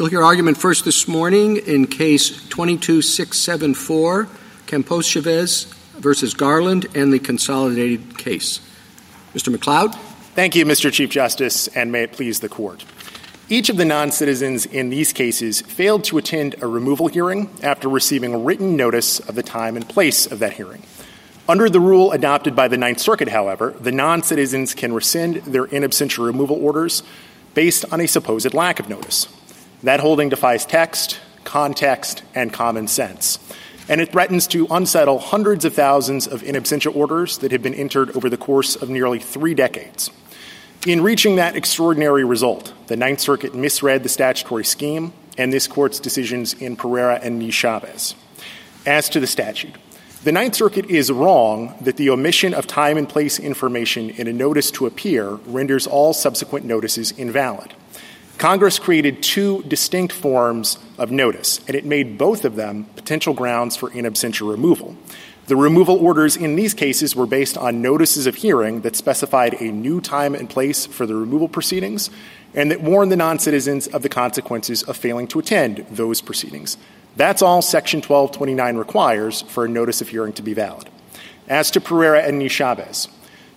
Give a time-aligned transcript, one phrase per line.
[0.00, 4.28] We'll hear argument first this morning in Case 22674,
[4.64, 5.66] Campos-Chaves
[5.98, 8.60] versus Garland and the consolidated case.
[9.34, 9.54] Mr.
[9.54, 9.94] McLeod?
[10.34, 10.90] Thank you, Mr.
[10.90, 12.82] Chief Justice, and may it please the Court.
[13.50, 18.42] Each of the non-citizens in these cases failed to attend a removal hearing after receiving
[18.42, 20.82] written notice of the time and place of that hearing.
[21.46, 25.82] Under the rule adopted by the Ninth Circuit, however, the non-citizens can rescind their in
[25.82, 27.02] absentia removal orders
[27.52, 29.28] based on a supposed lack of notice.
[29.82, 33.38] That holding defies text, context, and common sense.
[33.88, 37.74] And it threatens to unsettle hundreds of thousands of in absentia orders that have been
[37.74, 40.10] entered over the course of nearly three decades.
[40.86, 45.98] In reaching that extraordinary result, the Ninth Circuit misread the statutory scheme and this court's
[45.98, 48.14] decisions in Pereira and Chavez.
[48.86, 49.74] As to the statute,
[50.22, 54.32] the Ninth Circuit is wrong that the omission of time and place information in a
[54.32, 57.74] notice to appear renders all subsequent notices invalid.
[58.40, 63.76] Congress created two distinct forms of notice, and it made both of them potential grounds
[63.76, 64.96] for in absentia removal.
[65.48, 69.64] The removal orders in these cases were based on notices of hearing that specified a
[69.64, 72.08] new time and place for the removal proceedings
[72.54, 76.78] and that warned the non-citizens of the consequences of failing to attend those proceedings.
[77.16, 80.88] That's all Section 1229 requires for a notice of hearing to be valid.
[81.46, 83.06] As to Pereira and Chavez,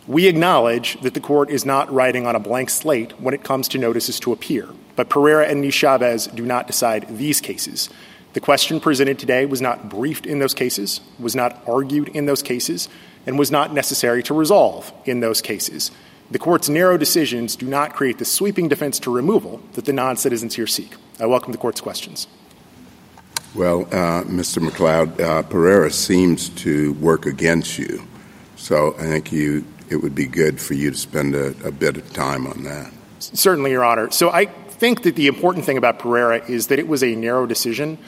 [0.08, 3.68] we acknowledge that the court is not writing on a blank slate when it comes
[3.70, 7.90] to notices to appear, but Pereira and Chavez do not decide these cases.
[8.34, 12.42] The question presented today was not briefed in those cases, was not argued in those
[12.42, 12.90] cases,
[13.26, 15.92] and was not necessary to resolve in those cases.
[16.31, 20.56] The court's narrow decisions do not create the sweeping defense to removal that the non-citizens
[20.56, 20.96] here seek.
[21.20, 22.28] I welcome the court's questions.
[23.54, 24.68] Well, uh, Mr.
[24.68, 28.08] McLeod, uh, Pereira seems to work against you.
[28.56, 31.95] So I think you it would be good for you to spend a, a bit
[31.97, 32.91] of time on that.
[33.19, 34.11] Certainly, Your Honor.
[34.11, 37.45] So I think that the important thing about Pereira is that it was a narrow
[37.45, 38.00] decision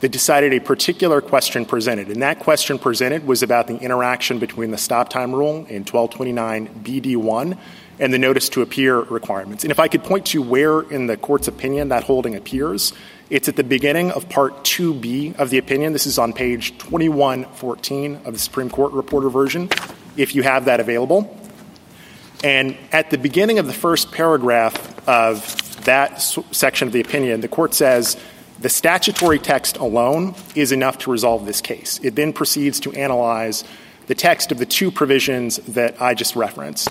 [0.00, 2.08] that decided a particular question presented.
[2.08, 6.82] And that question presented was about the interaction between the stop time rule in 1229
[6.84, 7.58] BD1
[8.00, 9.64] and the notice to appear requirements.
[9.64, 12.92] And if I could point to where in the court's opinion that holding appears,
[13.30, 15.92] it's at the beginning of part 2B of the opinion.
[15.92, 19.68] This is on page 2114 of the Supreme Court reporter version
[20.18, 21.34] if you have that available.
[22.44, 27.48] And at the beginning of the first paragraph of that section of the opinion, the
[27.48, 28.16] court says
[28.60, 31.98] the statutory text alone is enough to resolve this case.
[32.02, 33.64] It then proceeds to analyze
[34.06, 36.90] the text of the two provisions that I just referenced.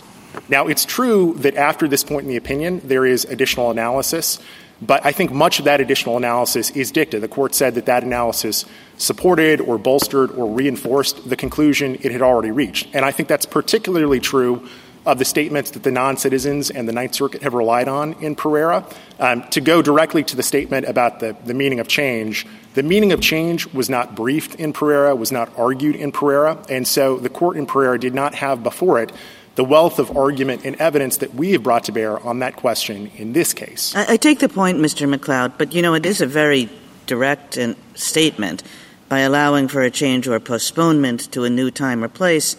[0.50, 4.40] Now, it's true that after this point in the opinion, there is additional analysis,
[4.82, 7.20] but I think much of that additional analysis is dicta.
[7.20, 8.66] The court said that that analysis
[8.98, 12.88] supported or bolstered or reinforced the conclusion it had already reached.
[12.94, 14.68] And I think that's particularly true
[15.08, 18.86] of the statements that the non-citizens and the Ninth Circuit have relied on in Pereira.
[19.20, 23.22] Um, to go directly to the statement about the, meaning of change, the meaning of
[23.22, 27.56] change was not briefed in Pereira, was not argued in Pereira, and so the court
[27.56, 29.12] in Pereira did not have before it
[29.56, 33.10] the wealth of argument and evidence that we have brought to bear on that question
[33.16, 33.96] in this case.
[33.96, 35.12] I, I take the point, Mr.
[35.12, 36.70] McLeod, but you know, it is a very
[37.08, 37.58] direct
[37.96, 38.62] statement
[39.10, 42.56] by allowing for a change or postponement to a new time or place.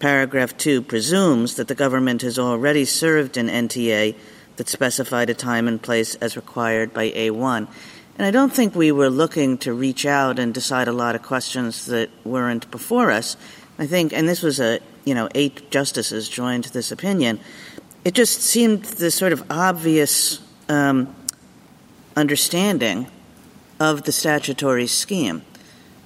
[0.00, 4.16] Paragraph 2 presumes that the government has already served an NTA
[4.56, 7.68] that specified a time and place as required by A1.
[8.16, 11.22] And I don't think we were looking to reach out and decide a lot of
[11.22, 13.36] questions that weren't before us.
[13.78, 17.40] I think, and this was a you know, eight justices joined this opinion,
[18.04, 21.14] it just seemed the sort of obvious um,
[22.16, 23.06] understanding
[23.78, 25.42] of the statutory scheme.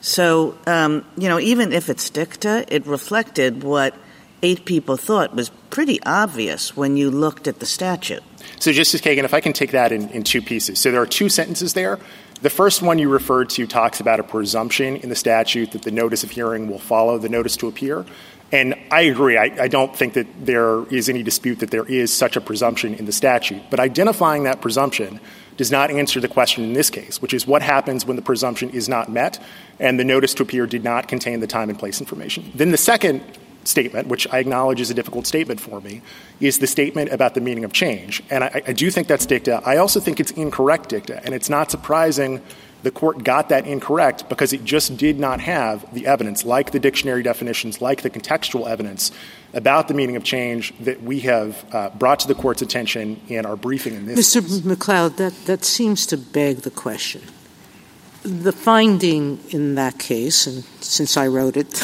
[0.04, 3.94] So, um, you know, even if it's dicta, it reflected what
[4.42, 8.22] eight people thought was pretty obvious when you looked at the statute.
[8.60, 10.78] So, Justice Kagan, if I can take that in, in two pieces.
[10.78, 11.98] So, there are two sentences there.
[12.42, 15.90] The first one you referred to talks about a presumption in the statute that the
[15.90, 18.04] notice of hearing will follow the notice to appear.
[18.52, 19.38] And I agree.
[19.38, 22.94] I, I, don't think that there is any dispute that there is such a presumption
[22.94, 23.62] in the statute.
[23.70, 25.18] But identifying that presumption
[25.56, 28.70] does not answer the question in this case, which is what happens when the presumption
[28.70, 29.42] is not met
[29.78, 32.50] and the notice to appear did not contain the time and place information.
[32.54, 33.22] Then the second
[33.64, 36.02] statement, which I acknowledge is a difficult statement for me,
[36.40, 38.22] is the statement about the meaning of change.
[38.30, 39.62] And I, I do think that's dicta.
[39.64, 41.24] I also think it's incorrect dicta.
[41.24, 42.42] And it's not surprising
[42.84, 46.78] the court got that incorrect because it just did not have the evidence, like the
[46.78, 49.10] dictionary definitions, like the contextual evidence
[49.54, 53.46] about the meaning of change that we have uh, brought to the court's attention in
[53.46, 54.18] our briefing in this.
[54.18, 54.42] Mr.
[54.42, 54.60] Case.
[54.60, 57.22] McLeod, that, that seems to beg the question.
[58.22, 61.72] The finding in that case, and since I wrote it,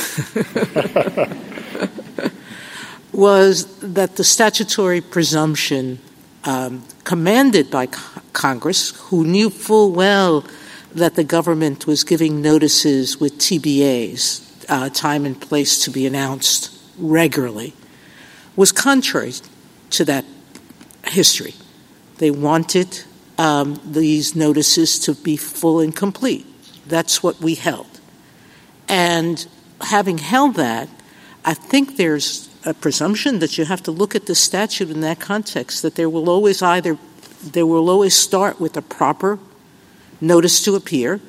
[3.13, 5.99] was that the statutory presumption
[6.45, 7.87] um, commanded by
[8.35, 10.45] Congress, who knew full well
[10.95, 16.77] that the government was giving notices with TBAs, uh, time and place to be announced
[16.99, 17.75] regularly,
[18.57, 19.33] was contrary
[19.91, 20.25] to that
[21.07, 21.55] history.
[22.19, 23.03] They wanted
[23.39, 26.47] um, these notices to be full and complete.
[26.87, 28.01] That's what we held.
[28.89, 29.47] And
[29.81, 30.89] having held that,
[31.45, 35.21] I think there's a presumption that you have to look at the statute in that
[35.21, 36.99] context, that there will always either
[37.43, 39.39] there will always start with a proper
[40.21, 41.21] notice to appear,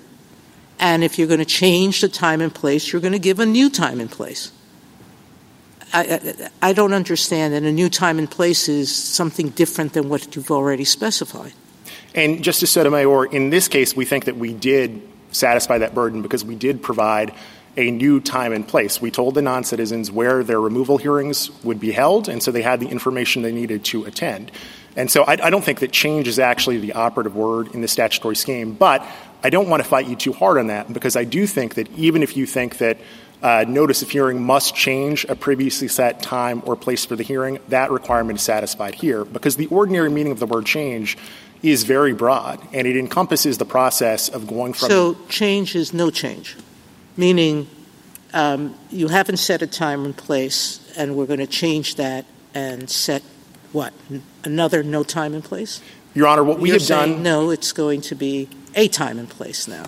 [0.79, 3.45] and if you're going to change the time and place, you're going to give a
[3.45, 4.51] new time and place.
[5.93, 10.09] I, I, I don't understand that a new time and place is something different than
[10.09, 11.53] what you've already specified.
[12.13, 15.01] And Justice Sotomayor, in this case, we think that we did
[15.31, 17.33] satisfy that burden because we did provide
[17.77, 19.01] a new time and place.
[19.01, 22.61] We told the non citizens where their removal hearings would be held, and so they
[22.61, 24.51] had the information they needed to attend.
[24.95, 27.87] And so I, I, don't think that change is actually the operative word in the
[27.87, 29.05] statutory scheme, but
[29.43, 31.89] I don't want to fight you too hard on that because I do think that
[31.97, 32.97] even if you think that
[33.41, 37.59] uh, notice of hearing must change a previously set time or place for the hearing,
[37.69, 41.17] that requirement is satisfied here because the ordinary meaning of the word change
[41.63, 44.89] is very broad and it encompasses the process of going from.
[44.89, 46.57] So change is no change,
[47.17, 47.67] meaning
[48.33, 52.89] um, you haven't set a time and place, and we're going to change that and
[52.89, 53.23] set
[53.71, 53.93] what
[54.43, 55.81] another no time and place.
[56.13, 57.23] Your Honor, what we You're have saying, done.
[57.23, 59.85] No, it's going to be a time and place now.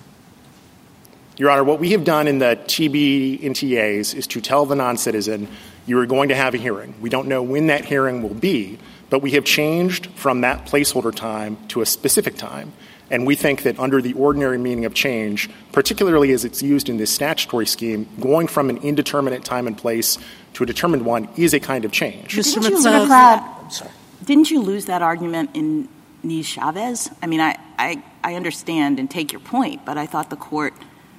[1.36, 4.96] Your Honor, what we have done in the TB NTAs is to tell the non
[4.96, 5.48] citizen
[5.86, 6.94] you are going to have a hearing.
[7.00, 8.78] We don't know when that hearing will be,
[9.10, 12.72] but we have changed from that placeholder time to a specific time.
[13.10, 16.96] And we think that under the ordinary meaning of change, particularly as it's used in
[16.96, 20.18] this statutory scheme, going from an indeterminate time and place
[20.54, 22.34] to a determined one is a kind of change.
[22.34, 22.62] Mr.
[22.62, 23.90] Didn't you, McLeod, McLeod, sorry.
[24.24, 25.88] didn't you lose that argument in
[26.24, 27.10] Niz-Chavez?
[27.22, 30.74] I mean, I, I, I understand and take your point, but I thought the court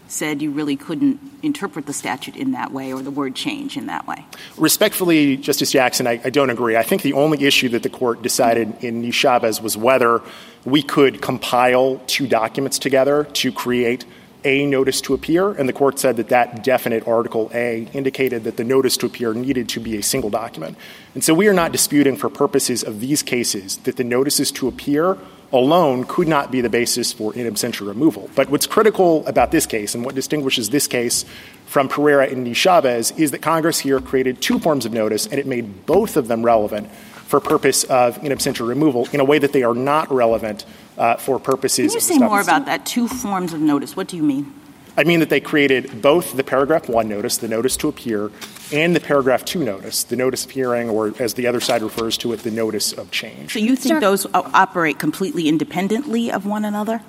[0.07, 3.87] said you really couldn't interpret the statute in that way or the word change in
[3.87, 4.25] that way.
[4.57, 6.77] Respectfully, Justice Jackson, I, I don't agree.
[6.77, 10.21] I think the only issue that the court decided in Niz-Chavez was whether
[10.65, 14.03] we could compile two documents together to create
[14.43, 18.57] a notice to appear, and the court said that that definite Article A indicated that
[18.57, 20.77] the notice to appear needed to be a single document.
[21.15, 24.67] And so we are not disputing for purposes of these cases that the notices to
[24.67, 25.17] appear
[25.51, 28.29] alone could not be the basis for in absentia removal.
[28.35, 31.25] But what's critical about this case and what distinguishes this case
[31.65, 35.47] from Pereira and Chavez is that Congress here created two forms of notice, and it
[35.47, 36.89] made both of them relevant
[37.25, 40.65] for purpose of in absentia removal in a way that they are not relevant
[40.97, 42.85] uh, for purposes Can you of say more about that?
[42.85, 43.95] Two forms of notice.
[43.95, 44.53] What do you mean?
[44.97, 48.31] I mean that they created both the paragraph one notice, the notice to appear,
[48.71, 52.17] and the paragraph two notice, the notice of hearing, or as the other side refers
[52.19, 53.53] to it, the notice of change.
[53.53, 57.01] So you think those operate completely independently of one another?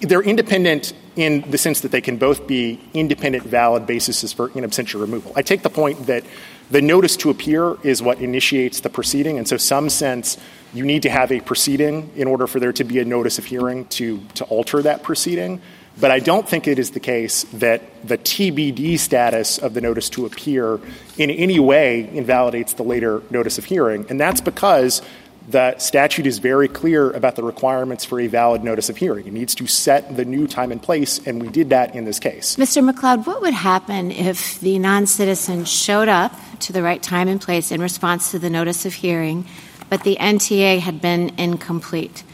[0.00, 4.64] They're independent in the sense that they can both be independent, valid bases for in
[4.64, 5.32] absentia removal.
[5.36, 6.24] I take the point that
[6.70, 10.36] the notice to appear is what initiates the proceeding, and so some sense
[10.74, 13.44] you need to have a proceeding in order for there to be a notice of
[13.44, 15.60] hearing to, to alter that proceeding.
[15.98, 20.10] But I don't think it is the case that the TBD status of the notice
[20.10, 20.78] to appear
[21.16, 24.04] in any way invalidates the later notice of hearing.
[24.10, 25.00] And that's because
[25.48, 29.26] the statute is very clear about the requirements for a valid notice of hearing.
[29.26, 32.18] It needs to set the new time and place, and we did that in this
[32.18, 32.56] case.
[32.56, 32.88] Mr.
[32.88, 37.40] McLeod, what would happen if the non citizen showed up to the right time and
[37.40, 39.46] place in response to the notice of hearing,
[39.88, 42.24] but the NTA had been incomplete?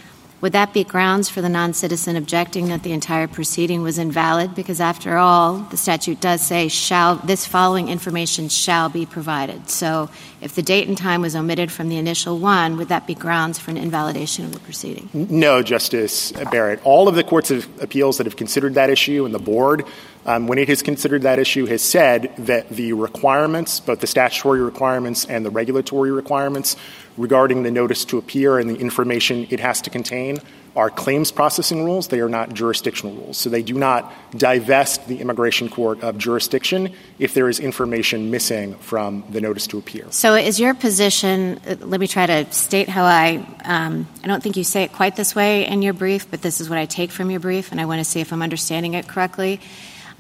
[0.43, 4.57] Would that be grounds for the non citizen objecting that the entire proceeding was invalid?
[4.57, 9.71] Because after all, the statute does say shall this following information shall be provided.
[9.71, 13.15] So if the date and time was omitted from the initial one, would that be
[13.15, 15.09] grounds for an invalidation of the proceeding?
[15.15, 16.81] No, Justice Barrett.
[16.83, 19.85] All of the courts of appeals that have considered that issue and the board,
[20.25, 24.61] um, when it has considered that issue, has said that the requirements, both the statutory
[24.61, 26.77] requirements and the regulatory requirements
[27.17, 30.39] regarding the notice to appear and the information it has to contain
[30.75, 32.09] are claims processing rules.
[32.09, 33.37] They are not jurisdictional rules.
[33.37, 38.75] So they do not divest the immigration court of jurisdiction if there is information missing
[38.77, 40.07] from the notice to appear.
[40.11, 41.61] So, is your position?
[41.67, 43.47] Let me try to state how I.
[43.65, 46.61] Um, I don't think you say it quite this way in your brief, but this
[46.61, 48.95] is what I take from your brief, and I want to see if I'm understanding
[48.95, 49.61] it correctly.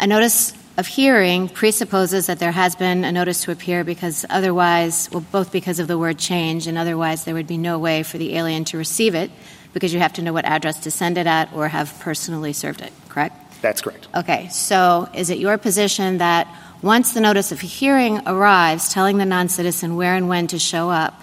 [0.03, 5.09] A notice of hearing presupposes that there has been a notice to appear because otherwise,
[5.13, 8.19] well, both because of the word change, and otherwise there would be no way for
[8.19, 9.31] the alien to receive it
[9.73, 12.81] because you have to know what address to send it at or have personally served
[12.81, 13.63] it, correct?
[13.63, 14.09] That's correct.
[14.13, 19.25] Okay, so is it your position that once the notice of hearing arrives telling the
[19.25, 21.22] non citizen where and when to show up,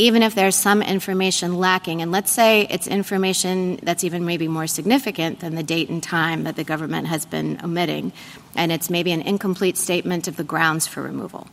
[0.00, 4.66] even if there's some information lacking, and let's say it's information that's even maybe more
[4.66, 8.12] significant than the date and time that the government has been omitting,
[8.56, 11.46] and it's maybe an incomplete statement of the grounds for removal,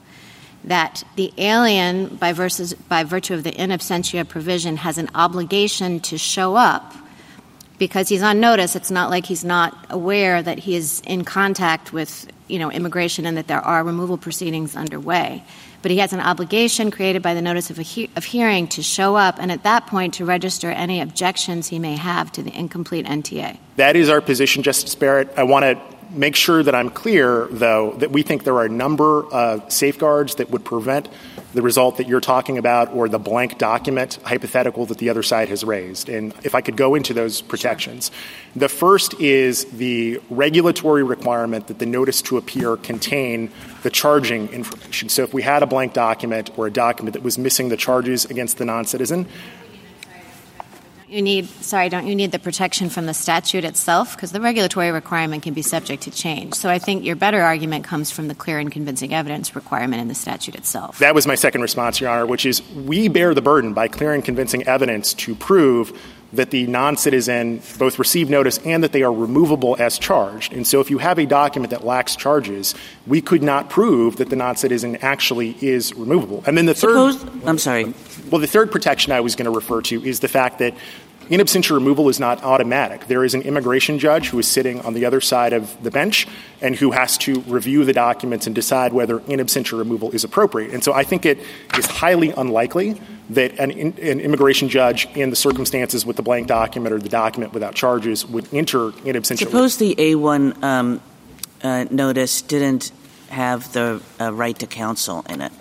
[0.63, 5.99] that the alien, by, versus, by virtue of the in absentia provision, has an obligation
[5.99, 6.93] to show up
[7.77, 8.77] because he's on notice.
[8.77, 13.25] It's not like he's not aware that he is in contact with you know, immigration
[13.25, 15.43] and that there are removal proceedings underway.
[15.87, 19.15] But he has an obligation created by the notice of, he- of hearing to show
[19.15, 23.05] up and at that point to register any objections he may have to the incomplete
[23.05, 23.57] NTA.
[23.77, 25.29] That is our position, Justice Barrett.
[25.37, 28.69] I want to make sure that I'm clear, though, that we think there are a
[28.69, 31.07] number of safeguards that would prevent
[31.53, 35.49] the result that you're talking about or the blank document hypothetical that the other side
[35.49, 36.09] has raised.
[36.09, 38.11] And if I could go into those protections.
[38.55, 43.51] The first is the regulatory requirement that the notice to appear contain
[43.83, 45.09] the charging information.
[45.09, 48.25] So if we had a blank document or a document that was missing the charges
[48.25, 49.27] against the non-citizen,
[51.09, 54.15] you need sorry don't you need the protection from the statute itself?
[54.15, 56.53] Because the regulatory requirement can be subject to change.
[56.55, 60.07] So i think your better argument comes from the clear and convincing evidence requirement in
[60.07, 60.99] the statute itself.
[60.99, 64.13] That was my second response your honor which is we bear the burden by clear
[64.13, 65.97] and convincing evidence to prove
[66.33, 70.51] that the non-citizen both receive notice and that they are removable as charged.
[70.51, 74.29] And so if you have a document that lacks charges we could not prove that
[74.29, 76.43] the non-citizen actually is removable.
[76.45, 77.93] And then the third i'm sorry
[78.31, 80.73] well, the third protection I was going to refer to is the fact that
[81.29, 83.07] in absentia removal is not automatic.
[83.07, 86.27] There is an immigration judge who is sitting on the other side of the bench
[86.61, 90.73] and who has to review the documents and decide whether in absentia removal is appropriate.
[90.73, 91.39] And so I think it
[91.77, 92.99] is highly unlikely
[93.31, 97.53] that an, an immigration judge in the circumstances with the blank document or the document
[97.53, 99.39] without charges would enter in absentia.
[99.39, 101.01] Suppose the A1 um,
[101.61, 102.91] uh, notice didn't
[103.29, 105.51] have the uh, right to counsel in it.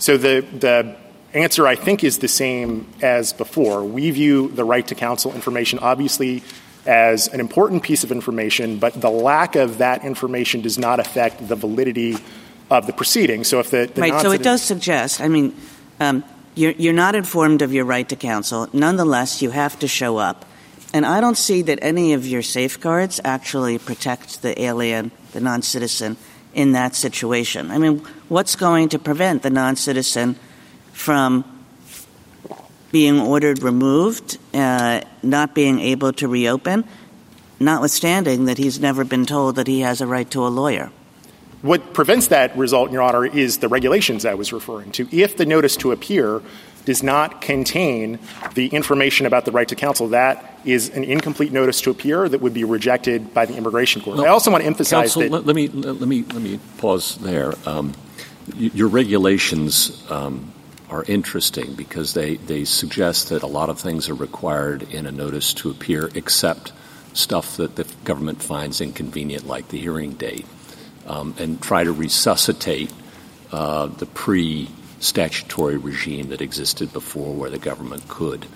[0.00, 0.96] So the, the
[1.34, 3.84] answer, I think, is the same as before.
[3.84, 6.42] We view the right to counsel information obviously
[6.86, 11.46] as an important piece of information, but the lack of that information does not affect
[11.46, 12.16] the validity
[12.70, 13.44] of the proceeding.
[13.44, 15.20] So if the, the right, so it does suggest.
[15.20, 15.54] I mean,
[16.00, 18.68] um, you're, you're not informed of your right to counsel.
[18.72, 20.46] Nonetheless, you have to show up.
[20.94, 26.16] And I don't see that any of your safeguards actually protect the alien, the non-citizen,
[26.54, 27.70] in that situation.
[27.70, 30.36] I mean, what's going to prevent the non-citizen
[30.92, 31.44] from
[32.90, 36.84] being ordered removed, uh, not being able to reopen,
[37.60, 40.90] notwithstanding that he's never been told that he has a right to a lawyer?
[41.62, 45.06] What prevents that result, Your Honor, is the regulations I was referring to.
[45.14, 46.40] If the notice to appear
[46.84, 48.18] does not contain
[48.54, 52.40] the information about the right to counsel, that is an incomplete notice to appear that
[52.40, 54.16] would be rejected by the immigration court.
[54.16, 55.30] Well, I also want to emphasize counsel, that.
[55.30, 57.54] Let, let, me let me let me pause there.
[57.66, 57.94] Um,
[58.56, 60.52] your regulations um,
[60.88, 65.12] are interesting because they they suggest that a lot of things are required in a
[65.12, 66.72] notice to appear, except
[67.12, 70.46] stuff that the government finds inconvenient, like the hearing date,
[71.06, 72.92] um, and try to resuscitate
[73.52, 74.68] uh, the pre
[75.00, 78.46] statutory regime that existed before where the government could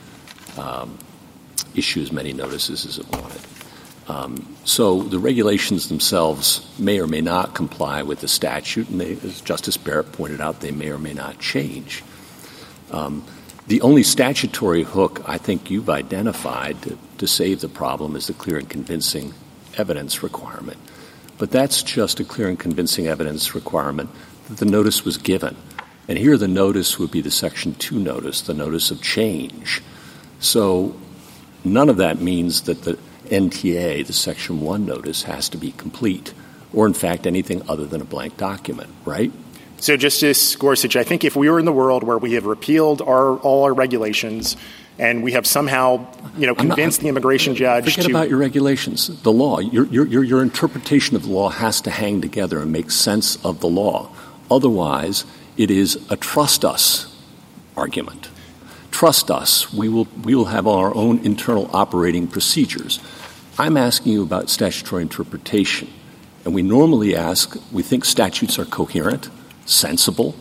[0.56, 0.98] um,
[1.74, 3.40] issue as many notices as it wanted.
[4.06, 9.12] Um, so the regulations themselves may or may not comply with the statute, and they,
[9.12, 12.04] as Justice Barrett pointed out, they may or may not change.
[12.90, 13.24] Um,
[13.66, 18.34] the only statutory hook I think you've identified to, to save the problem is the
[18.34, 19.32] clear and convincing
[19.78, 20.78] evidence requirement.
[21.38, 24.10] But that's just a clear and convincing evidence requirement
[24.48, 25.56] that the notice was given.
[26.08, 29.82] And here the notice would be the Section 2 notice, the notice of change.
[30.38, 30.94] So
[31.64, 36.34] none of that means that the NTA, the Section 1 notice, has to be complete,
[36.72, 39.32] or in fact anything other than a blank document, right?
[39.78, 43.02] So, Justice Gorsuch, I think if we were in the world where we have repealed
[43.02, 44.56] our, all our regulations
[44.98, 46.06] and we have somehow,
[46.38, 49.84] you know, convinced not, the immigration judge forget to about your regulations, the law, your,
[49.86, 53.66] your, your interpretation of the law has to hang together and make sense of the
[53.66, 54.10] law.
[54.50, 55.24] Otherwise,
[55.56, 57.14] it is a trust us
[57.76, 58.28] argument.
[58.90, 59.72] Trust us.
[59.72, 63.00] We will, we will have our own internal operating procedures.
[63.58, 65.88] I'm asking you about statutory interpretation.
[66.44, 69.30] And we normally ask, we think statutes are coherent,
[69.66, 70.36] sensible,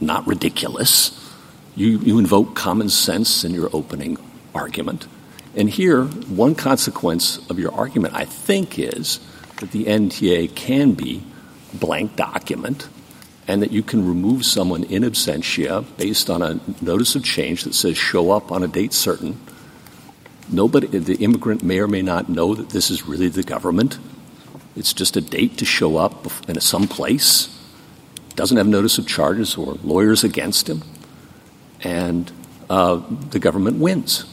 [0.00, 1.18] not ridiculous.
[1.74, 4.18] You, you invoke common sense in your opening
[4.54, 5.06] argument.
[5.56, 9.20] And here, one consequence of your argument, I think, is
[9.58, 11.22] that the NTA can be
[11.72, 12.88] a blank document
[13.48, 17.74] and that you can remove someone in absentia based on a notice of change that
[17.74, 19.38] says show up on a date certain.
[20.50, 23.98] Nobody, the immigrant may or may not know that this is really the government.
[24.76, 27.48] It's just a date to show up in some place.
[28.36, 30.82] Doesn't have notice of charges or lawyers against him.
[31.84, 32.30] and
[32.70, 34.24] uh, the government wins.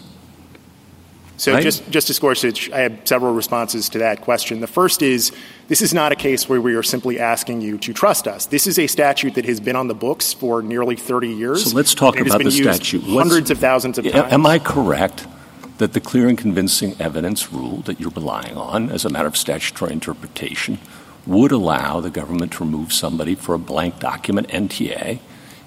[1.40, 1.64] So, right?
[1.64, 4.60] just, Justice Gorsuch, I have several responses to that question.
[4.60, 5.32] The first is
[5.70, 8.48] this is not a case where we are simply asking you to trust us.
[8.48, 11.72] This is a statute that has been on the books for nearly 30 years.
[11.72, 13.04] So let's talk about the statute.
[13.04, 14.34] Hundreds What's, of thousands of times.
[14.34, 15.28] Am I correct
[15.78, 19.38] that the clear and convincing evidence rule that you're relying on as a matter of
[19.38, 20.78] statutory interpretation
[21.26, 25.20] would allow the government to remove somebody for a blank document NTA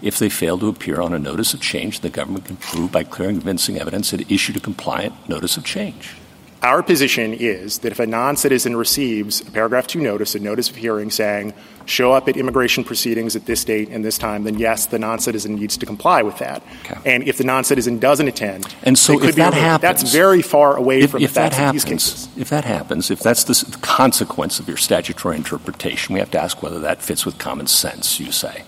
[0.03, 3.05] if they fail to appear on a notice of change, the government can prove by
[3.05, 6.17] clear and convincing evidence it issued a compliant notice of change.
[6.63, 10.77] Our position is that if a non-citizen receives a paragraph 2 notice, a notice of
[10.77, 11.55] hearing saying
[11.87, 15.57] show up at immigration proceedings at this date and this time, then yes, the non-citizen
[15.57, 16.63] needs to comply with that.
[16.85, 17.01] Okay.
[17.05, 21.01] And if the non-citizen doesn't attend, and so if that happens, that's very far away
[21.01, 22.29] if, from if the that happens.
[22.37, 26.63] If that happens, if that's the consequence of your statutory interpretation, we have to ask
[26.63, 28.21] whether that fits with common sense.
[28.21, 28.63] You say,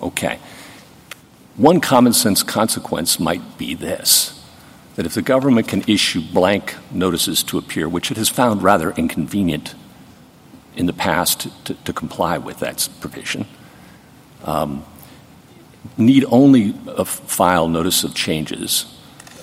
[0.00, 0.38] okay.
[1.56, 4.32] One common sense consequence might be this
[4.96, 8.92] that if the government can issue blank notices to appear, which it has found rather
[8.92, 9.74] inconvenient
[10.74, 13.46] in the past to, to comply with that provision,
[14.44, 14.84] um,
[15.98, 16.72] need only
[17.04, 18.86] file notice of changes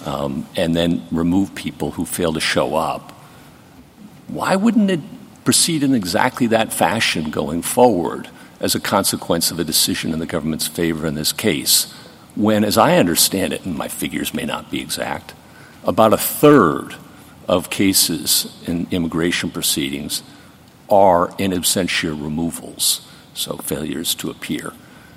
[0.05, 3.11] um, and then remove people who fail to show up,
[4.27, 5.01] why wouldn't it
[5.45, 8.29] proceed in exactly that fashion going forward
[8.59, 11.93] as a consequence of a decision in the government's favor in this case?
[12.35, 15.33] When, as I understand it, and my figures may not be exact,
[15.83, 16.95] about a third
[17.47, 20.23] of cases in immigration proceedings
[20.89, 24.73] are in absentia removals, so failures to appear.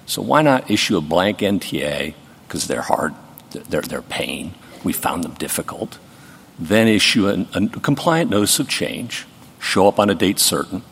[0.06, 2.14] So why not issue a blank NTA
[2.46, 3.14] because they're hard,
[3.50, 4.54] they're, they're pain,
[4.84, 5.98] we found them difficult,
[6.58, 9.26] then issue a, a compliant notice of change,
[9.58, 10.82] show up on a date certain,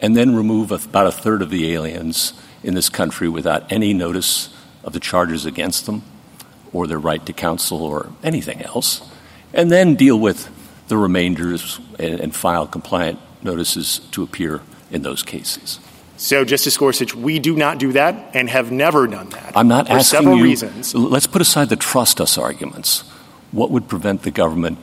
[0.00, 4.48] and then remove about a third of the aliens in this country without any notice
[4.84, 6.02] of the charges against them
[6.72, 9.02] or their right to counsel or anything else,
[9.52, 10.48] and then deal with
[10.88, 14.60] the remainders and, and file compliant notices to appear
[14.90, 15.80] in those cases.
[16.16, 19.56] So, Justice Gorsuch, we do not do that and have never done that.
[19.56, 20.94] I'm not for asking several you, reasons.
[20.94, 23.04] Let's put aside the trust us arguments.
[23.52, 24.78] What would prevent the government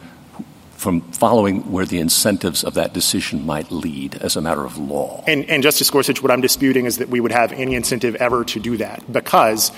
[0.77, 5.23] from following where the incentives of that decision might lead as a matter of law.
[5.25, 8.45] And, and, Justice Gorsuch, what I'm disputing is that we would have any incentive ever
[8.45, 9.71] to do that because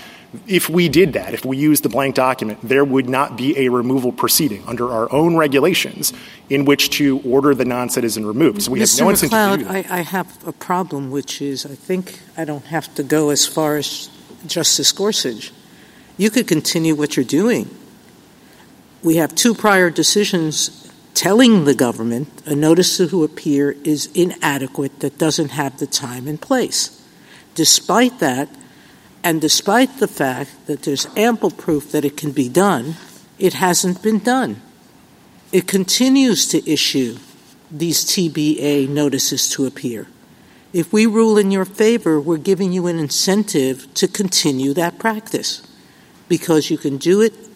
[0.46, 3.70] if we did that, if we used the blank document, there would not be a
[3.70, 6.12] removal proceeding under our own regulations
[6.50, 8.64] in which to order the non-citizen removed.
[8.64, 9.00] So we Mr.
[9.00, 9.92] have no incentive McLeod, to do that.
[9.92, 13.48] I, I have a problem, which is I think I don't have to go as
[13.48, 14.10] far as
[14.46, 15.54] Justice Gorsuch.
[16.18, 17.74] You could continue what you're doing.
[19.02, 25.18] We have two prior decisions telling the government a notice to appear is inadequate that
[25.18, 27.02] doesn't have the time and place.
[27.56, 28.50] Despite that,
[29.24, 32.96] and despite the fact that there's ample proof that it can be done,
[33.38, 34.62] it hasn't been done.
[35.52, 37.18] It continues to issue
[37.72, 40.08] these TBA notices to appear.
[40.72, 45.64] If we rule in your favor, we're giving you an incentive to continue that practice
[46.28, 47.49] because you can do it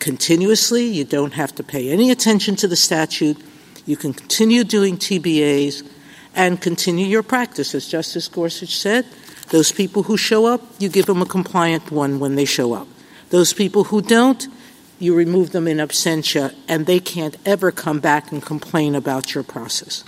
[0.00, 0.84] continuously.
[0.84, 3.38] You don't have to pay any attention to the statute.
[3.86, 5.88] You can continue doing TBAs
[6.34, 7.74] and continue your practice.
[7.74, 9.06] As Justice Gorsuch said,
[9.50, 12.88] those people who show up, you give them a compliant one when they show up.
[13.30, 14.46] Those people who don't,
[14.98, 19.44] you remove them in absentia, and they can't ever come back and complain about your
[19.44, 20.04] process.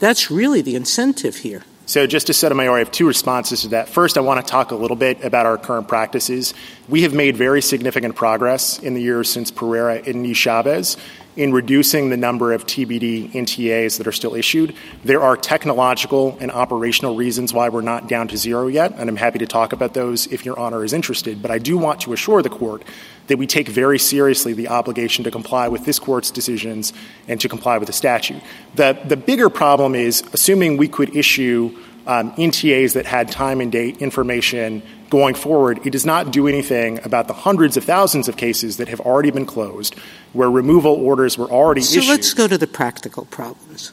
[0.00, 1.62] That's really the incentive here.
[1.84, 3.88] So, just to Justice Sotomayor, I have two responses to that.
[3.88, 6.54] First, I want to talk a little bit about our current practices.
[6.88, 10.96] We have made very significant progress in the years since Pereira and Niz-Chavez
[11.36, 14.74] in reducing the number of TBD NTAs that are still issued.
[15.04, 19.16] There are technological and operational reasons why we're not down to zero yet, and I'm
[19.16, 21.40] happy to talk about those if Your Honor is interested.
[21.40, 22.82] But I do want to assure the Court
[23.28, 26.92] that we take very seriously the obligation to comply with this Court's decisions
[27.28, 28.42] and to comply with the statute.
[28.74, 33.70] The, the bigger problem is assuming we could issue um, NTAs that had time and
[33.70, 38.36] date information going forward, it does not do anything about the hundreds of thousands of
[38.36, 39.94] cases that have already been closed,
[40.32, 42.04] where removal orders were already so issued.
[42.04, 43.92] So let's go to the practical problems.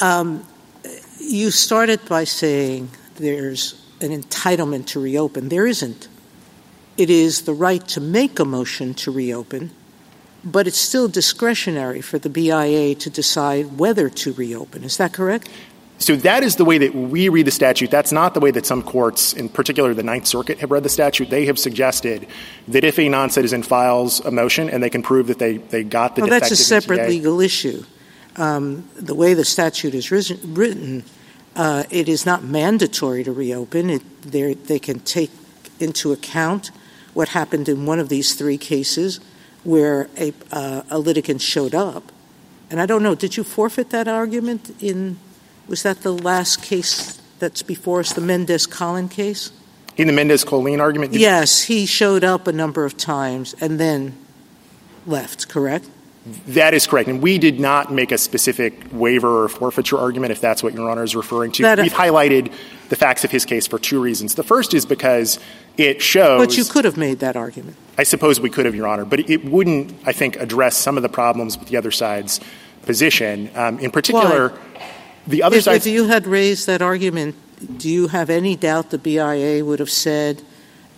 [0.00, 0.46] Um,
[1.20, 5.48] you started by saying there's an entitlement to reopen.
[5.48, 6.08] There isn't.
[6.96, 9.70] It is the right to make a motion to reopen,
[10.44, 14.84] but it's still discretionary for the BIA to decide whether to reopen.
[14.84, 15.48] Is that correct?
[16.00, 17.90] So that is the way that we read the statute.
[17.90, 20.88] That's not the way that some courts, in particular the Ninth Circuit, have read the
[20.88, 21.28] statute.
[21.28, 22.26] They have suggested
[22.68, 26.16] that if a non-citizen files a motion and they can prove that they, they got
[26.16, 27.84] the well, that's a separate NTA, legal issue.
[28.36, 31.04] Um, the way the statute is written,
[31.54, 33.90] uh, it is not mandatory to reopen.
[33.90, 35.30] It, they can take
[35.80, 36.70] into account
[37.12, 39.20] what happened in one of these three cases
[39.64, 42.10] where a, uh, a litigant showed up.
[42.70, 45.18] And I don't know, did you forfeit that argument in,
[45.70, 49.52] was that the last case that's before us, the Mendez-Colin case?
[49.96, 51.14] In the Mendez-Colin argument?
[51.14, 54.16] Yes, he showed up a number of times and then
[55.06, 55.88] left, correct?
[56.48, 57.08] That is correct.
[57.08, 60.90] And we did not make a specific waiver or forfeiture argument, if that's what Your
[60.90, 61.62] Honor is referring to.
[61.62, 62.52] That- We've highlighted
[62.90, 64.34] the facts of his case for two reasons.
[64.34, 65.38] The first is because
[65.78, 66.44] it shows.
[66.44, 67.76] But you could have made that argument.
[67.96, 71.02] I suppose we could have, Your Honor, but it wouldn't, I think, address some of
[71.02, 72.40] the problems with the other side's
[72.82, 73.50] position.
[73.54, 74.52] Um, in particular,
[75.30, 75.76] the other If, side.
[75.76, 77.34] if you had raised that argument,
[77.78, 80.42] do you have any doubt the BIA would have said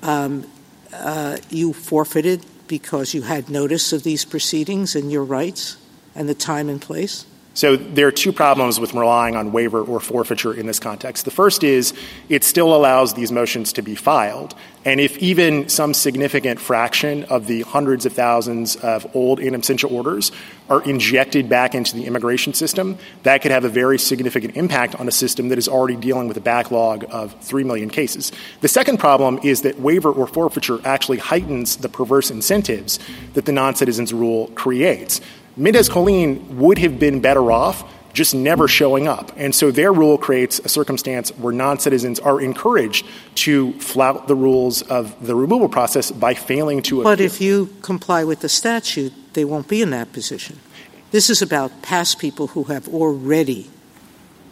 [0.02, 0.46] um,
[0.92, 5.76] uh, you forfeited because you had notice of these proceedings and your rights
[6.14, 7.26] and the time and place?
[7.54, 11.24] So there are two problems with relying on waiver or forfeiture in this context.
[11.24, 11.92] The first is
[12.28, 14.54] it still allows these motions to be filed.
[14.84, 19.90] And if even some significant fraction of the hundreds of thousands of old in absentia
[19.90, 20.32] orders
[20.68, 25.06] are injected back into the immigration system, that could have a very significant impact on
[25.06, 28.32] a system that is already dealing with a backlog of 3 million cases.
[28.60, 32.98] The second problem is that waiver or forfeiture actually heightens the perverse incentives
[33.34, 35.20] that the non-citizens rule creates.
[35.56, 39.32] Mendez-Colin would have been better off just never showing up.
[39.36, 44.34] And so their rule creates a circumstance where non citizens are encouraged to flout the
[44.34, 49.12] rules of the removal process by failing to But if you comply with the statute,
[49.32, 50.58] they won't be in that position.
[51.10, 53.70] This is about past people who have already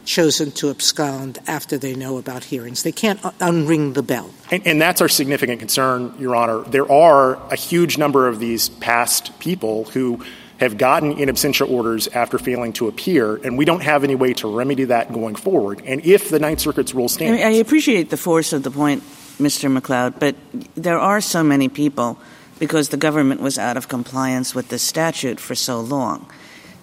[0.04, 2.82] chosen to abscond after they know about hearings.
[2.82, 4.30] They can't unring the bell.
[4.50, 6.62] And, and that's our significant concern, Your Honor.
[6.62, 10.24] There are a huge number of these past people who
[10.61, 14.35] have gotten in absentia orders after failing to appear, and we don't have any way
[14.35, 15.83] to remedy that going forward.
[15.87, 19.03] And if the Ninth Circuit's rule stands, I appreciate the force of the point,
[19.38, 19.75] Mr.
[19.75, 20.37] McLeod, but
[20.75, 22.18] there are so many people
[22.59, 26.31] because the government was out of compliance with the statute for so long.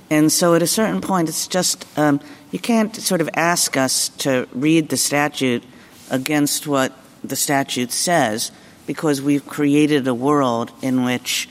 [0.10, 2.20] And so at a certain point, it's just, um,
[2.52, 5.64] you can't sort of ask us to read the statute
[6.10, 8.52] against what the statute says
[8.88, 11.48] because we've created a world in which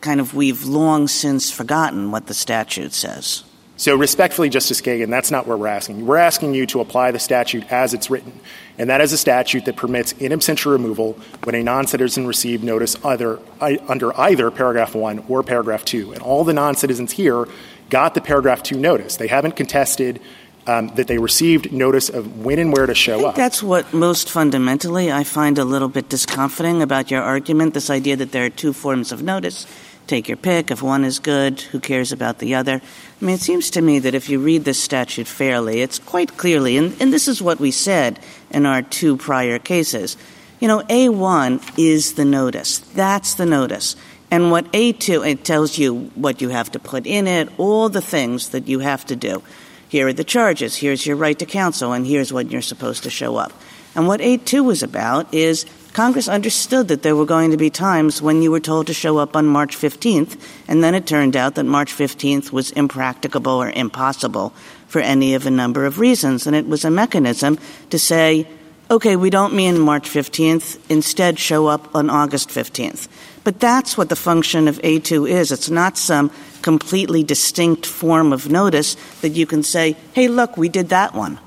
[0.00, 3.44] kind of we've long since forgotten what the statute says.
[3.76, 6.04] So, respectfully, Justice Kagan, that's not what we're asking.
[6.04, 8.38] We're asking you to apply the statute as it's written,
[8.76, 12.62] and that is a statute that permits in absentia removal when a non citizen received
[12.62, 16.12] notice either, I, under either paragraph 1 or paragraph 2.
[16.12, 17.46] And all the non citizens here
[17.88, 19.16] got the paragraph 2 notice.
[19.16, 20.20] They haven't contested
[20.66, 23.34] um, that they received notice of when and where to show up.
[23.34, 28.16] That's what most fundamentally I find a little bit discomforting about your argument this idea
[28.16, 29.66] that there are two forms of notice.
[30.10, 30.72] Take your pick.
[30.72, 32.82] If one is good, who cares about the other?
[32.82, 36.36] I mean, it seems to me that if you read this statute fairly, it's quite
[36.36, 38.18] clearly, and, and this is what we said
[38.50, 40.16] in our two prior cases.
[40.58, 42.80] You know, A1 is the notice.
[42.80, 43.94] That's the notice.
[44.32, 48.02] And what A2, it tells you what you have to put in it, all the
[48.02, 49.44] things that you have to do.
[49.88, 50.74] Here are the charges.
[50.74, 53.52] Here's your right to counsel, and here's when you're supposed to show up.
[53.94, 58.22] And what A2 was about is Congress understood that there were going to be times
[58.22, 61.56] when you were told to show up on March 15th, and then it turned out
[61.56, 64.52] that March 15th was impracticable or impossible
[64.86, 66.46] for any of a number of reasons.
[66.46, 67.58] And it was a mechanism
[67.90, 68.46] to say,
[68.90, 73.08] okay, we don't mean March 15th, instead show up on August 15th.
[73.42, 75.50] But that's what the function of A2 is.
[75.50, 76.30] It's not some
[76.62, 81.38] completely distinct form of notice that you can say, hey, look, we did that one.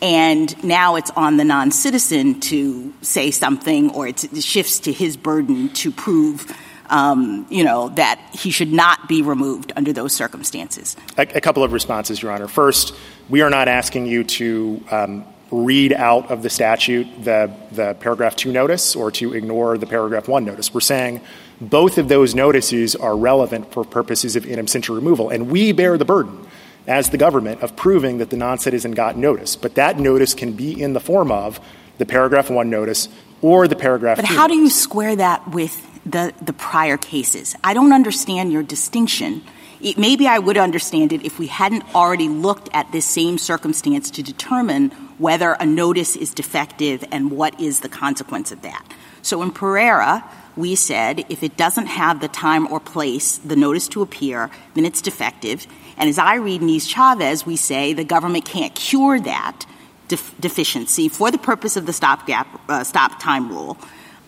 [0.00, 5.16] And now it's on the non citizen to say something, or it shifts to his
[5.16, 6.50] burden to prove.
[6.90, 10.94] Um, you know, that he should not be removed under those circumstances.
[11.16, 12.48] A, a couple of responses, Your Honor.
[12.48, 12.94] First,
[13.30, 18.36] we are not asking you to um, read out of the statute the, the paragraph
[18.36, 20.74] two notice or to ignore the paragraph one notice.
[20.74, 21.22] We're saying
[21.70, 25.96] both of those notices are relevant for purposes of in absentia removal, and we bear
[25.96, 26.46] the burden
[26.86, 29.54] as the government of proving that the non-citizen got notice.
[29.54, 31.60] But that notice can be in the form of
[31.98, 33.08] the paragraph one notice
[33.40, 37.54] or the paragraph But how do you square that with the, the prior cases?
[37.62, 39.42] I don't understand your distinction.
[39.80, 44.10] It, maybe I would understand it if we hadn't already looked at this same circumstance
[44.12, 48.84] to determine whether a notice is defective and what is the consequence of that.
[49.22, 53.88] So in Pereira, we said if it doesn't have the time or place, the notice
[53.88, 55.66] to appear, then it's defective.
[55.96, 59.66] And as I read Niz-Chavez, we say the government can't cure that
[60.08, 63.78] def- deficiency for the purpose of the stopgap, uh, stop time rule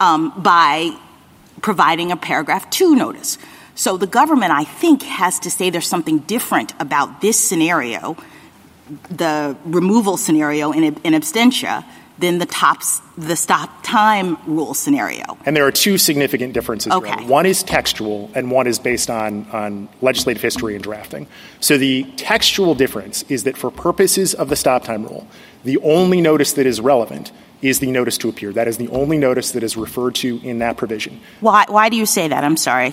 [0.00, 0.96] um, by
[1.60, 3.38] providing a paragraph two notice.
[3.74, 8.16] So the government, I think, has to say there's something different about this scenario,
[9.10, 11.84] the removal scenario in, in absentia,
[12.18, 15.36] than the tops the stop time rule scenario.
[15.44, 16.92] And there are two significant differences.
[16.92, 17.24] Okay.
[17.26, 21.26] One is textual, and one is based on, on legislative history and drafting.
[21.60, 25.26] So the textual difference is that for purposes of the stop time rule,
[25.64, 28.52] the only notice that is relevant is the notice to appear.
[28.52, 31.20] That is the only notice that is referred to in that provision.
[31.40, 32.44] Why, why do you say that?
[32.44, 32.92] I'm sorry.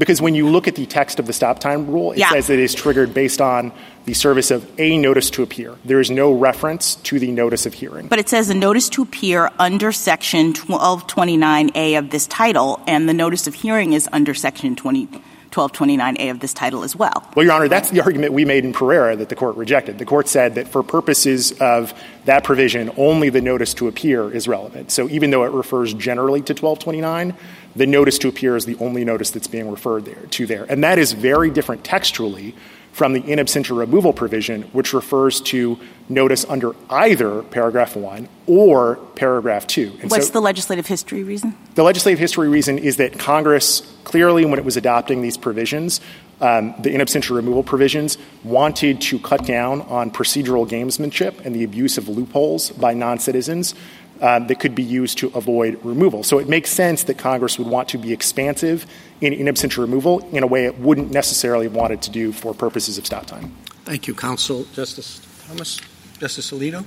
[0.00, 2.30] Because when you look at the text of the stop time rule, it Yeah.
[2.30, 3.70] says it is triggered based on
[4.06, 5.74] the service of a notice to appear.
[5.84, 8.06] There is no reference to the notice of hearing.
[8.08, 13.14] But it says a notice to appear under section 1229A of this title, and the
[13.14, 15.06] notice of hearing is under section 20,
[15.50, 17.28] 1229A of this title as well.
[17.34, 19.98] Well, Your Honor, that's the argument we made in Pereira that the court rejected.
[19.98, 21.92] The court said that for purposes of
[22.24, 24.90] that provision, only the notice to appear is relevant.
[24.90, 27.34] So even though it refers generally to 1229,
[27.76, 30.66] the notice to appear is the only notice that's being referred there, to there.
[30.68, 32.54] And that is very different textually
[33.00, 35.78] from the in absentia removal provision, which refers to
[36.10, 39.96] notice under either paragraph 1 or paragraph 2.
[40.02, 41.54] And What's so- the legislative history reason?
[41.76, 46.02] the legislative history reason is that Congress clearly, when it was adopting these provisions,
[46.42, 51.64] um, the in absentia removal provisions, wanted to cut down on procedural gamesmanship and the
[51.64, 53.74] abuse of loopholes by non-citizens
[54.20, 56.22] um, that could be used to avoid removal.
[56.22, 58.86] So it makes sense that Congress would want to be expansive
[59.20, 62.54] in in absentia removal in a way it wouldn't necessarily want it to do for
[62.54, 63.54] purposes of stop time.
[63.84, 64.64] Thank you, Counsel.
[64.72, 65.80] Justice Thomas?
[66.18, 66.84] Justice Alito?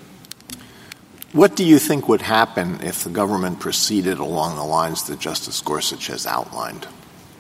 [1.34, 5.60] What do you think would happen if the government proceeded along the lines that Justice
[5.62, 6.88] Gorsuch has outlined?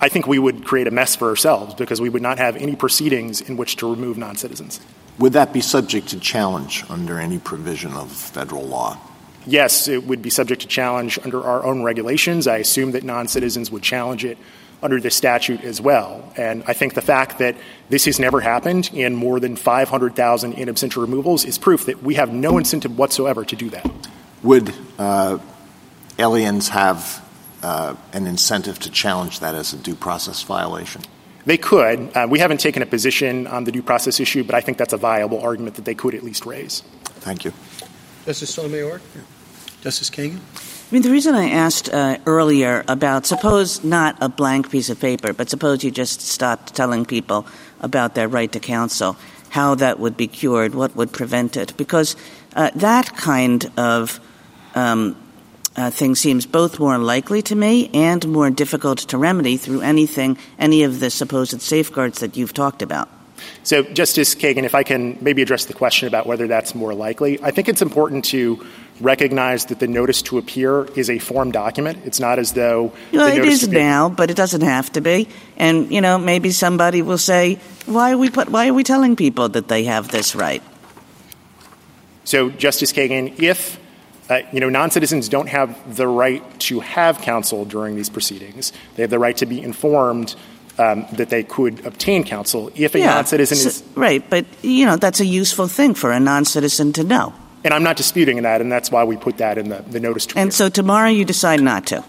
[0.02, 2.76] I think we would create a mess for ourselves because we would not have any
[2.76, 4.80] proceedings in which to remove non-citizens.
[5.20, 8.98] Would that be subject to challenge under any provision of federal law?
[9.46, 12.48] Yes, it would be subject to challenge under our own regulations.
[12.48, 14.38] I assume that non-citizens would challenge it
[14.82, 16.32] under this statute as well.
[16.36, 17.56] And I think the fact that
[17.90, 22.16] this has never happened in more than 500,000 in absentia removals is proof that we
[22.16, 23.90] have no incentive whatsoever to do that.
[24.44, 25.40] Would uh,
[26.20, 27.24] aliens have
[27.64, 31.02] uh, an incentive to challenge that as a due process violation?
[31.46, 32.16] They could.
[32.16, 34.94] Uh, we haven't taken a position on the due process issue, but I think that's
[34.94, 36.82] a viable argument that they could at least raise.
[37.06, 37.52] Thank you.
[38.26, 39.02] Justice Sotomayor?
[39.82, 40.40] Justice Kagan?
[40.40, 45.00] I mean, the reason I asked uh, earlier about suppose not a blank piece of
[45.00, 47.46] paper, but suppose you just stopped telling people
[47.82, 49.18] about their right to counsel,
[49.50, 52.16] how that would be cured, what would prevent it, because
[52.56, 54.20] uh, that kind of
[54.76, 55.18] um,
[55.76, 60.38] uh, thing seems both more likely to me and more difficult to remedy through anything,
[60.60, 63.10] any of the supposed safeguards that you've talked about.
[63.64, 67.42] So, Justice Kagan, if I can maybe address the question about whether that's more likely,
[67.42, 68.66] I think it's important to
[69.00, 72.00] recognize that the notice to appear is a form document.
[72.06, 75.28] It's not as though Well, it to appear- now, but it doesn't have to be.
[75.58, 78.50] And you know, maybe somebody will say, "Why are we put?
[78.50, 80.62] Why are we telling people that they have this right?"
[82.26, 83.80] So, Justice Kagan, if
[84.30, 89.04] uh, you know non-citizens don't have the right to have counsel during these proceedings, they
[89.04, 90.36] have the right to be informed
[90.78, 92.72] um, that they could obtain counsel.
[92.76, 96.20] If a non-citizen so- is, right, but you know, that's a useful thing for a
[96.20, 97.34] non-citizen to know.
[97.64, 100.26] and I'm not disputing that, and that's why we put that in the, the notice
[100.28, 100.44] to appear.
[100.44, 102.04] And so tomorrow you decide not to.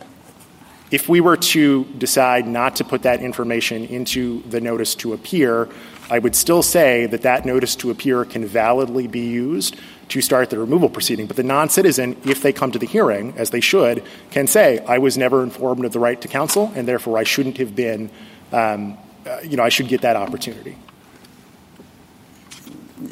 [0.91, 5.69] If we were to decide not to put that information into the notice to appear,
[6.11, 9.77] I would still say that that notice to appear can validly be used
[10.09, 11.27] to start the removal proceeding.
[11.27, 14.99] But the non-citizen, if they come to the hearing, as they should, can say, I
[14.99, 18.11] was never informed of the right to counsel, and therefore I shouldn't have been,
[18.53, 20.77] um, uh, you know, I should get that opportunity.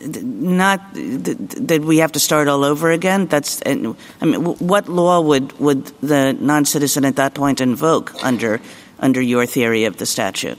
[0.04, 3.26] Not th- th- that we have to start all over again.
[3.26, 3.60] That's.
[3.66, 8.60] I mean, what law would would the non-citizen at that point invoke under
[9.00, 10.58] under your theory of the statute?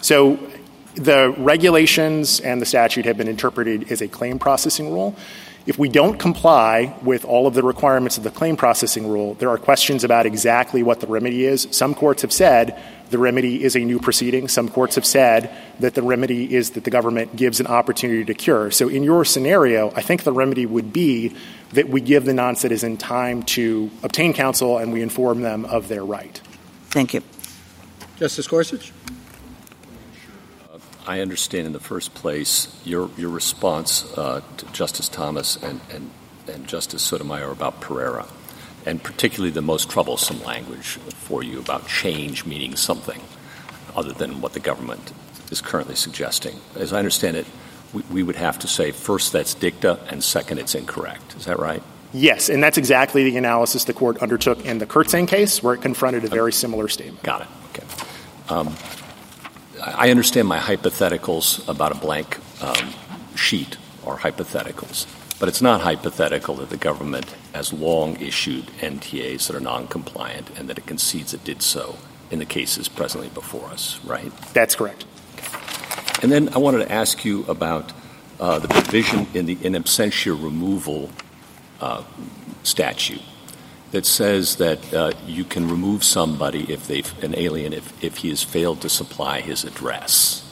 [0.00, 0.38] So
[0.94, 5.16] the regulations and the statute have been interpreted as a claim processing rule.
[5.66, 9.50] If we don't comply with all of the requirements of the claim processing rule, there
[9.50, 11.68] are questions about exactly what the remedy is.
[11.70, 14.48] Some courts have said the remedy is a new proceeding.
[14.48, 18.34] Some courts have said that the remedy is that the government gives an opportunity to
[18.34, 18.70] cure.
[18.70, 21.34] So in your scenario, I think the remedy would be
[21.72, 26.04] that we give the non-citizen time to obtain counsel and we inform them of their
[26.04, 26.40] right.
[26.90, 27.22] Thank you.
[28.16, 28.92] Justice Gorsuch?
[31.06, 36.10] I understand in the first place your, your response uh, to Justice Thomas and, and,
[36.46, 38.26] and Justice Sotomayor about Pereira,
[38.88, 43.20] and particularly the most troublesome language for you about change meaning something
[43.94, 45.12] other than what the government
[45.50, 46.56] is currently suggesting.
[46.74, 47.46] As I understand it,
[47.92, 51.36] we, we would have to say first that's dicta and second it's incorrect.
[51.36, 51.82] Is that right?
[52.14, 55.82] Yes, and that's exactly the analysis the court undertook in the Kirtsaeng case, where it
[55.82, 57.22] confronted a very similar statement.
[57.22, 57.48] Got it.
[57.70, 57.86] Okay.
[58.48, 58.74] Um,
[59.84, 62.94] I understand my hypotheticals about a blank um,
[63.36, 65.06] sheet are hypotheticals,
[65.38, 70.68] but it's not hypothetical that the government has long issued NTAs that are non-compliant and
[70.68, 71.96] that it concedes it did so
[72.30, 74.32] in the cases presently before us, right?
[74.52, 75.04] That's correct.
[76.22, 77.92] And then I wanted to ask you about
[78.40, 81.10] uh, the provision in the in absentia removal
[81.80, 82.02] uh,
[82.62, 83.22] statute
[83.92, 88.28] that says that uh, you can remove somebody if they've an alien if, if he
[88.28, 90.44] has failed to supply his address.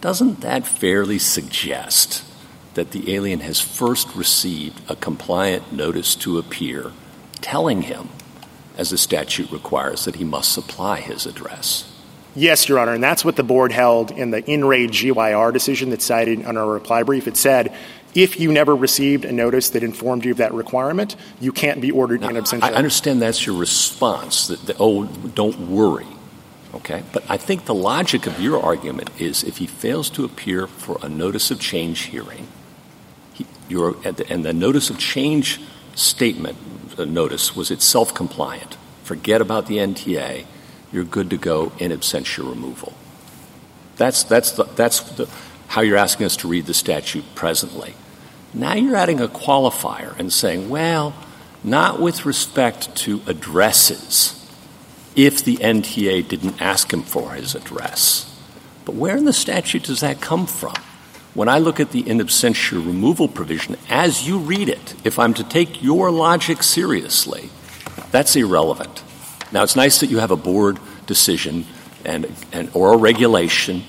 [0.00, 2.24] Doesn't that fairly suggest
[2.74, 6.92] that the alien has first received a compliant notice to appear
[7.40, 8.08] telling him,
[8.76, 11.88] as the statute requires, that he must supply his address?
[12.34, 15.90] Yes, Your Honor, and that's what the board held in the in re GYR decision
[15.90, 17.28] that's cited on our reply brief.
[17.28, 17.76] It said
[18.14, 21.90] if you never received a notice that informed you of that requirement, you can't be
[21.90, 22.62] ordered now, in absentia.
[22.62, 26.06] I understand that's your response, that, the, oh, don't worry.
[26.74, 30.66] Okay, but I think the logic of your argument is if he fails to appear
[30.66, 32.48] for a notice of change hearing,
[33.72, 35.60] he, and the notice of change
[35.94, 36.56] statement
[36.96, 38.76] the notice was itself compliant.
[39.02, 40.44] Forget about the NTA.
[40.92, 42.92] You're good to go in absentia removal.
[43.96, 45.28] That's, that's, the, that's the,
[45.68, 47.94] how you're asking us to read the statute presently.
[48.54, 51.14] Now you're adding a qualifier and saying, well,
[51.64, 54.38] not with respect to addresses
[55.16, 58.28] if the NTA didn't ask him for his address.
[58.84, 60.74] But where in the statute does that come from?
[61.34, 65.34] When I look at the in absentia removal provision, as you read it, if I'm
[65.34, 67.48] to take your logic seriously,
[68.10, 69.02] that's irrelevant.
[69.50, 71.66] Now, it's nice that you have a board decision
[72.04, 73.84] and, and or a regulation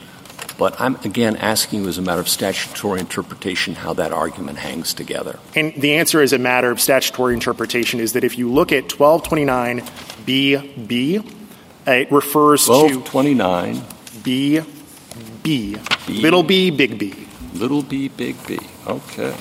[0.58, 4.94] but I'm, again, asking you as a matter of statutory interpretation how that argument hangs
[4.94, 5.40] together.
[5.56, 8.88] And the answer as a matter of statutory interpretation is that if you look at
[8.88, 11.26] 1229BB,
[11.88, 13.84] it refers 1229 to 1229
[14.24, 14.62] B,
[15.42, 15.76] B,
[16.08, 17.14] little b, big B.
[17.54, 18.60] Little b, big B.
[18.88, 19.36] Okay.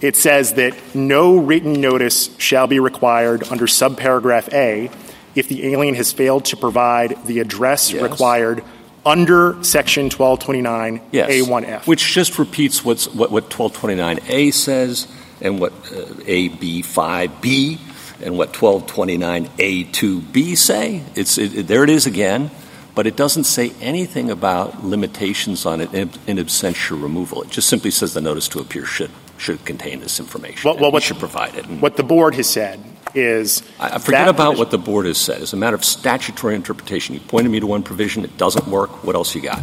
[0.00, 4.90] It says that no written notice shall be required under subparagraph A
[5.34, 8.02] if the alien has failed to provide the address yes.
[8.02, 8.62] required
[9.06, 11.86] under Section 1229 yes, A1F.
[11.86, 15.08] Which just repeats what's, what, what 1229A says
[15.40, 17.78] and what uh, AB5B
[18.22, 21.04] and what 1229A2B say.
[21.14, 22.50] It's, it, there it is again,
[22.96, 27.42] but it doesn't say anything about limitations on it in, in absentia removal.
[27.42, 30.68] It just simply says the notice to appear should, should contain this information.
[30.68, 31.66] Well, well what should provide it.
[31.66, 32.82] What the board has said
[33.14, 35.42] is I forget about what the board has said.
[35.42, 38.24] As a matter of statutory interpretation, you pointed me to one provision.
[38.24, 39.04] It doesn't work.
[39.04, 39.60] What else you got?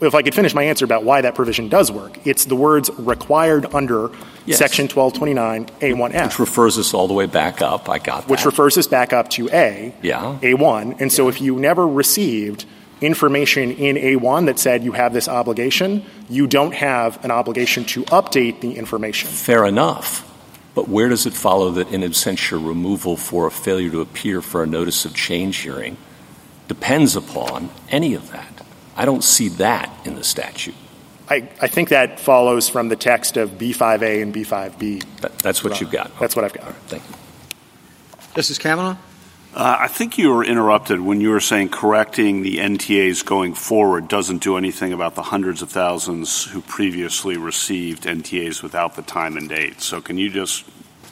[0.00, 2.90] If I could finish my answer about why that provision does work, it's the words
[2.98, 4.10] required under
[4.46, 4.58] yes.
[4.58, 6.24] Section 1229 A1F.
[6.24, 7.88] Which refers us all the way back up.
[7.88, 8.30] I got that.
[8.30, 10.38] Which refers us back up to A, yeah.
[10.40, 11.00] A1.
[11.00, 12.64] And so if you never received
[13.00, 18.04] information in A1 that said you have this obligation, you don't have an obligation to
[18.04, 19.28] update the information.
[19.28, 20.24] Fair enough.
[20.74, 24.62] But where does it follow that in absentia removal for a failure to appear for
[24.62, 25.96] a notice of change hearing
[26.68, 28.57] depends upon any of that?
[28.98, 30.74] I don't see that in the statute.
[31.30, 35.20] I, I think that follows from the text of B5A and B5B.
[35.20, 36.18] That, that's what you've got.
[36.18, 36.64] That's what I've got.
[36.66, 37.14] Right, thank you.
[38.34, 38.96] Justice Kavanaugh?
[39.54, 44.08] Uh, I think you were interrupted when you were saying correcting the NTAs going forward
[44.08, 49.36] doesn't do anything about the hundreds of thousands who previously received NTAs without the time
[49.36, 49.80] and date.
[49.80, 50.64] So can you just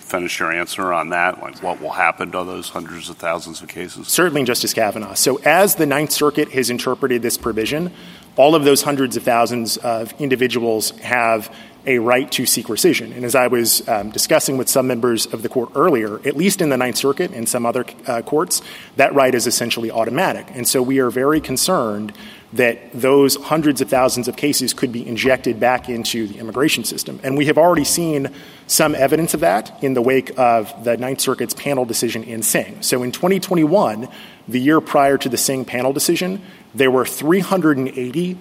[0.06, 1.40] finish your answer on that?
[1.40, 4.08] Like what will happen to those hundreds of thousands of cases?
[4.08, 5.14] Certainly, Justice Kavanaugh.
[5.14, 7.92] So as the Ninth Circuit has interpreted this provision,
[8.36, 11.52] all of those hundreds of thousands of individuals have
[11.86, 13.14] a right to seek rescission.
[13.14, 16.60] And as I was um, discussing with some members of the court earlier, at least
[16.60, 18.60] in the Ninth Circuit and some other uh, courts,
[18.96, 20.46] that right is essentially automatic.
[20.50, 22.12] And so we are very concerned
[22.56, 27.20] that those hundreds of thousands of cases could be injected back into the immigration system.
[27.22, 28.28] And we have already seen
[28.66, 32.82] some evidence of that in the wake of the Ninth Circuit's panel decision in Singh.
[32.82, 34.08] So in 2021,
[34.48, 36.42] the year prior to the Singh panel decision,
[36.74, 38.38] there were 380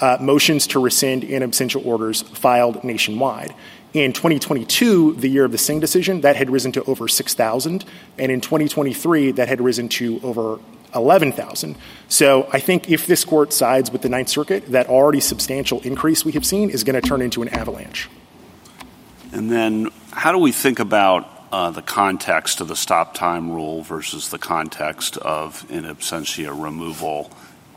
[0.00, 3.54] uh, motions to rescind in absentia orders filed nationwide.
[3.94, 7.84] In 2022, the year of the Singh decision, that had risen to over 6,000.
[8.18, 10.58] And in 2023, that had risen to over
[10.94, 11.76] 11,000.
[12.08, 16.24] So I think if this court sides with the Ninth Circuit, that already substantial increase
[16.24, 18.08] we have seen is going to turn into an avalanche.
[19.32, 23.82] And then how do we think about uh, the context of the stop time rule
[23.82, 27.30] versus the context of in absentia removal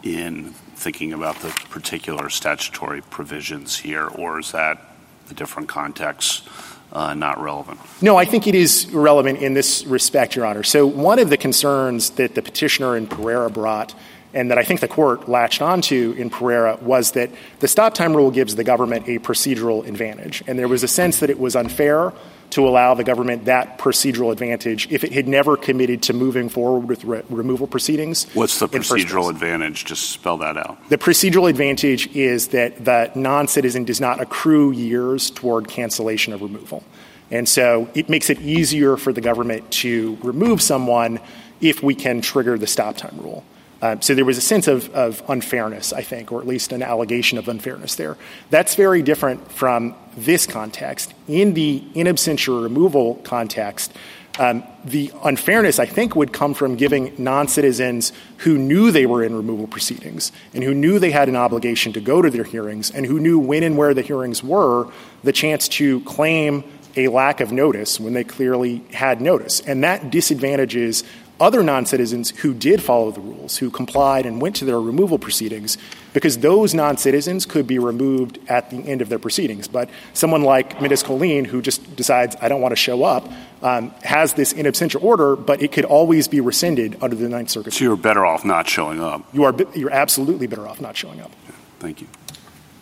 [0.03, 4.81] in thinking about the particular statutory provisions here, or is that
[5.29, 6.47] a different context?
[6.91, 7.79] Uh, not relevant?
[8.01, 10.63] No, I think it is relevant in this respect, Your Honor.
[10.63, 13.95] So, one of the concerns that the petitioner in Pereira brought
[14.33, 17.29] and that I think the court latched onto in Pereira was that
[17.59, 20.43] the stop time rule gives the government a procedural advantage.
[20.47, 22.13] And there was a sense that it was unfair
[22.51, 26.87] to allow the government that procedural advantage if it had never committed to moving forward
[26.87, 28.25] with re- removal proceedings.
[28.33, 29.85] What's the procedural advantage?
[29.85, 30.77] Just spell that out.
[30.89, 36.41] The procedural advantage is that the non citizen does not accrue years toward cancellation of
[36.41, 36.83] removal.
[37.31, 41.19] And so it makes it easier for the government to remove someone
[41.61, 43.45] if we can trigger the stop time rule.
[43.81, 46.83] Uh, so there was a sense of, of, unfairness, I think, or at least an
[46.83, 48.15] allegation of unfairness there.
[48.51, 51.13] That's very different from this context.
[51.27, 53.91] In the in absentia removal context,
[54.39, 59.23] um, the unfairness, I think, would come from giving non citizens who knew they were
[59.23, 62.91] in removal proceedings and who knew they had an obligation to go to their hearings
[62.91, 64.87] and who knew when and where the hearings were
[65.23, 66.63] the chance to claim
[66.95, 69.59] a lack of notice when they clearly had notice.
[69.61, 71.03] And that disadvantages
[71.41, 75.17] other non citizens who did follow the rules, who complied and went to their removal
[75.17, 75.77] proceedings,
[76.13, 79.67] because those non citizens could be removed at the end of their proceedings.
[79.67, 81.03] But someone like Ms.
[81.03, 83.27] Colin, who just decides, I don't want to show up,
[83.61, 87.49] um, has this in absentia order, but it could always be rescinded under the Ninth
[87.49, 87.73] Circuit.
[87.73, 89.23] So you're better off not showing up.
[89.33, 91.31] You are, you're absolutely better off not showing up.
[91.79, 92.07] Thank you.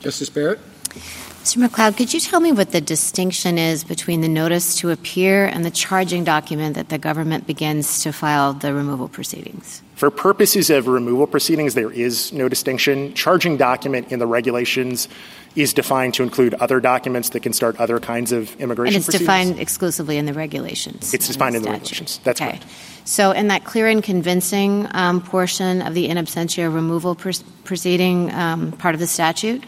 [0.01, 0.59] Justice Barrett?
[1.49, 1.67] Mr.
[1.67, 5.65] McLeod, could you tell me what the distinction is between the notice to appear and
[5.65, 9.81] the charging document that the government begins to file the removal proceedings?
[9.95, 13.15] For purposes of removal proceedings, there is no distinction.
[13.15, 15.07] Charging document in the regulations
[15.55, 19.17] is defined to include other documents that can start other kinds of immigration And it's
[19.17, 21.15] defined exclusively in the regulations?
[21.15, 22.19] It's defined in the, in the regulations.
[22.23, 22.51] That's okay.
[22.51, 22.65] correct.
[23.05, 27.31] So in that clear and convincing um, portion of the in absentia removal pr-
[27.63, 29.63] proceeding um, part of the statute,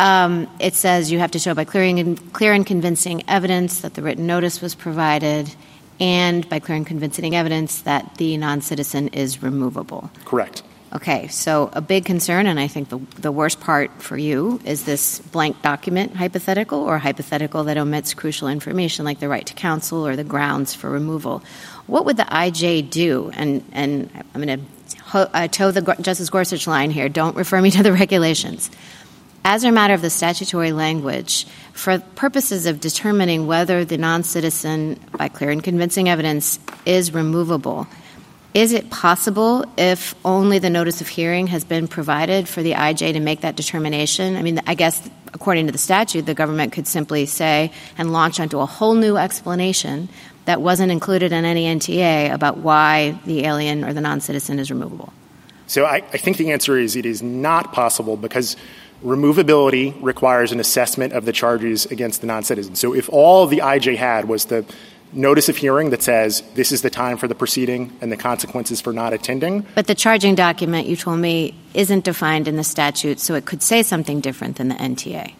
[0.00, 3.94] um, it says you have to show by clearing and, clear and convincing evidence that
[3.94, 5.54] the written notice was provided
[6.00, 10.10] and by clear and convincing evidence that the non-citizen is removable.
[10.24, 10.62] Correct.
[10.92, 14.84] Okay, so a big concern, and I think the, the worst part for you is
[14.84, 20.04] this blank document hypothetical or hypothetical that omits crucial information like the right to counsel
[20.04, 21.44] or the grounds for removal.
[21.86, 23.30] What would the IJ do?
[23.34, 27.08] And, and I'm going to uh, toe the Justice Gorsuch line here.
[27.08, 28.70] Don't refer me to the regulations
[29.44, 34.98] as a matter of the statutory language, for purposes of determining whether the non citizen,
[35.16, 37.86] by clear and convincing evidence, is removable,
[38.52, 43.12] is it possible, if only the notice of hearing has been provided, for the IJ
[43.12, 44.36] to make that determination?
[44.36, 48.40] I mean, I guess according to the statute, the government could simply say and launch
[48.40, 50.08] onto a whole new explanation
[50.46, 54.70] that wasn't included in any NTA about why the alien or the non citizen is
[54.70, 55.12] removable.
[55.68, 58.56] So I, I think the answer is it is not possible because
[59.04, 62.74] removability requires an assessment of the charges against the non-citizen.
[62.74, 64.64] So if all the IJ had was the
[65.12, 68.80] notice of hearing that says this is the time for the proceeding and the consequences
[68.80, 69.66] for not attending.
[69.74, 73.62] But the charging document, you told me, isn't defined in the statute, so it could
[73.62, 75.34] say something different than the NTA.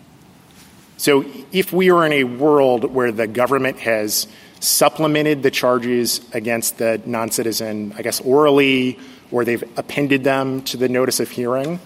[0.97, 4.27] So if we are in a world where the government has
[4.61, 8.99] supplemented the charges against the non-citizen, I guess orally,
[9.31, 11.81] or they've appended them to the notice of hearing,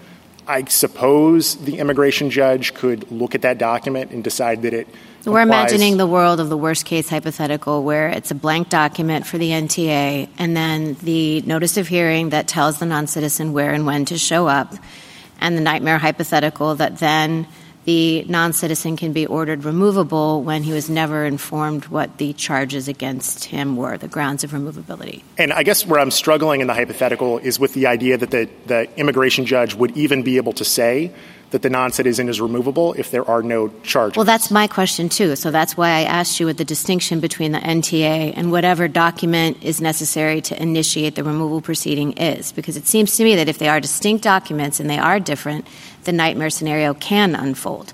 [0.47, 4.87] I suppose the immigration judge could look at that document and decide that it.
[5.25, 9.39] We're imagining the world of the worst case hypothetical where it's a blank document for
[9.39, 13.87] the NTA and then the notice of hearing that tells the non citizen where and
[13.87, 14.73] when to show up,
[15.41, 17.47] and the nightmare hypothetical that then
[17.85, 22.87] the non citizen can be ordered removable when he was never informed what the charges
[22.87, 25.21] against him were, the grounds of removability.
[25.37, 28.49] And I guess where I'm struggling in the hypothetical is with the idea that the,
[28.65, 31.13] the immigration judge would even be able to say
[31.51, 34.17] that the non-citizen is removable if there are no charges.
[34.17, 35.35] Well, that's my question too.
[35.35, 39.63] So that's why I asked you what the distinction between the NTA and whatever document
[39.63, 42.51] is necessary to initiate the removal proceeding is.
[42.51, 45.65] Because it seems to me that if they are distinct documents and they are different,
[46.05, 47.93] the nightmare scenario can unfold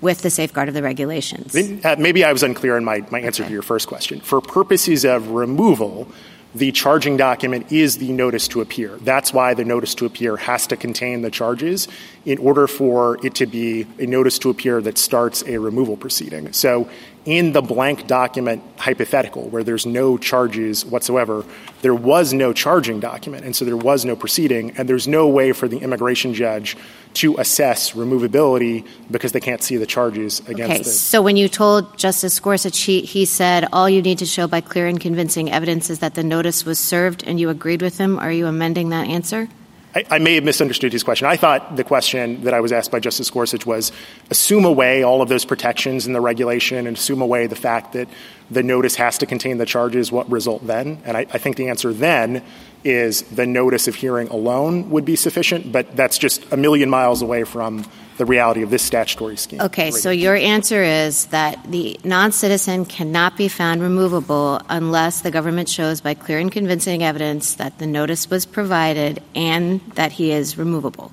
[0.00, 1.56] with the safeguard of the regulations.
[1.56, 3.48] Uh, maybe I was unclear in my, my answer okay.
[3.48, 4.20] to your first question.
[4.20, 6.08] For purposes of removal,
[6.54, 8.96] the charging document is the notice to appear.
[8.98, 11.86] That's why the notice to appear has to contain the charges
[12.24, 16.52] in order for it to be a notice to appear that starts a removal proceeding.
[16.52, 16.88] So
[17.26, 21.44] in the blank document hypothetical where there's no charges whatsoever,
[21.82, 25.52] there was no charging document, and so there was no proceeding, and there's no way
[25.52, 26.76] for the immigration judge
[27.16, 30.84] to assess removability because they can't see the charges against okay, it.
[30.84, 34.60] So when you told Justice Gorsuch, he, he said all you need to show by
[34.60, 38.18] clear and convincing evidence is that the notice was served, and you agreed with him.
[38.18, 39.48] Are you amending that answer?
[39.94, 41.26] I, I, may have misunderstood his question.
[41.26, 43.92] I thought the question that I was asked by Justice Gorsuch was
[44.30, 48.06] assume away all of those protections in the regulation and assume away the fact that
[48.50, 50.12] the notice has to contain the charges.
[50.12, 51.00] What result then?
[51.06, 52.44] And I, I think the answer then
[52.84, 57.22] is the notice of hearing alone would be sufficient, but that's just a million miles
[57.22, 57.84] away from
[58.16, 59.60] the reality of this statutory scheme.
[59.60, 65.30] Okay, so your answer is that the non citizen cannot be found removable unless the
[65.30, 70.30] government shows by clear and convincing evidence that the notice was provided and that he
[70.30, 71.12] is removable.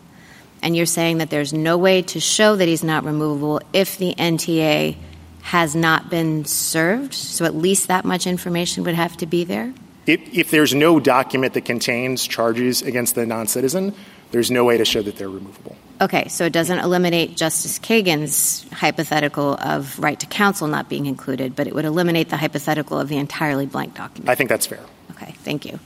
[0.62, 4.16] And you're saying that there's no way to show that he's not removable if the
[4.16, 4.96] NTA
[5.44, 7.14] has not been served?
[7.14, 9.74] So at least that much information would have to be there?
[10.06, 13.96] If, if there's no document that contains charges against the non citizen,
[14.32, 15.78] there's no way to show that they're removable.
[16.02, 21.56] Okay, so it doesn't eliminate Justice Kagan's hypothetical of right to counsel not being included,
[21.56, 24.30] but it would eliminate the hypothetical of the entirely blank document.
[24.30, 24.82] I think that's fair.
[25.12, 25.80] Okay, thank you.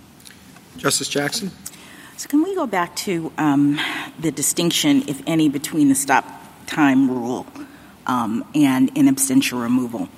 [0.78, 1.51] Justice Jackson?
[2.15, 3.80] So, can we go back to um,
[4.18, 6.26] the distinction, if any, between the stop
[6.65, 7.45] time rule
[8.07, 10.09] um, and in absentia removal?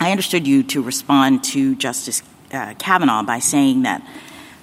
[0.00, 2.22] I understood you to respond to Justice
[2.52, 4.02] uh, Kavanaugh by saying that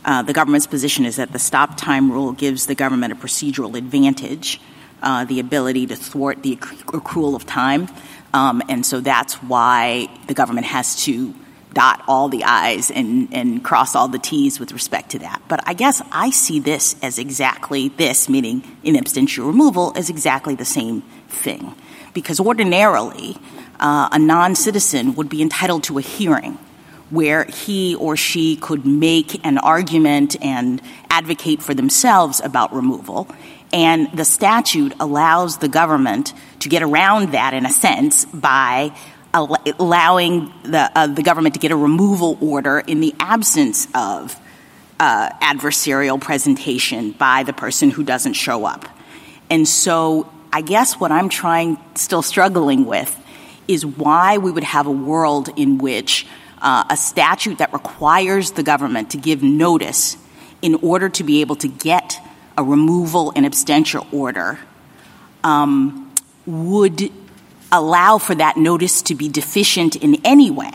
[0.03, 3.75] uh, the government's position is that the stop time rule gives the government a procedural
[3.75, 4.61] advantage,
[5.01, 7.88] uh, the ability to thwart the accrual of time.
[8.33, 11.33] Um, and so that's why the government has to
[11.73, 15.41] dot all the I's and, and cross all the T's with respect to that.
[15.47, 20.55] But I guess I see this as exactly this, meaning in absentia removal, as exactly
[20.55, 21.75] the same thing.
[22.13, 23.38] Because ordinarily,
[23.79, 26.57] uh, a non citizen would be entitled to a hearing
[27.10, 33.28] where he or she could make an argument and advocate for themselves about removal.
[33.72, 38.95] And the statute allows the government to get around that in a sense by
[39.34, 44.39] allowing the, uh, the government to get a removal order in the absence of
[44.99, 48.86] uh, adversarial presentation by the person who doesn't show up.
[49.49, 53.14] And so I guess what I'm trying, still struggling with,
[53.68, 56.26] is why we would have a world in which
[56.66, 60.18] uh, a statute that requires the government to give notice
[60.63, 62.20] in order to be able to get
[62.57, 64.57] a removal in absentia order
[65.43, 66.11] um,
[66.47, 67.11] would
[67.72, 70.72] allow for that notice to be deficient in any way.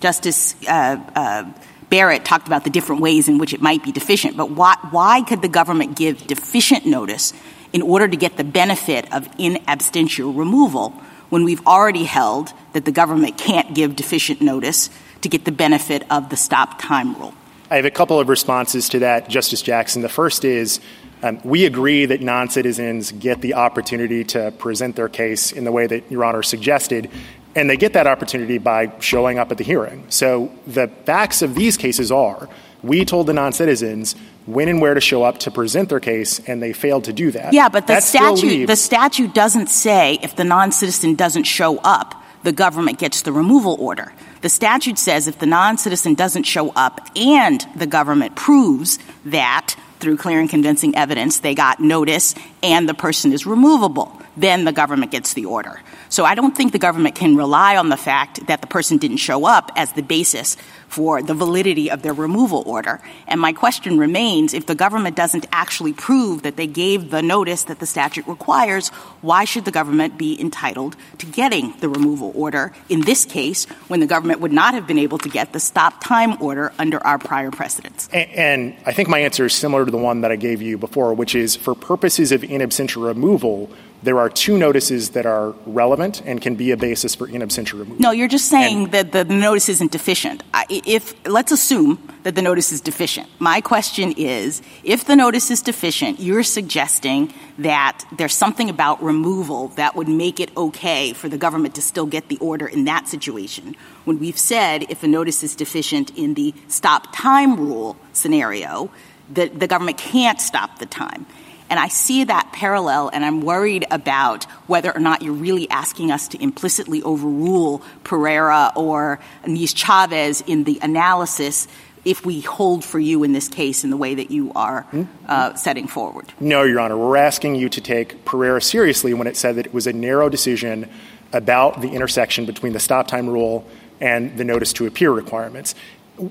[0.00, 1.52] Justice uh, uh,
[1.90, 5.20] Barrett talked about the different ways in which it might be deficient, but why, why
[5.22, 7.34] could the government give deficient notice
[7.74, 10.90] in order to get the benefit of in absentia removal
[11.28, 14.88] when we've already held that the government can't give deficient notice
[15.24, 17.34] to get the benefit of the stop time rule?
[17.70, 20.02] I have a couple of responses to that, Justice Jackson.
[20.02, 20.80] The first is
[21.22, 25.72] um, we agree that non citizens get the opportunity to present their case in the
[25.72, 27.10] way that Your Honor suggested,
[27.56, 30.04] and they get that opportunity by showing up at the hearing.
[30.10, 32.48] So the facts of these cases are
[32.82, 34.14] we told the non citizens
[34.46, 37.30] when and where to show up to present their case, and they failed to do
[37.30, 37.54] that.
[37.54, 42.22] Yeah, but the statute the statute doesn't say if the non citizen doesn't show up,
[42.44, 44.12] the government gets the removal order.
[44.42, 49.74] The statute says if the non citizen doesn't show up and the government proves that
[49.98, 54.72] through clear and convincing evidence they got notice and the person is removable, then the
[54.72, 55.80] government gets the order.
[56.08, 59.18] So I don't think the government can rely on the fact that the person didn't
[59.18, 60.56] show up as the basis
[60.88, 63.00] for the validity of their removal order.
[63.26, 67.64] And my question remains if the government doesn't actually prove that they gave the notice
[67.64, 72.72] that the statute requires, why should the government be entitled to getting the removal order
[72.88, 76.02] in this case when the government would not have been able to get the stop
[76.02, 78.08] time order under our prior precedents?
[78.12, 81.12] And, I think my answer is similar to the one that I gave you before,
[81.14, 83.70] which is for purposes of in absentia removal,
[84.04, 87.72] there are two notices that are relevant and can be a basis for in absentia
[87.72, 87.96] removal.
[87.98, 90.42] No, you're just saying and, that the notice isn't deficient.
[90.68, 93.28] If let's assume that the notice is deficient.
[93.38, 99.68] My question is, if the notice is deficient, you're suggesting that there's something about removal
[99.68, 103.08] that would make it okay for the government to still get the order in that
[103.08, 103.74] situation.
[104.04, 108.90] When we've said if a notice is deficient in the stop time rule scenario,
[109.30, 111.26] that the government can't stop the time.
[111.70, 116.10] And I see that parallel, and I'm worried about whether or not you're really asking
[116.10, 121.66] us to implicitly overrule Pereira or Niz-Chavez in the analysis
[122.04, 125.04] if we hold for you in this case in the way that you are hmm?
[125.26, 126.32] uh, setting forward.
[126.38, 126.98] No, Your Honor.
[126.98, 130.28] We're asking you to take Pereira seriously when it said that it was a narrow
[130.28, 130.90] decision
[131.32, 133.66] about the intersection between the stop time rule
[134.00, 135.74] and the notice to appear requirements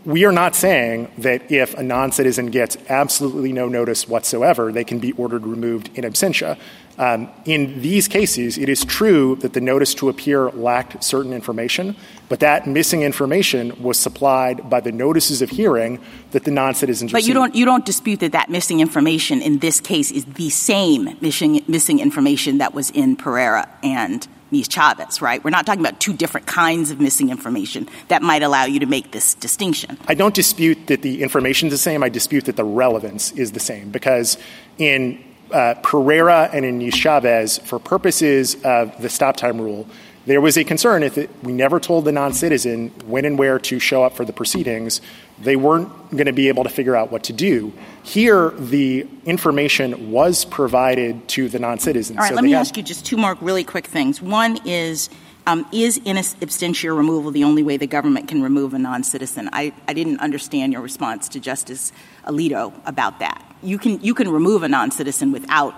[0.05, 4.99] we are not saying that if a non-citizen gets absolutely no notice whatsoever, they can
[4.99, 6.57] be ordered removed in absentia.
[6.97, 11.95] Um, in these cases, it is true that the notice to appear lacked certain information,
[12.29, 15.99] but that missing information was supplied by the notices of hearing
[16.31, 19.81] that the non-citizens But you don't, you don't dispute that that missing information in this
[19.81, 25.43] case is the same missing, missing information that was in Pereira and Niz-Chavez, right?
[25.43, 28.86] We're not talking about two different kinds of missing information that might allow you to
[28.86, 29.97] make this distinction.
[30.08, 32.04] I don't dispute that the information is the same.
[32.04, 34.38] I dispute that the relevance is the same because
[34.78, 39.88] in uh, Pereira and in Niz-Chavez, for purposes of the stop time rule,
[40.26, 43.78] there was a concern if it, we never told the non-citizen when and where to
[43.80, 45.01] show up for the proceedings,
[45.39, 47.74] they weren't going to be able to figure out what to do.
[48.04, 52.18] Here, the information was provided to the non-citizens.
[52.18, 54.22] All right, so let me ask you just two more really quick things.
[54.22, 55.10] One is,
[55.47, 59.49] um, is in absentia removal the only way the government can remove a non-citizen?
[59.54, 61.93] I, I didn't understand your response to Justice
[62.26, 63.41] Alito about that.
[63.64, 65.74] You can, you can remove a non-citizen without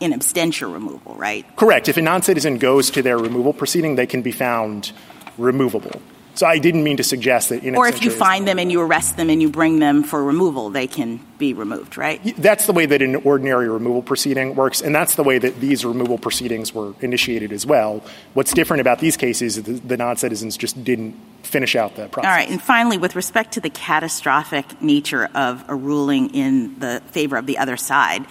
[0.00, 1.46] in absentia removal, right?
[1.56, 1.88] Correct.
[1.88, 4.90] If a non-citizen goes to their removal proceeding, they can be found
[5.38, 6.02] removable.
[6.40, 8.80] So I didn't mean to suggest that in Or if you find them and you
[8.80, 12.18] arrest them and you bring them for removal, they can be removed, right?
[12.38, 15.84] That's the way that an ordinary removal proceeding works, and that's the way that these
[15.84, 18.02] removal proceedings were initiated as well.
[18.32, 22.30] What's different about these cases is the, the non-citizens just didn't finish out the process.
[22.30, 27.02] All right, and finally, with respect to the catastrophic nature of a ruling in the
[27.08, 28.24] favor of the other side,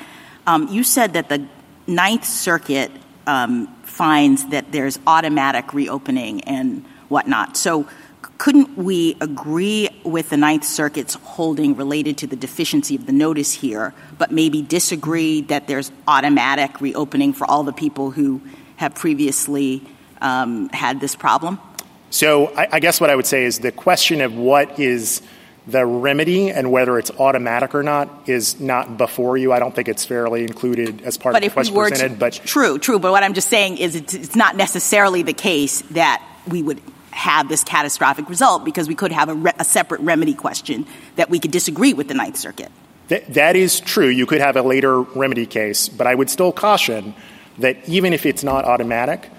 [0.47, 1.47] um, you said that the
[1.85, 2.89] Ninth Circuit
[3.27, 7.57] um, finds that there's automatic reopening and whatnot.
[7.57, 7.87] So
[8.37, 13.53] couldn't we agree with the Ninth Circuit's holding related to the deficiency of the notice
[13.53, 18.41] here, but maybe disagree that there's automatic reopening for all the people who
[18.77, 19.81] have previously
[20.21, 21.59] um, had this problem?
[22.09, 25.21] So I, I guess what I would say is the question of what is–
[25.71, 29.53] the remedy and whether it's automatic or not is not before you.
[29.53, 32.13] I don't think it's fairly included as part but of the question presented.
[32.13, 32.99] To, but true, true.
[32.99, 36.81] But what I'm just saying is it's, it's, not necessarily the case that we would
[37.19, 41.29] have this catastrophic result because we could have a, re- a separate remedy question that
[41.29, 42.71] we could disagree with the Ninth Circuit.
[43.09, 44.07] Th- that is true.
[44.07, 47.13] You could have a later remedy case, but I would still caution
[47.57, 49.29] that even if it's not automatic,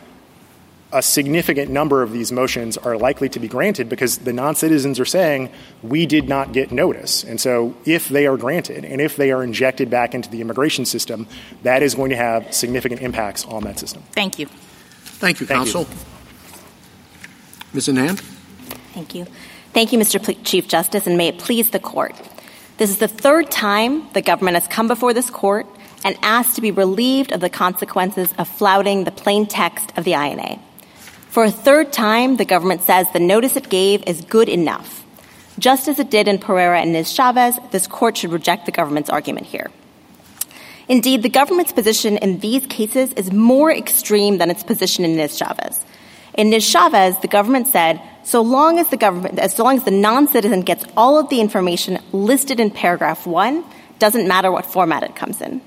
[0.93, 5.05] a significant number of these motions are likely to be granted because the non-citizens are
[5.07, 5.51] saying
[5.83, 7.25] we did not get notice.
[7.25, 10.85] And so if they are granted and if they are injected back into the immigration
[10.85, 11.27] system,
[11.63, 14.03] that is going to have significant impacts on that system.
[14.13, 14.47] Thank you.
[14.47, 15.83] Thank you, Thank counsel.
[15.83, 16.20] You.
[17.73, 17.89] Ms.
[17.89, 18.19] Anand?
[18.95, 19.27] Thank you.
[19.73, 20.37] Thank you, Mr.
[20.45, 22.15] Chief Justice, and may it please the court.
[22.79, 25.67] This is the third time the government has come before this court
[26.05, 30.15] and asked to be relieved of the consequences of flouting the plain text of the
[30.15, 30.59] INA.
[31.29, 35.05] For a third time, the government says the notice it gave is good enough.
[35.59, 39.47] Just as it did in Pereira and Niz-Chavez, this court should reject the government's argument
[39.47, 39.71] here.
[40.89, 45.85] Indeed, the government's position in these cases is more extreme than its position in Niz-Chavez.
[46.41, 50.63] In Niz-Chavez, the government said, so long as the government, as long as the non-citizen
[50.63, 53.63] gets all of the information listed in paragraph one,
[53.99, 55.61] doesn't matter what format it comes in.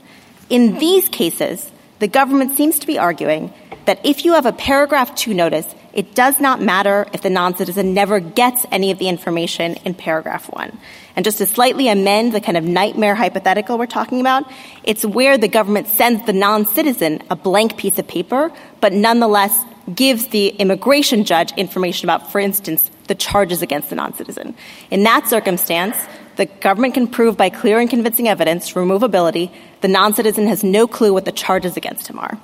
[0.50, 3.54] In these cases, the government seems to be arguing
[3.86, 7.94] that if you have a paragraph 2 notice, it does not matter if the non-citizen
[7.94, 10.76] never gets any of the information in paragraph 1.
[11.16, 14.52] And just to slightly amend the kind of nightmare hypothetical we're talking about,
[14.84, 18.52] it's where the government sends the non-citizen a blank piece of paper,
[18.82, 19.56] but nonetheless
[19.94, 24.56] gives the immigration judge information about, for instance, the charges against the non-citizen.
[24.90, 25.98] In that circumstance,
[26.36, 31.14] the government can prove by clear and convincing evidence removability the non-citizen has no clue
[31.14, 32.38] what the charges against him are.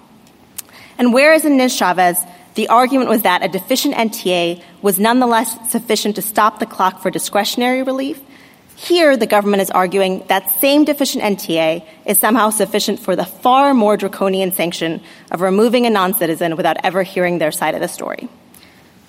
[0.97, 2.21] And whereas in Niz-Chavez,
[2.55, 7.09] the argument was that a deficient NTA was nonetheless sufficient to stop the clock for
[7.09, 8.19] discretionary relief,
[8.79, 13.73] Here, the government is arguing that same deficient NTA is somehow sufficient for the far
[13.73, 15.01] more draconian sanction
[15.31, 18.29] of removing a non-citizen without ever hearing their side of the story.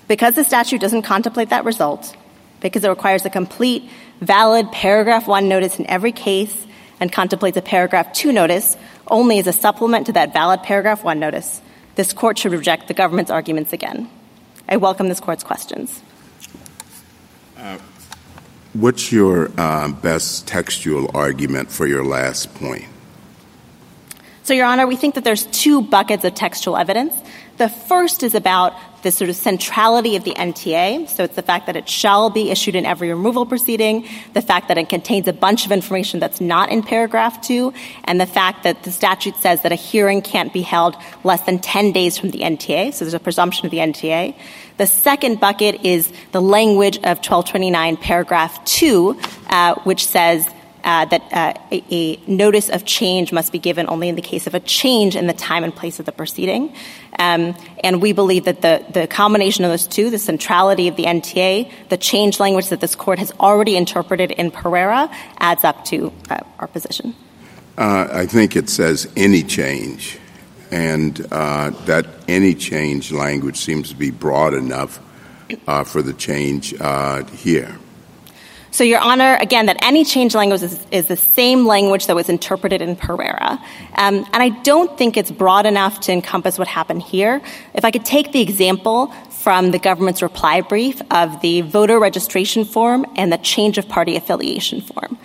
[0.08, 2.16] Because the statute doesn't contemplate that result,
[2.58, 3.88] because it requires a complete,
[4.20, 6.66] valid paragraph one notice in every case
[6.98, 11.20] and contemplates a paragraph two notice only as a supplement to that valid paragraph one
[11.20, 11.62] notice,
[11.94, 14.10] this court should reject the government's arguments again.
[14.68, 16.02] I welcome this court's questions.
[17.56, 17.78] Uh,
[18.72, 22.84] what's your uh, best textual argument for your last point?
[24.42, 27.14] So, Your Honor, we think that there's two buckets of textual evidence.
[27.60, 31.10] The first is about the sort of centrality of the NTA.
[31.10, 34.68] So it's the fact that it shall be issued in every removal proceeding, the fact
[34.68, 38.62] that it contains a bunch of information that's not in paragraph two, and the fact
[38.62, 42.30] that the statute says that a hearing can't be held less than 10 days from
[42.30, 42.94] the NTA.
[42.94, 44.34] So there's a presumption of the NTA.
[44.78, 50.48] The second bucket is the language of 1229 paragraph two, uh, which says
[50.82, 54.60] that uh, a, notice of change must be given only in the case of a
[54.60, 56.74] change in the time and place of the proceeding.
[57.18, 61.70] Um, and we believe that the, combination of those two, the centrality of the NTA,
[61.88, 66.38] the change language that this court has already interpreted in Pereira, adds up to uh,
[66.58, 67.14] our position.
[67.76, 70.18] Uh, I think it says any change,
[70.70, 75.00] and uh, that any change language seems to be broad enough
[75.86, 76.74] for the change
[77.40, 77.76] here.
[78.72, 82.28] So, Your Honor, again, that any change language is, is the same language that was
[82.28, 83.58] interpreted in Pereira.
[83.96, 87.42] Um, and I don't think it's broad enough to encompass what happened here.
[87.74, 92.64] If I could take the example from the government's reply brief of the voter registration
[92.64, 95.18] form and the change of party affiliation form.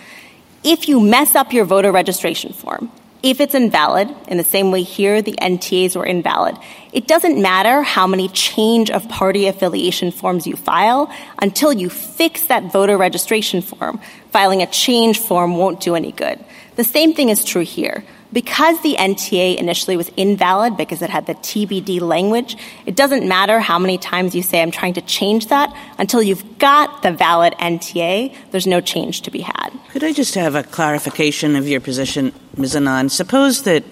[0.63, 2.91] If you mess up your voter registration form,
[3.23, 6.57] if it's invalid, in the same way here the NTAs were invalid,
[6.93, 11.11] it doesn't matter how many change of party affiliation forms you file
[11.41, 13.99] until you fix that voter registration form.
[14.31, 16.43] Filing a change form won't do any good.
[16.75, 18.03] The same thing is true here.
[18.35, 23.61] Because the NTA initially was invalid because it had the TBD language, it doesn't matter
[23.61, 25.73] how many times you say, I'm trying to change that.
[25.97, 29.69] Until you've got the valid NTA, there's no change to be had.
[29.87, 32.75] Could I just have a clarification of your position, Ms.
[32.75, 33.11] Anand?
[33.11, 33.85] Suppose that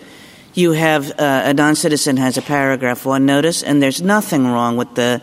[0.54, 4.94] you have uh, a non-citizen has a paragraph one notice and there's nothing wrong with
[4.96, 5.22] the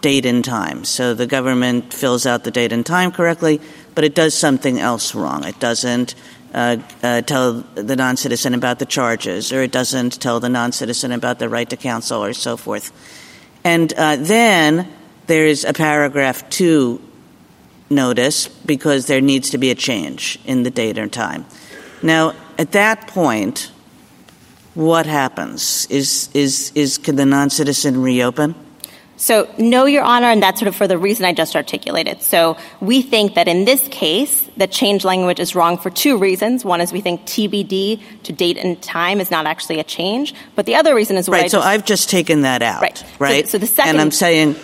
[0.00, 0.86] date and time.
[0.86, 3.60] So the government fills out the date and time correctly,
[3.94, 5.44] but it does something else wrong.
[5.44, 6.14] It doesn't
[6.54, 11.38] uh, uh, tell the non-citizen about the charges, or it doesn't tell the non-citizen about
[11.38, 12.92] the right to counsel, or so forth.
[13.64, 14.88] And uh, then
[15.26, 17.00] there's a paragraph two
[17.88, 21.44] notice because there needs to be a change in the date or time.
[22.02, 23.70] Now, at that point,
[24.74, 25.86] what happens?
[25.90, 28.54] Is is is can the non-citizen reopen?
[29.22, 32.24] So, no, Your Honor, and that's sort of for the reason I just articulated.
[32.24, 36.64] So, we think that in this case, the change language is wrong for two reasons.
[36.64, 40.66] One is we think TBD to date and time is not actually a change, but
[40.66, 41.48] the other reason is right.
[41.48, 42.82] So, I've just taken that out.
[42.82, 43.04] Right.
[43.20, 43.46] Right.
[43.46, 44.56] So, so the second, and I'm saying.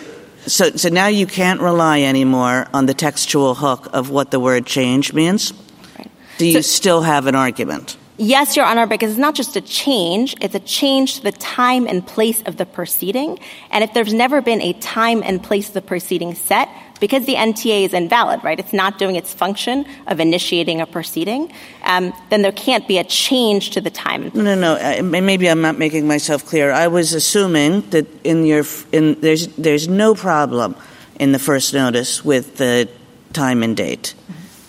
[0.45, 4.65] So, so now you can't rely anymore on the textual hook of what the word
[4.65, 5.53] change means.
[5.97, 6.11] Right.
[6.37, 7.95] Do you So- still have an argument?
[8.21, 11.87] Yes, Your Honor, because it's not just a change, it's a change to the time
[11.87, 13.39] and place of the proceeding.
[13.71, 16.67] And if there's never been a time and place of the proceeding set,
[16.99, 18.59] because the NTA is invalid, right?
[18.59, 21.49] It's not doing its function of initiating a proceeding,
[21.85, 25.01] um, then there can't be a change to the time No, no, no.
[25.01, 26.73] Maybe I'm not making myself clear.
[26.73, 30.75] I was assuming that in your in there's there's no problem
[31.21, 32.89] in the first notice with the
[33.31, 34.13] time and date.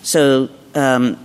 [0.03, 1.17] So um,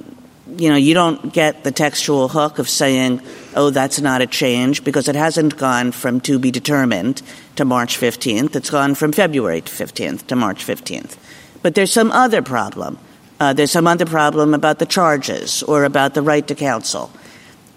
[0.58, 3.20] you know you don't get the textual hook of saying,
[3.54, 7.22] "Oh, that's not a change," because it hasn't gone from to be determined
[7.56, 8.56] to March 15th.
[8.56, 11.16] It's gone from February 15th to March 15th.
[11.62, 12.98] But there's some other problem.
[13.38, 17.10] Uh, there's some other problem about the charges or about the right to counsel.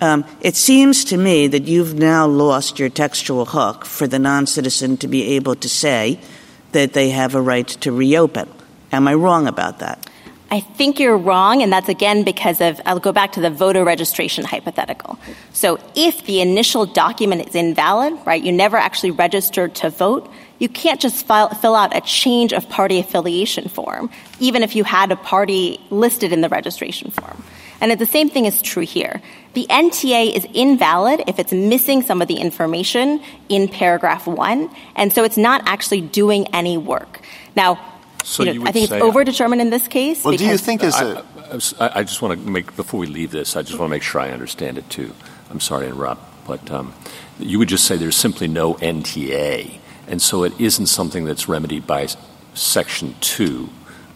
[0.01, 4.97] Um, it seems to me that you've now lost your textual hook for the non-citizen
[4.97, 6.21] to be able to say
[6.71, 8.47] that they have a right to reopen.
[8.91, 10.08] Am I wrong about that?
[10.51, 13.83] I think you're wrong, and that's again because of, I'll go back to the voter
[13.83, 15.19] registration hypothetical.
[15.53, 20.67] So if the initial document is invalid, right, you never actually registered to vote, you
[20.67, 25.11] can't just file, fill out a change of party affiliation form, even if you had
[25.11, 27.43] a party listed in the registration form.
[27.81, 29.21] And the same thing is true here.
[29.53, 35.13] The NTA is invalid if it's missing some of the information in paragraph one, and
[35.13, 37.21] so it's not actually doing any work.
[37.55, 37.79] Now,
[38.23, 40.23] So you know, you I would think it's say- overdetermined in this case.
[40.23, 43.07] Well, do you think is I, a I- I just want to make before we
[43.07, 43.55] leave this.
[43.55, 45.13] I just want to make sure I understand it too.
[45.49, 46.93] I'm sorry to interrupt, but um,
[47.39, 51.87] you would just say there's simply no NTA, and so it isn't something that's remedied
[51.87, 52.07] by
[52.53, 53.69] Section Two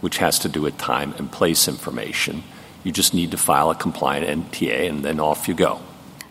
[0.03, 2.43] which has to do with time and place information.
[2.83, 5.79] You just need to file a compliant NTA, and then off you go.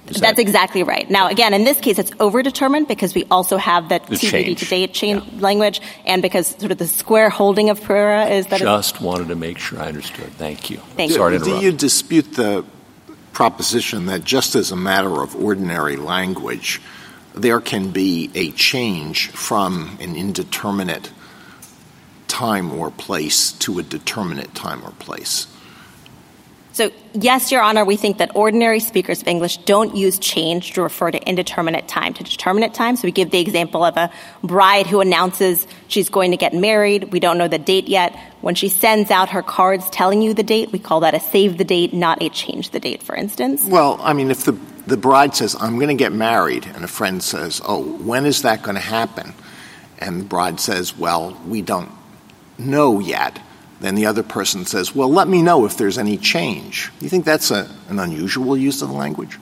[0.09, 1.09] Is That's that- exactly right.
[1.09, 4.59] Now, again, in this case, it's overdetermined because we also have that The TBD change.
[4.61, 5.40] to date change Yeah.
[5.40, 9.28] language, and because sort of the square holding of Pereira is that it's Just wanted
[9.28, 10.32] to make sure I understood.
[10.38, 10.80] Thank you.
[10.96, 11.16] Thank you.
[11.16, 12.64] Sorry to Do you dispute the
[13.32, 16.80] proposition that just as a matter of ordinary language,
[17.34, 21.11] there can be a change from an indeterminate
[22.28, 25.46] time or place to a determinate time or place?
[26.73, 30.83] So, yes, Your Honor, we think that ordinary speakers of English don't use change to
[30.83, 32.97] refer to indeterminate time to determinate time.
[32.97, 34.11] So we give the example of a
[34.43, 37.12] bride who announces she's going to get married.
[37.12, 38.18] We don't know the date yet.
[38.41, 41.59] When she sends out her cards telling you the date, we call that a save
[41.59, 43.64] the date, not a change the date, for instance.
[43.66, 44.53] Well, I mean, if the,
[44.87, 48.43] the bride says, I'm going to get married, and a friend says, Oh, when is
[48.43, 49.35] that going to happen?
[49.99, 51.91] And the bride says, Well, we don't
[52.59, 53.39] know yet.
[53.83, 56.91] Then the other person says, Well, let me know if there's any change.
[57.01, 59.39] You think that's a, an unusual use of the language?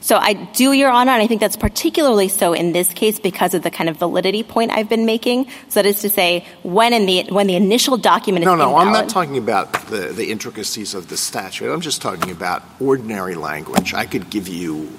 [0.00, 3.54] So I do, Your Honor, and I think that's particularly so in this case because
[3.54, 5.48] of the kind of validity point I've been making.
[5.68, 8.92] So that is to say, when in the when the initial document No, no, I'm
[8.92, 11.70] not talking about the, the intricacies of the statute.
[11.70, 13.92] I'm just talking about ordinary language.
[13.92, 14.90] I could give you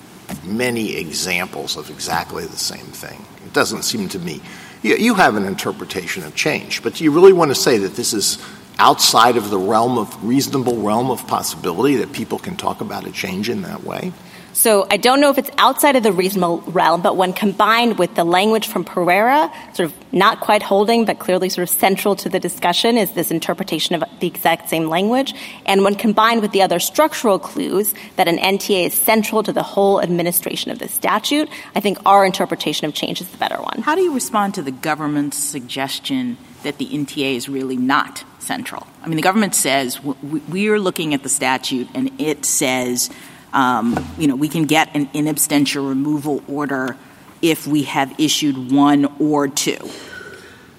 [0.43, 3.25] many examples of exactly the same thing.
[3.45, 4.41] It doesn't seem to me.
[4.83, 7.95] You, you have an interpretation of change, but do you really want to say that
[7.95, 8.37] this is
[8.79, 13.11] outside of the realm of reasonable realm of possibility that people can talk about a
[13.11, 14.11] change in that way?
[14.57, 18.15] So I don't know if it's outside of the reasonable realm, but when combined with
[18.15, 22.27] the language from Pereira, sort of not quite holding, but clearly sort of central to
[22.27, 25.35] the discussion is this interpretation of the exact same language.
[25.67, 29.61] And when combined with the other structural clues that an NTA is central to the
[29.61, 33.83] whole administration of the statute, I think our interpretation of change is the better one.
[33.83, 38.87] How do you respond to the government's suggestion that the NTA is really not central?
[39.03, 43.09] I mean, the government says we are looking at the statute and it says,
[43.53, 46.97] um, you know, we can get an in absentia removal order
[47.41, 49.77] if we have issued one or two.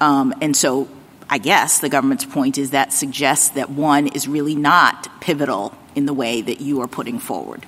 [0.01, 0.89] Um, and so
[1.31, 6.07] I guess the government's point is that suggests that one is really not pivotal in
[6.07, 7.67] the way that you are putting forward.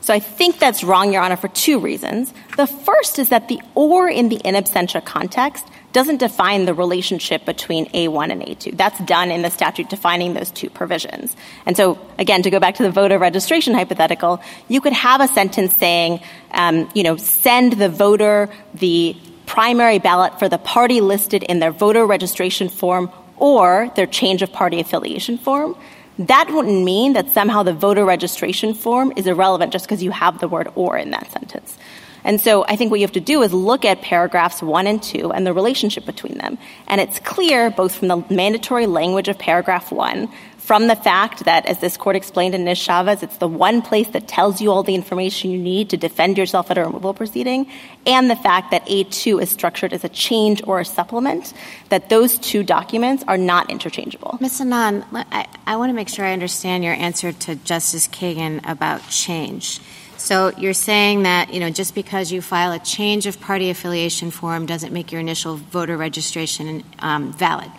[0.00, 2.32] So I think that's wrong, Your Honor, for two reasons.
[2.56, 7.44] The first is that the or in the in absentia context doesn't define the relationship
[7.44, 8.76] between A1 and A2.
[8.76, 11.34] That's done in the statute defining those two provisions.
[11.66, 15.28] And so, again, to go back to the voter registration hypothetical, you could have a
[15.28, 16.20] sentence saying,
[16.52, 21.72] um, you know, send the voter the primary ballot for the party listed in their
[21.72, 25.76] voter registration form or their change of party affiliation form.
[26.20, 30.38] That wouldn't mean that somehow the voter registration form is irrelevant just because you have
[30.38, 31.78] the word or in that sentence.
[32.24, 35.02] And so I think what you have to do is look at paragraphs one and
[35.02, 36.58] two and the relationship between them.
[36.88, 40.28] And it's clear, both from the mandatory language of paragraph one,
[40.70, 44.28] from the fact that, as this court explained in Niz-Chavez, it's the one place that
[44.28, 47.66] tells you all the information you need to defend yourself at a removal proceeding,
[48.06, 51.52] and the fact that A2 is structured as a change or a supplement,
[51.88, 54.38] that those two documents are not interchangeable.
[54.40, 54.60] Ms.
[54.60, 59.00] Anand, I, I want to make sure I understand your answer to Justice Kagan about
[59.08, 59.80] change.
[60.18, 64.30] So you're saying that, you know, just because you file a change of party affiliation
[64.30, 67.72] form doesn't make your initial voter registration um, valid.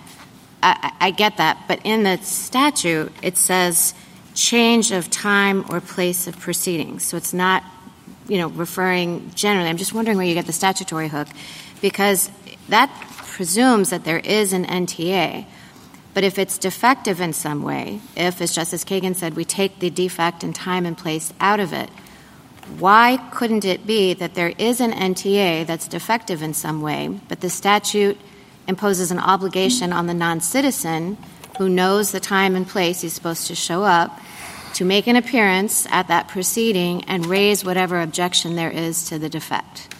[0.63, 3.93] I, I get that, but in the statute, it says
[4.33, 7.03] change of time or place of proceedings.
[7.03, 7.63] So it's not,
[8.27, 9.69] you know, referring generally.
[9.69, 11.27] I'm just wondering where you get the statutory hook,
[11.81, 12.29] because
[12.69, 12.89] that
[13.25, 15.45] presumes that there is an NTA.
[16.13, 19.89] But if it's defective in some way, if, as Justice Kagan said, we take the
[19.89, 21.89] defect in time and place out of it,
[22.77, 27.41] why couldn't it be that there is an NTA that's defective in some way, but
[27.41, 28.17] the statute
[28.67, 31.17] imposes an obligation on the non-citizen
[31.57, 34.19] who knows the time and place he's supposed to show up
[34.73, 39.27] to make an appearance at that proceeding and raise whatever objection there is to the
[39.29, 39.93] defect.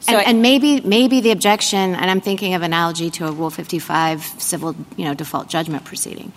[0.00, 3.32] So and, I- and maybe maybe the objection, and I'm thinking of analogy to a
[3.32, 6.32] Rule 55 civil, you know, default judgment proceeding.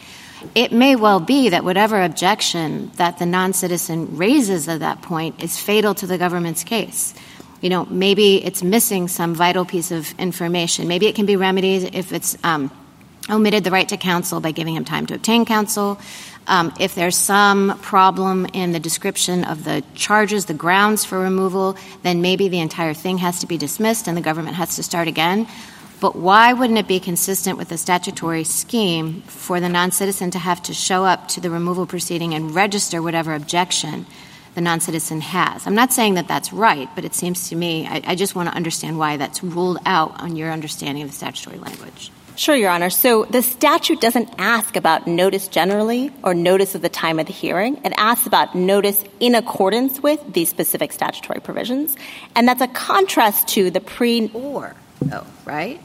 [0.55, 5.57] It may well be that whatever objection that the non-citizen raises at that point is
[5.57, 7.13] fatal to the government's case.
[7.63, 10.89] You know, maybe it's missing some vital piece of information.
[10.89, 12.69] Maybe it can be remedied if it's um,
[13.29, 15.97] omitted the right to counsel by giving him time to obtain counsel.
[16.45, 21.77] Um, if there's some problem in the description of the charges, the grounds for removal,
[22.01, 25.07] then maybe the entire thing has to be dismissed and the government has to start
[25.07, 25.47] again.
[26.01, 30.39] But why wouldn't it be consistent with the statutory scheme for the non citizen to
[30.39, 34.05] have to show up to the removal proceeding and register whatever objection
[34.55, 35.65] the non citizen has?
[35.67, 38.49] I'm not saying that that's right, but it seems to me, I, I just want
[38.49, 42.11] to understand why that's ruled out on your understanding of the statutory language.
[42.35, 42.89] Sure, Your Honor.
[42.89, 47.33] So the statute doesn't ask about notice generally or notice of the time of the
[47.33, 47.79] hearing.
[47.85, 51.95] It asks about notice in accordance with these specific statutory provisions.
[52.35, 54.75] And that's a contrast to the pre- Or,
[55.11, 55.79] oh, right?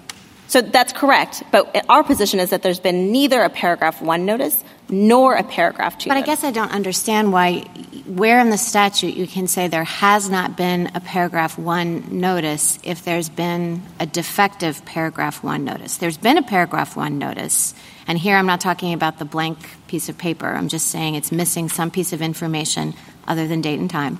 [0.46, 1.42] So that's correct.
[1.52, 5.98] But our position is that there's been neither a paragraph one notice nor a paragraph
[5.98, 6.08] two.
[6.08, 7.60] But I guess I don't understand why,
[8.06, 12.78] where in the statute you can say there has not been a paragraph one notice
[12.82, 15.98] if there's been a defective paragraph one notice.
[15.98, 17.74] There's been a paragraph one notice,
[18.06, 19.58] and here I'm not talking about the blank
[19.88, 20.46] piece of paper.
[20.46, 22.94] I'm just saying it's missing some piece of information
[23.26, 24.18] other than date and time.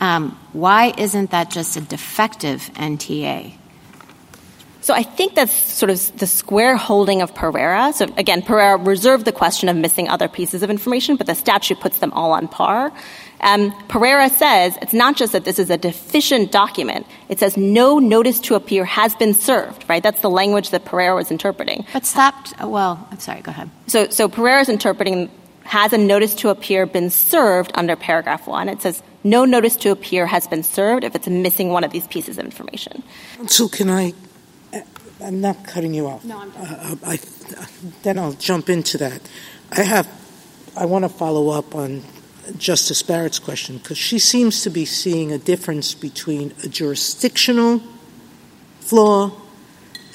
[0.00, 3.54] Um, why isn't that just a defective NTA?
[4.84, 7.94] So I think that's sort of the square holding of Pereira.
[7.94, 11.80] So again, Pereira reserved the question of missing other pieces of information, but the statute
[11.80, 12.92] puts them all on par.
[13.40, 17.06] Um, Pereira says it's not just that this is a deficient document.
[17.30, 20.02] It says no notice to appear has been served, right?
[20.02, 21.86] That's the language that Pereira was interpreting.
[21.94, 23.70] But stopped, well, I'm sorry, go ahead.
[23.86, 25.30] So, so Pereira's interpreting
[25.62, 28.68] has a notice to appear been served under paragraph one.
[28.68, 32.06] It says no notice to appear has been served if it's missing one of these
[32.06, 33.02] pieces of information.
[33.46, 34.12] So can I
[35.22, 36.24] I'm not cutting you off.
[36.24, 37.18] No, I'm uh, I,
[38.02, 39.20] then I'll jump into that.
[39.72, 40.08] I have.
[40.76, 42.02] I want to follow up on
[42.56, 47.80] Justice Barrett's question because she seems to be seeing a difference between a jurisdictional
[48.80, 49.32] flaw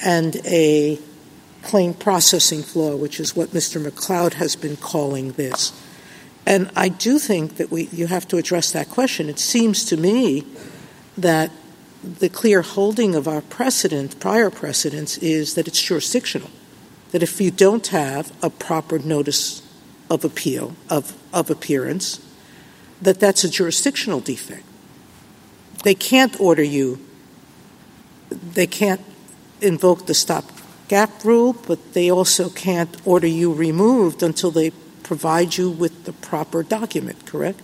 [0.03, 0.99] and a
[1.63, 3.83] claim processing flaw, which is what Mr.
[3.83, 5.71] McCloud has been calling this.
[6.45, 9.29] And I do think that we you have to address that question.
[9.29, 10.45] It seems to me
[11.17, 11.51] that
[12.03, 16.49] the clear holding of our precedent, prior precedents, is that it's jurisdictional.
[17.11, 19.61] That if you don't have a proper notice
[20.09, 22.19] of appeal, of, of appearance,
[23.01, 24.63] that that's a jurisdictional defect.
[25.83, 26.99] They can't order you,
[28.29, 29.01] they can't
[29.61, 30.45] invoke the stop
[30.87, 34.71] gap rule, but they also can't order you removed until they
[35.03, 37.61] provide you with the proper document, correct?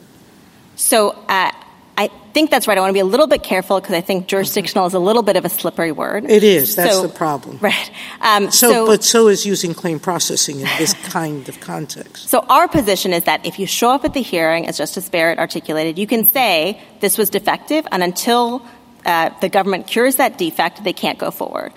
[0.76, 1.52] So uh,
[1.98, 2.78] I think that's right.
[2.78, 5.24] I want to be a little bit careful because I think jurisdictional is a little
[5.24, 6.26] bit of a slippery word.
[6.26, 6.76] It is.
[6.76, 7.58] That's so, the problem.
[7.62, 7.92] Right.
[8.20, 12.28] Um, so, so, but so is using claim processing in this kind of context.
[12.28, 15.40] So our position is that if you show up at the hearing, as Justice Barrett
[15.40, 18.66] articulated, you can say this was defective, and until
[19.06, 21.72] uh, the government cures that defect, they can't go forward.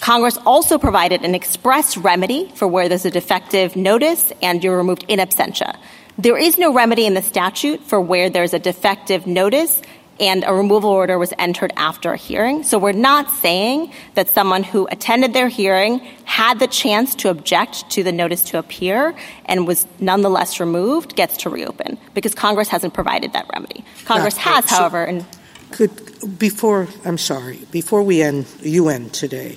[0.00, 5.04] Congress also provided an express remedy for where there's a defective notice and you're removed
[5.08, 5.76] in absentia.
[6.18, 9.80] There is no remedy in the statute for where there's a defective notice
[10.18, 12.64] and a removal order was entered after a hearing.
[12.64, 17.88] So we're not saying that someone who attended their hearing had the chance to object
[17.90, 19.14] to the notice to appear
[19.44, 23.84] and was nonetheless removed gets to reopen because Congress hasn't provided that remedy.
[24.04, 25.24] Congress has, so however, and
[25.70, 25.92] could
[26.36, 29.56] before I'm sorry, before we end you end today,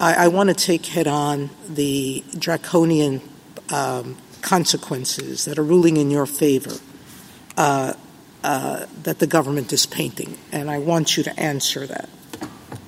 [0.00, 3.20] I, I want to take head on the draconian
[3.70, 6.78] um, consequences that are ruling in your favor
[7.56, 7.94] uh,
[8.44, 12.08] uh, that the government is painting, and I want you to answer that.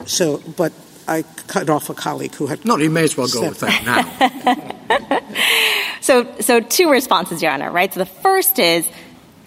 [0.07, 0.72] So, but
[1.07, 2.76] I cut off a colleague who had no.
[2.76, 3.84] You may as well go with that
[4.90, 5.20] now.
[6.00, 7.70] so, so two responses, Your Honor.
[7.70, 7.92] Right.
[7.92, 8.86] So the first is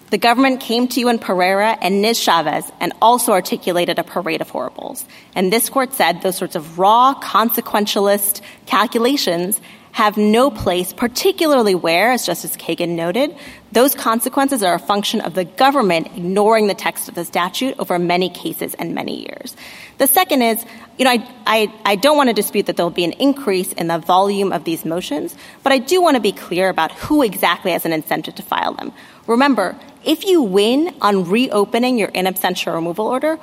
[0.10, 4.40] the government came to you in Pereira and Niz Chavez and also articulated a parade
[4.40, 5.06] of horribles.
[5.36, 9.60] And this court said those sorts of raw, consequentialist calculations
[9.98, 13.36] have no place, particularly where, as Justice Kagan noted,
[13.72, 17.98] those consequences are a function of the government ignoring the text of the statute over
[17.98, 19.56] many cases and many years.
[19.98, 20.64] The second is,
[21.00, 23.74] you know, I, I, I don't want to dispute that there will be an increase
[23.74, 27.24] in the volume of these motions, but I do want to be clear about who
[27.24, 28.94] exactly has an incentive to file them.
[29.26, 29.76] Remember,
[30.06, 33.40] if you win on reopening your in absentia removal order,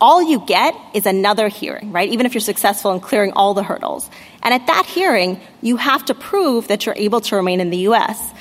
[0.00, 2.08] all you get is another hearing, right?
[2.08, 4.08] Even if you're successful in clearing all the hurdles.
[4.42, 7.78] And at that hearing, you have to prove that you're able to remain in the
[7.78, 8.32] U.S.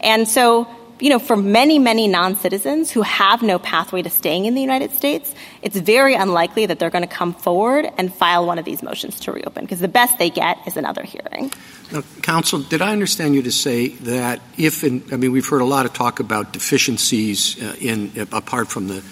[0.00, 0.68] And so,
[1.00, 4.92] you know, for many, many non-citizens who have no pathway to staying in the United
[4.92, 8.82] States, it's very unlikely that they're going to come forward and file one of these
[8.82, 11.52] motions to reopen because the best they get is another hearing.
[11.90, 15.62] Now, counsel, did I understand you to say that if, in, I mean, we've heard
[15.62, 19.02] a lot of talk about deficiencies uh, in apart from the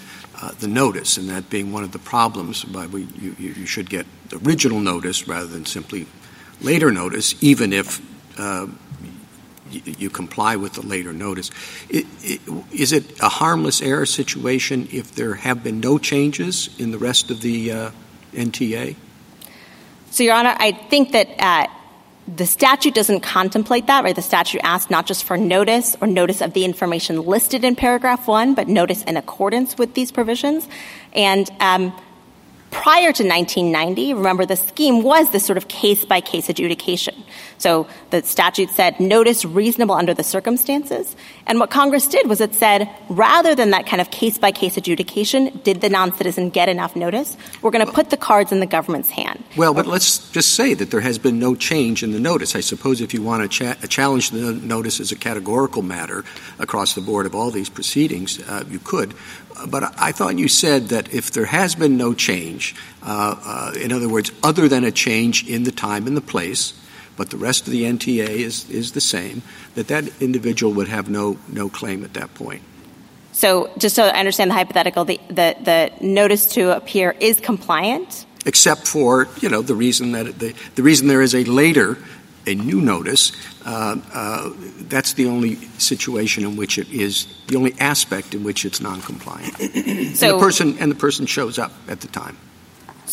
[0.41, 2.63] uh, the notice, and that being one of the problems.
[2.63, 4.05] But you, you, should get
[4.45, 6.05] original notice rather than simply
[6.61, 8.01] later notice, even if
[8.39, 8.67] uh,
[9.71, 11.51] you, comply with the later notice.
[11.89, 16.91] It, it, is it a harmless error situation if there have been no changes in
[16.91, 17.91] the rest of the uh,
[18.33, 18.95] NTA?
[20.11, 21.27] So, Your Honor, I think that
[22.27, 24.15] the statute doesn't contemplate that, right?
[24.15, 28.27] The statute asks not just for notice or notice of the information listed in paragraph
[28.27, 30.67] one, but notice in accordance with these provisions.
[31.13, 31.93] And um,
[32.81, 37.15] prior to 1990, remember the scheme was this sort of case by case adjudication.
[37.57, 41.15] So the statute said notice reasonable under the circumstances.
[41.47, 44.77] And what Congress did was it said rather than that kind of case by case
[44.77, 47.35] adjudication, did the non citizen get enough notice?
[47.63, 49.43] We're going to put the cards in the government's hand.
[49.55, 52.55] Well, but let's just say that there has been no change in the notice.
[52.55, 56.23] I suppose if you want to cha- challenge the notice as a categorical matter
[56.59, 59.15] across the board of all these proceedings, uh, you could.
[59.67, 63.91] But I thought you said that if there has been no change, uh, uh, in
[63.91, 66.73] other words, other than a change in the time and the place,
[67.15, 69.41] but the rest of the NTA is, is the same,
[69.75, 72.61] that that individual would have no, no claim at that point.
[73.31, 78.25] So just so I understand the hypothetical, the, the, the notice to appear is compliant?
[78.45, 81.97] Except for, you know, the reason that the, the reason there is a later
[82.47, 83.31] a new notice,
[83.65, 84.49] uh, uh,
[84.87, 89.55] that's the only situation in which it is the only aspect in which it's non-compliant.
[89.57, 92.37] so and the person and the person shows up at the time.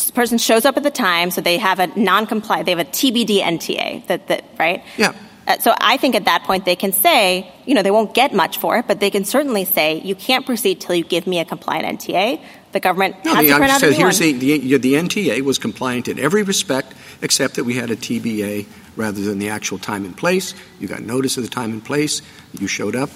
[0.06, 2.66] The person shows up at the time, so they have a non-compliant.
[2.66, 4.06] They have a TBD NTA.
[4.06, 4.82] That that right?
[4.96, 5.12] Yeah.
[5.46, 8.32] Uh, so I think at that point they can say, you know, they won't get
[8.32, 11.38] much for it, but they can certainly say, you can't proceed till you give me
[11.38, 12.40] a compliant NTA.
[12.72, 15.58] The government no, has the, to print out a here's the, the, the NTA was
[15.58, 18.66] compliant in every respect except that we had a TBA
[18.96, 20.54] rather than the actual time and place.
[20.80, 22.22] You got notice of the time and place.
[22.52, 23.10] You showed up.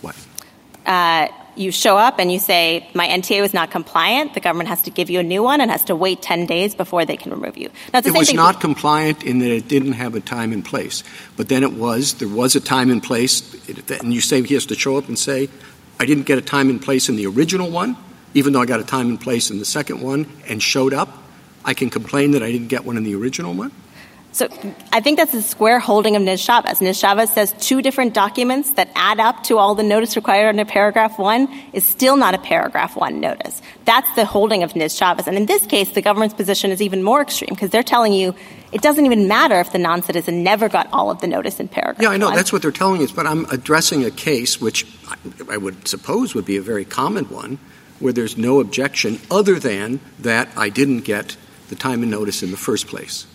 [0.00, 0.16] What?
[0.84, 4.34] Uh, you show up and you say, my NTA was not compliant.
[4.34, 6.74] The government has to give you a new one and has to wait 10 days
[6.74, 7.70] before they can remove you.
[7.92, 11.02] Now, it was not compliant in that it didn't have a time and place.
[11.36, 13.54] But then it was, there was a time and place.
[14.00, 15.48] And you say he has to show up and say,
[15.98, 17.96] I didn't get a time and place in the original one,
[18.34, 21.22] even though I got a time and place in the second one and showed up.
[21.64, 23.72] I can complain that I didn't get one in the original one?
[24.36, 24.48] So
[24.92, 26.82] I think that's a square holding of Niz-Chavez.
[26.82, 30.66] Nis Chavez says two different documents that add up to all the notice required under
[30.66, 33.62] paragraph one is still not a paragraph one notice.
[33.86, 35.26] That's the holding of Niz-Chavez.
[35.26, 38.34] And in this case, the government's position is even more extreme because they're telling you
[38.72, 42.02] it doesn't even matter if the non-citizen never got all of the notice in paragraph
[42.02, 42.26] Yeah, I know.
[42.26, 42.36] one.
[42.36, 43.12] That's what they're telling us.
[43.12, 44.86] But I'm addressing a case which
[45.48, 47.56] I would suppose would be a very common one
[48.00, 51.38] where there's no objection other than that I didn't get
[51.70, 53.26] the time and notice in the first place.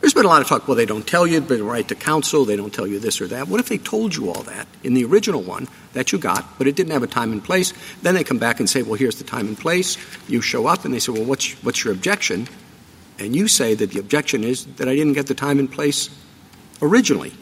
[0.00, 2.44] There's been a lot of talk, well, they don't tell you, but right to counsel,
[2.44, 3.48] they don't tell you this or that.
[3.48, 6.68] What if they told you all that in the original one that you got, but
[6.68, 7.72] it didn't have a time and place?
[8.02, 9.98] Then they come back and say, well, here's the time and place.
[10.28, 12.46] You show up and they say, well, what's, what's your objection?
[13.18, 16.10] And you say that the objection is that I didn't get the time and place
[16.80, 17.32] originally,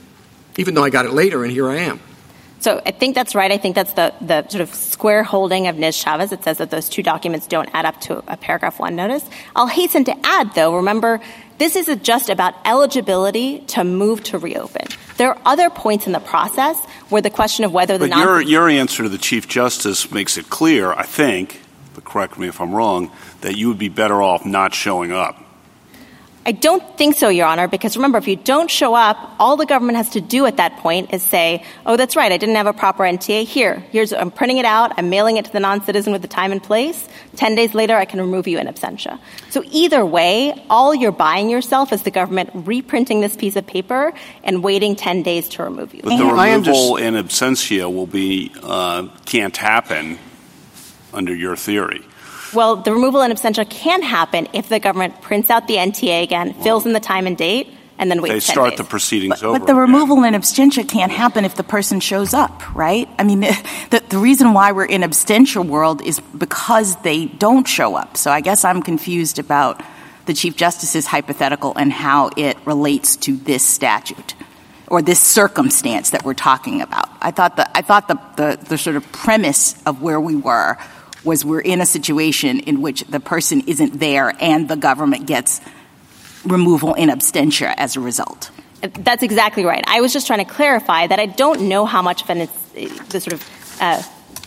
[0.56, 2.00] even though I got it later and here I am.
[2.58, 3.52] So I think that's right.
[3.52, 6.32] I think that's the, the sort of square holding of Niz-Chavez.
[6.32, 9.22] It says that those two documents don't add up to a paragraph one notice.
[9.54, 11.20] I'll hasten to add, though, remember,
[11.58, 14.86] this isn't just about eligibility to move to reopen.
[15.16, 16.78] There are other points in the process
[17.08, 20.36] where the question of whether the but your, your answer to the Chief Justice makes
[20.36, 21.60] it clear, I think,
[21.94, 25.42] but correct me if I'm wrong, that you would be better off not showing up.
[26.46, 29.66] I don't think so, Your Honor, because remember, if you don't show up, all the
[29.66, 32.68] government has to do at that point is say, oh, that's right, I didn't have
[32.68, 33.44] a proper NTA.
[33.44, 36.52] Here, here's, I'm printing it out, I'm mailing it to the non-citizen with the time
[36.52, 37.08] and place.
[37.34, 39.18] Ten days later, I can remove you in absentia.
[39.50, 44.12] So either way, all you're buying yourself is the government reprinting this piece of paper
[44.44, 46.02] and waiting 10 days to remove you.
[46.04, 50.20] But the removal in absentia will be, uh, can't happen
[51.12, 52.04] under your theory.
[52.52, 56.54] Well, the removal in absentia can happen if the government prints out the NTA again,
[56.54, 57.68] fills in the time and date,
[57.98, 58.78] and then waits They 10 start days.
[58.78, 59.58] the proceedings but, over.
[59.58, 63.08] But the removal in absentia can't happen if the person shows up, right?
[63.18, 63.40] I mean,
[63.90, 68.16] the, the reason why we're in absentia world is because they don't show up.
[68.16, 69.82] So I guess I'm confused about
[70.26, 74.34] the Chief Justice's hypothetical and how it relates to this statute
[74.88, 77.08] or this circumstance that we're talking about.
[77.20, 80.76] I thought the, I thought the, the, the sort of premise of where we were
[81.26, 85.60] was we're in a situation in which the person isn't there and the government gets
[86.44, 88.50] removal in absentia as a result.
[88.80, 89.84] That's exactly right.
[89.86, 92.48] I was just trying to clarify that I don't know how much of an
[93.08, 94.02] the sort of uh,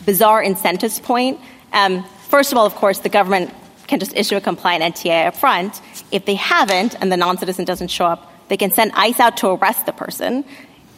[0.05, 1.39] bizarre incentives point.
[1.73, 3.53] Um, first of all, of course, the government
[3.88, 5.81] can just issue a compliant NTA up front.
[6.11, 9.47] If they haven't and the non-citizen doesn't show up, they can send ICE out to
[9.49, 10.45] arrest the person.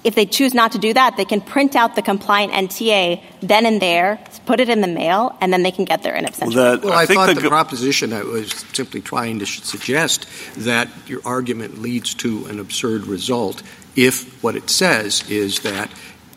[0.04, 3.66] If they choose not to do that, they can print out the compliant NTA then
[3.66, 6.56] and there, put it in the mail, and then they can get their in absentia.
[6.56, 10.26] Well, well I, I thought the, the proposition I was simply trying to suggest
[10.58, 13.62] that your argument leads to an absurd result
[13.96, 15.92] if what it says is that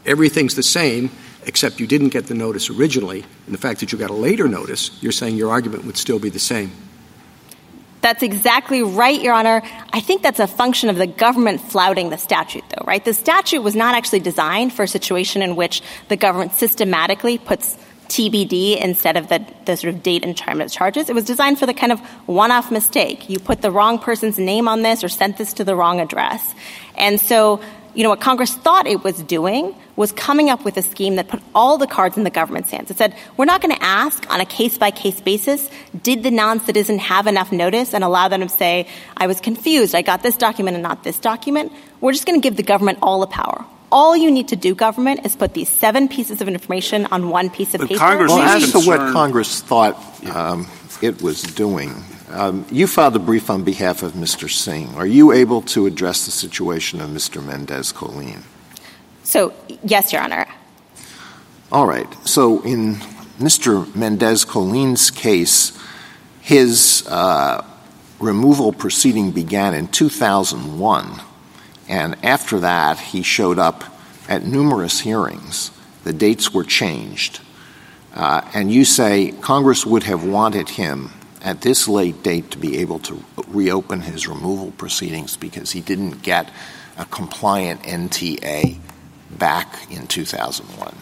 [0.04, 1.10] everything's the same
[1.46, 4.48] except you didn't get the notice originally, and the fact that you got a later
[4.48, 6.72] notice, you're saying your argument would still be the same.
[8.04, 9.62] That's exactly right, Your Honor.
[9.94, 13.02] I think that's a function of the government flouting the statute, though, right?
[13.02, 17.78] The statute was not actually designed for a situation in which the government systematically puts
[18.08, 21.08] TBD instead of the, the sort of date and time charges.
[21.08, 23.28] It was designed for the kind of one-off mistake.
[23.28, 26.54] You put the wrong person's name on this or sent this to the wrong address.
[26.96, 27.60] And so,
[27.94, 31.28] you know, what Congress thought it was doing was coming up with a scheme that
[31.28, 32.90] put all the cards in the government's hands.
[32.90, 35.70] It said, we're not going to ask on a case-by-case basis,
[36.02, 40.02] did the non-citizen have enough notice and allow them to say, I was confused, I
[40.02, 41.72] got this document and not this document.
[42.00, 43.64] We're just going to give the government all the power
[43.94, 47.48] all you need to do, government, is put these seven pieces of information on one
[47.48, 48.00] piece of But paper.
[48.00, 49.96] Congress Well, is as to what Congress thought
[50.34, 50.66] um,
[51.00, 54.50] it was doing, um, you filed a brief on behalf of Mr.
[54.50, 54.92] Singh.
[54.96, 57.42] Are you able to address the situation of Mr.
[57.42, 58.42] Mendez-Colin?
[59.22, 59.54] So,
[59.84, 60.46] yes, Your Honor.
[61.70, 62.08] All right.
[62.26, 62.96] So in
[63.38, 63.94] Mr.
[63.94, 65.78] Mendez-Colin's case,
[66.40, 67.64] his uh,
[68.18, 71.20] removal proceeding began in 2001.
[71.88, 73.84] And after that, he showed up
[74.28, 75.70] at numerous hearings.
[76.04, 77.40] The dates were changed.
[78.14, 81.10] Uh, and you say Congress would have wanted him
[81.42, 86.22] at this late date to be able to reopen his removal proceedings because he didn't
[86.22, 86.50] get
[86.96, 88.78] a compliant NTA
[89.30, 90.94] back in 2001.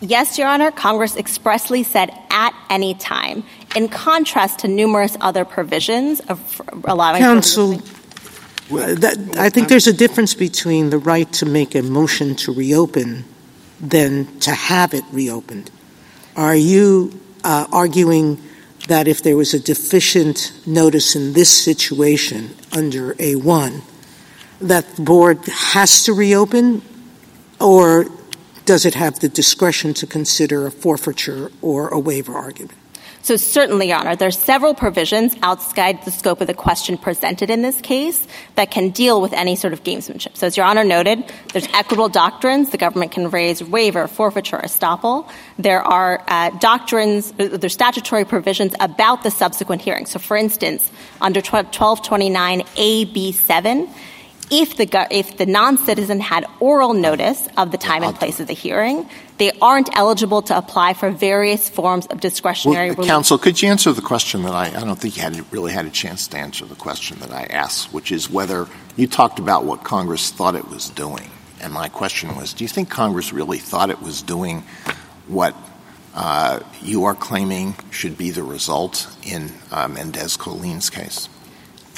[0.00, 3.44] Yes, Your Honor, Congress expressly said at any time,
[3.76, 8.03] in contrast to numerous other provisions of allowing Counsel, removal.
[8.70, 12.52] Well, that, I think there's a difference between the right to make a motion to
[12.52, 13.24] reopen
[13.80, 15.70] than to have it reopened.
[16.36, 18.40] Are you uh, arguing
[18.88, 23.82] that if there was a deficient notice in this situation under A1,
[24.60, 26.82] that the board has to reopen,
[27.60, 28.06] or
[28.64, 32.78] does it have the discretion to consider a forfeiture or a waiver argument?
[33.24, 37.48] So certainly, Your Honor, there are several provisions outside the scope of the question presented
[37.48, 38.26] in this case
[38.56, 40.36] that can deal with any sort of gamesmanship.
[40.36, 41.24] So as Your Honor noted,
[41.54, 42.68] there's equitable doctrines.
[42.68, 45.26] The government can raise waiver, forfeiture, estoppel.
[45.58, 50.04] There are uh, doctrines, uh, there's statutory provisions about the subsequent hearing.
[50.04, 50.92] So for instance,
[51.22, 53.88] under 1229AB7,
[54.50, 58.54] if the, if the non-citizen had oral notice of the time and place of the
[58.54, 59.08] hearing,
[59.38, 63.10] they aren't eligible to apply for various forms of discretionary Well, relief.
[63.10, 65.86] Counsel, could you answer the question that I, I don't think you had really had
[65.86, 69.64] a chance to answer the question that I asked, which is whether you talked about
[69.64, 71.30] what Congress thought it was doing.
[71.60, 74.64] And my question was, do you think Congress really thought it was doing
[75.26, 75.56] what
[76.14, 81.28] uh, you are claiming should be the result in uh, Mendez-Colin's case?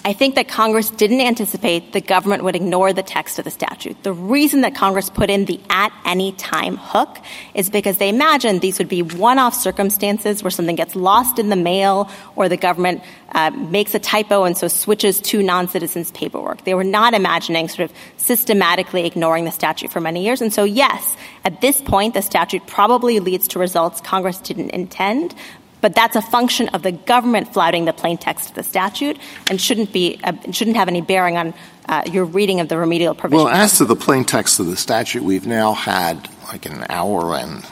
[0.05, 4.03] I think that Congress didn't anticipate the government would ignore the text of the statute.
[4.05, 7.19] The reason that Congress put in the at any time hook
[7.55, 11.57] is because they imagined these would be one-off circumstances where something gets lost in the
[11.57, 13.03] mail or the government
[13.33, 16.63] uh, makes a typo and so switches to non-citizens paperwork.
[16.63, 20.41] They were not imagining sort of systematically ignoring the statute for many years.
[20.41, 25.35] And so yes, at this point, the statute probably leads to results Congress didn't intend,
[25.81, 29.61] but that's a function of the government flouting the plain text of the statute and
[29.61, 31.55] shouldn't be uh, shouldn't have any bearing on
[31.89, 33.45] uh, your reading of the remedial provision.
[33.45, 37.35] Well, as to the plain text of the statute, we've now had like an hour
[37.35, 37.65] and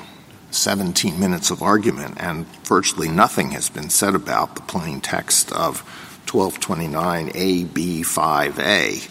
[0.50, 5.82] 17 minutes of argument, and virtually nothing has been said about the plain text of
[6.26, 9.10] 1229A, B5A.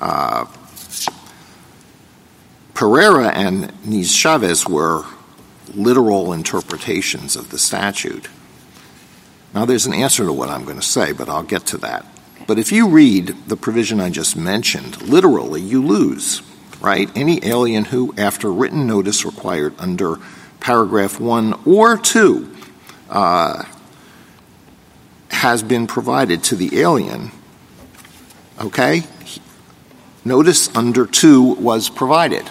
[0.00, 0.46] Uh,
[2.74, 5.04] Pereira and Niz Chavez were
[5.74, 8.28] literal interpretations of the statute.
[9.54, 12.06] Now, there's an answer to what I'm going to say, but I'll get to that.
[12.46, 16.42] But if you read the provision I just mentioned, literally, you lose,
[16.80, 17.10] right?
[17.14, 20.18] Any alien who, after written notice required under
[20.60, 22.56] paragraph 1 or 2,
[23.10, 23.64] uh,
[25.30, 27.30] has been provided to the alien,
[28.60, 29.02] okay?
[30.24, 32.48] Notice under 2 was provided.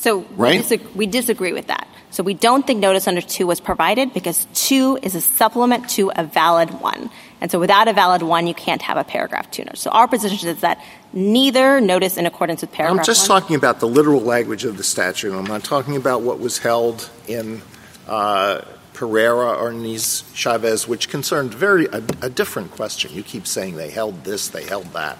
[0.00, 0.58] So Right?
[0.58, 1.86] we, disag- we disagree with that.
[2.10, 6.10] So we don't think notice under two was provided because two is a supplement to
[6.16, 7.10] a valid one.
[7.40, 9.80] And so without a valid one, you can't have a paragraph two notice.
[9.80, 10.82] So our position is that
[11.12, 13.40] neither notice in accordance with paragraph I'm just one.
[13.40, 15.32] talking about the literal language of the statute.
[15.32, 17.62] I'm not talking about what was held in
[18.08, 18.62] uh,
[18.94, 23.12] Pereira or Niz Chavez, which concerned very a, a different question.
[23.12, 25.16] You keep saying they held this, they held that.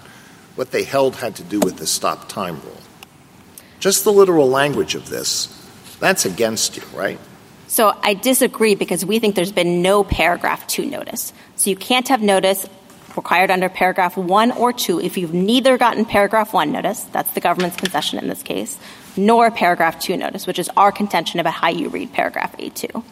[0.55, 2.80] What they held had to do with the stop time rule.
[3.81, 5.47] Just the literal language of this,
[5.99, 7.19] that's against you, right?
[7.67, 11.33] So I disagree because we think there's been no paragraph two notice.
[11.55, 12.67] So you can't have notice
[13.17, 17.41] required under paragraph one or two if you've neither gotten paragraph one notice, that's the
[17.41, 18.77] government's concession in this case,
[19.17, 23.03] nor paragraph two notice, which is our contention about how you read paragraph A2.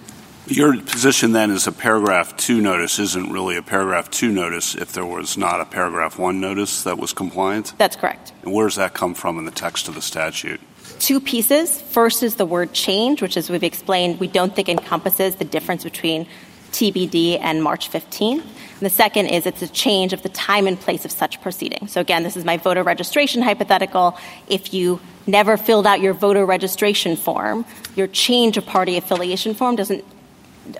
[0.49, 4.93] Your position then is a paragraph two notice isn't really a paragraph two notice if
[4.93, 7.73] there was not a paragraph one notice that was compliant?
[7.77, 8.34] That's correct.
[8.43, 10.59] And where does that come from in the text of the statute?
[10.99, 11.80] two pieces.
[11.80, 15.84] First is the word change, which, as we've explained, we don't think encompasses the difference
[15.84, 16.27] between
[16.71, 18.41] TBD and March 15th.
[18.41, 21.88] And the second is it's a change of the time and place of such proceeding.
[21.88, 24.17] So again, this is my voter registration hypothetical.
[24.47, 27.65] If you never filled out your voter registration form,
[27.95, 30.05] your change of party affiliation form doesn't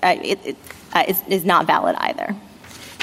[0.02, 0.56] it, it,
[1.08, 2.34] is, is not valid either.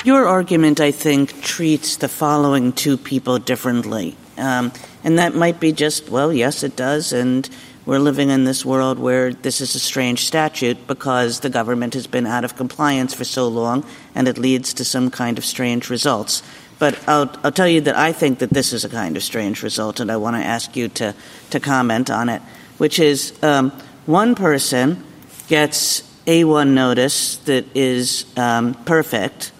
[0.03, 4.15] Your argument, I think, treats the following two people differently.
[4.38, 4.72] Um,
[5.03, 7.49] and that might be just, well, yes, it does, and
[7.85, 12.05] we're living in this world where this is a strange statute because the government has
[12.05, 15.89] been out of compliance for so long and it leads to some kind of strange
[15.89, 16.43] results.
[16.80, 19.64] But I'll, I'll tell you that I think that this is a kind of strange
[19.64, 21.15] result, and I want to ask you to,
[21.49, 22.41] to comment on it,
[22.77, 23.72] which is um,
[24.05, 25.03] one person
[25.47, 29.54] gets A1 notice that is um, perfect,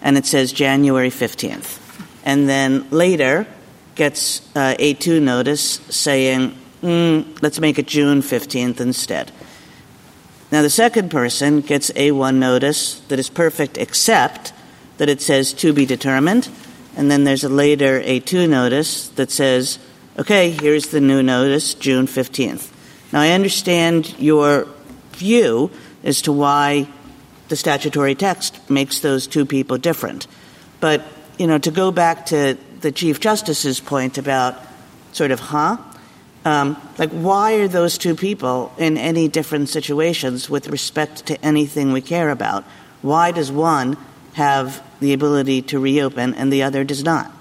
[0.00, 1.78] and it says January 15th.
[2.24, 3.46] And then later
[3.94, 9.30] gets uh, A2 notice saying, mm, let's make it June 15th instead.
[10.50, 14.54] Now, the second person gets A1 notice that is perfect except
[14.96, 16.48] that it says to be determined,
[16.96, 19.78] and then there's a later A2 notice that says,
[20.18, 22.72] okay, here's the new notice, June 15th.
[23.12, 24.66] Now, I understand your
[25.16, 25.70] view
[26.04, 26.88] as to why
[27.48, 30.26] the statutory text makes those two people different.
[30.80, 31.02] But,
[31.38, 34.56] you know, to go back to the Chief Justice's point about
[35.12, 35.78] sort of, huh?
[36.44, 41.92] Um, like, why are those two people in any different situations with respect to anything
[41.92, 42.64] we care about?
[43.02, 43.96] Why does one
[44.34, 47.32] have the ability to reopen and the other does not?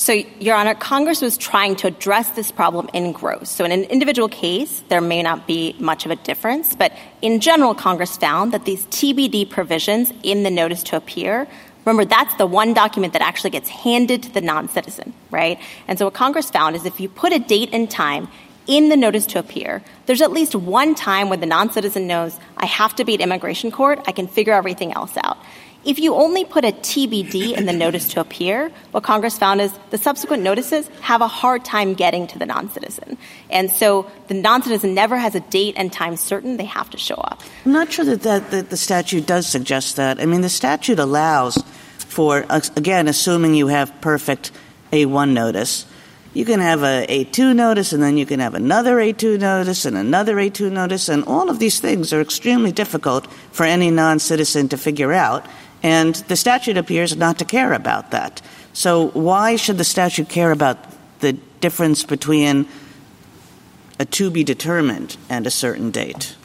[0.00, 3.50] So, Your Honor, Congress was trying to address this problem in gross.
[3.50, 7.38] So, in an individual case, there may not be much of a difference, but in
[7.38, 11.46] general, Congress found that these TBD provisions in the notice to appear
[11.84, 15.58] Remember, that's the one document that actually gets handed to the non-citizen, right?
[15.88, 18.28] And so what Congress found is if you put a date and time
[18.66, 22.66] in the notice to appear, there's at least one time when the non-citizen knows I
[22.66, 25.38] have to be at immigration court, I can figure everything else out.
[25.82, 29.72] If you only put a TBD in the notice to appear, what Congress found is
[29.88, 33.16] the subsequent notices have a hard time getting to the non-citizen.
[33.48, 37.14] And so the non-citizen never has a date and time certain they have to show
[37.14, 37.40] up.
[37.64, 40.20] I'm not sure that, that, that the statute does suggest that.
[40.20, 41.56] I mean, the statute allows
[41.96, 44.50] for, again, assuming you have perfect
[44.92, 45.86] A1 notice,
[46.32, 49.96] you can have a A2 notice and then you can have another A2 notice and
[49.96, 54.76] another A2 notice, and all of these things are extremely difficult for any non-citizen to
[54.76, 55.44] figure out.
[55.82, 58.42] And the statute appears not to care about that.
[58.72, 60.78] So why should the statute care about
[61.20, 62.66] the difference between
[63.98, 66.36] a to be determined and a certain date?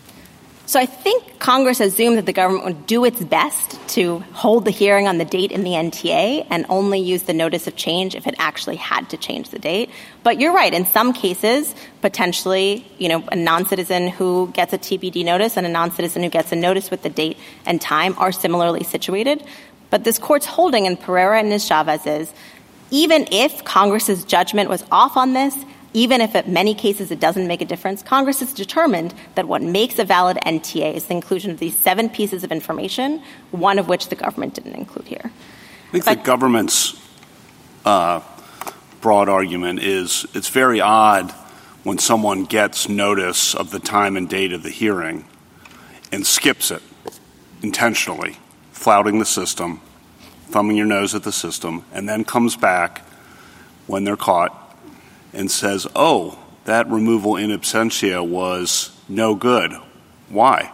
[0.67, 4.71] So I think Congress assumed that the government would do its best to hold the
[4.71, 8.25] hearing on the date in the NTA and only use the notice of change if
[8.25, 9.91] it actually had to change the date.
[10.23, 10.73] But you're right.
[10.73, 15.69] In some cases, potentially, you know, a non-citizen who gets a TBD notice and a
[15.69, 17.37] non-citizen who gets a notice with the date
[17.67, 19.43] and time are similarly situated.
[19.91, 22.33] But this court's holding in Pereira and Chavez is
[22.89, 25.55] even if Congress's judgment was off on this,
[25.95, 29.61] even if in many cases it doesn't make a difference, Congress has determined that what
[29.61, 33.87] makes a valid NTA is the inclusion of these seven pieces of information, one of
[33.87, 35.31] which the government didn't include here.
[35.87, 36.99] I think but, the government's
[37.85, 38.19] uh,
[38.99, 41.31] broad argument is it's very odd
[41.83, 45.23] when someone gets notice of the time and date of the hearing
[46.11, 46.81] and skips it
[47.61, 48.37] intentionally,
[48.73, 49.79] flouting the system,
[50.47, 52.99] thumbing your nose at the system, and then comes back
[53.87, 54.64] when they're caught
[55.35, 59.73] and says, oh, that removal in absentia was no good.
[60.29, 60.71] Why?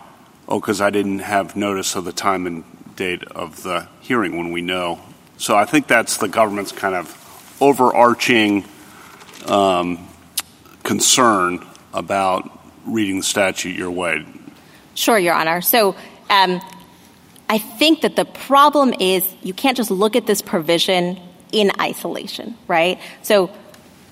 [0.47, 2.63] Oh, because I didn't have notice of the time and
[2.95, 4.99] date of the hearing when we know.
[5.37, 8.65] So I think that's the government's kind of overarching
[9.45, 10.07] um,
[10.83, 12.49] concern about
[12.85, 14.25] reading the statute your way.
[14.93, 15.61] Sure, Your Honor.
[15.61, 15.95] So
[16.29, 16.61] um,
[17.49, 21.19] I think that the problem is you can't just look at this provision
[21.51, 22.99] in isolation, right?
[23.23, 23.51] So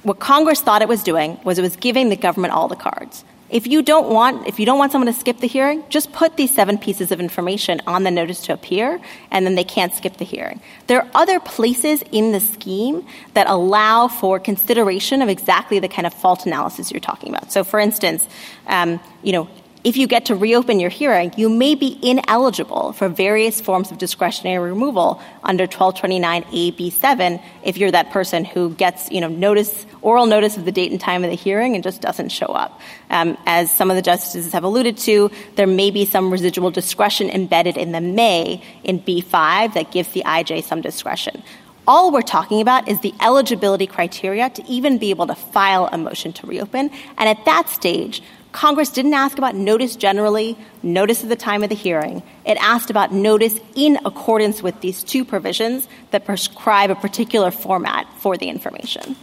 [0.03, 3.23] what Congress thought it was doing was it was giving the government all the cards.
[3.49, 6.38] If you don't want if you don't want someone to skip the hearing, just put
[6.38, 9.01] these seven pieces of information on the notice to appear
[9.31, 10.61] and then they can't skip the hearing.
[10.85, 16.05] There are other places in the scheme that allow for consideration of exactly the kind
[16.05, 17.51] of fault analysis you're talking about.
[17.51, 18.27] So for instance,
[18.67, 19.49] um, you know,
[19.84, 23.97] if you get to reopen your hearing, you may be ineligible for various forms of
[23.97, 30.57] discretionary removal under 1229AB7 if you're that person who gets, you know, notice, oral notice
[30.57, 32.81] of the date and time of the hearing and just doesn't show up.
[33.10, 37.30] Um, as some of the justices have alluded to, there may be some residual discretion
[37.30, 41.41] embedded in the may in B5 that gives the IJ some discretion
[41.88, 45.97] All we're talking about is the eligibility criteria to even be able to file a
[45.97, 46.91] motion to reopen.
[47.18, 51.69] And at that stage, Congress didn't ask about notice generally, notice at the time of
[51.69, 52.23] the hearing.
[52.45, 58.07] It asked about notice in accordance with these two provisions that prescribe a particular format
[58.17, 59.15] for the information.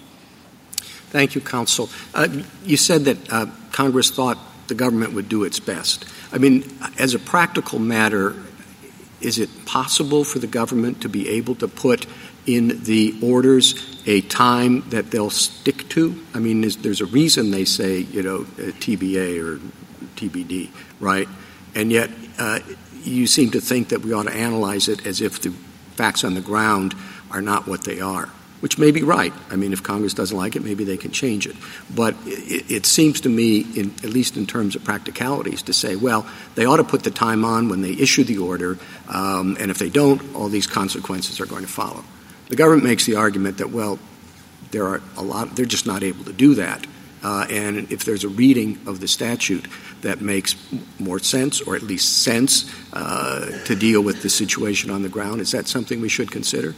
[1.11, 1.89] Thank you, counsel.
[2.15, 2.29] Uh,
[2.65, 4.39] you said that uh, Congress thought
[4.69, 6.05] the government would do its best.
[6.33, 6.65] I mean,
[6.99, 8.37] as a practical matter,
[9.21, 12.07] is it possible for the government to be able to put
[12.47, 13.75] in the orders
[14.07, 16.21] a time that they'll stick to?
[16.35, 19.59] I mean, there's, there's a reason they say, you know, uh, TBA or
[20.17, 20.71] TBD,
[21.01, 21.29] right?
[21.75, 22.61] And yet, uh,
[23.03, 25.51] you seem to think that we ought to analyze it as if the
[25.95, 26.95] facts on the ground
[27.31, 29.33] are not what they are which may be right.
[29.51, 31.57] I mean, if Congress doesn't like it, maybe they can change it.
[31.95, 35.97] But it, it seems to me, in, at least in terms of practicalities, to say,
[35.97, 38.79] well, they ought to put the time on when they issue the order,
[39.09, 42.03] um, and if they don't, all these consequences are going to follow.
[42.49, 43.99] The government makes the argument that, well,
[44.71, 46.87] there are a lot, they're just not able to do that.
[47.23, 49.67] Uh, and if there's a reading of the statute
[50.03, 50.55] that makes
[50.99, 55.41] more sense, or at least sense, uh, to deal with the situation on the ground,
[55.41, 56.75] is that something we should consider?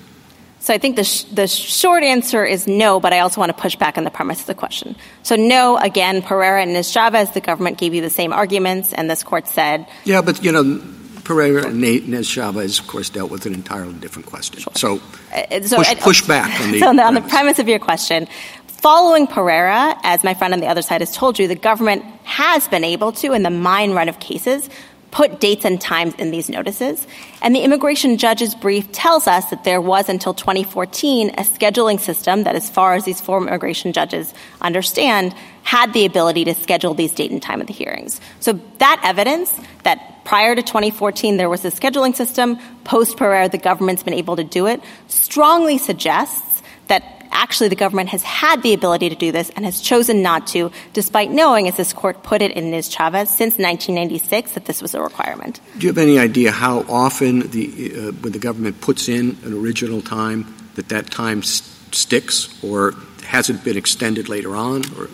[0.60, 3.60] So I think the, sh- the short answer is no, but I also want to
[3.60, 4.96] push back on the premise of the question.
[5.22, 9.22] So no, again, Pereira and Niz-Chavez, the government gave you the same arguments, and this
[9.22, 9.86] court said.
[10.04, 10.82] Yeah, but you know,
[11.28, 14.60] Pereira and Niz-Chavez, of course, dealt with an entirely different question.
[14.60, 14.72] Sure.
[14.74, 15.00] So,
[15.34, 16.80] uh, so push, push, back on the.
[16.80, 18.26] So on the premise of your question,
[18.66, 22.66] Following Pereira, as my friend on the other side has told you, the government has
[22.68, 24.70] been able to, in the mine run of cases,
[25.10, 27.06] put dates and times in these notices.
[27.40, 32.44] And the immigration judge's brief tells us that there was until 2014 a scheduling system
[32.44, 37.12] that, as far as these former immigration judges understand, had the ability to schedule these
[37.12, 38.20] date and time of the hearings.
[38.40, 39.52] So that evidence
[39.84, 44.36] that prior to 2014 there was a scheduling system, post Pereira the government's been able
[44.36, 49.32] to do it, strongly suggests that actually the government has had the ability to do
[49.32, 53.30] this and has chosen not to, despite knowing, as this court put it in Niz-Chavez,
[53.30, 55.60] since 1996 that this was a requirement.
[55.78, 59.52] Do you have any idea how often the, uh, when the government puts in an
[59.54, 62.94] original time that that time st- sticks or
[63.24, 64.82] hasn't been extended later on?
[64.98, 65.08] Or?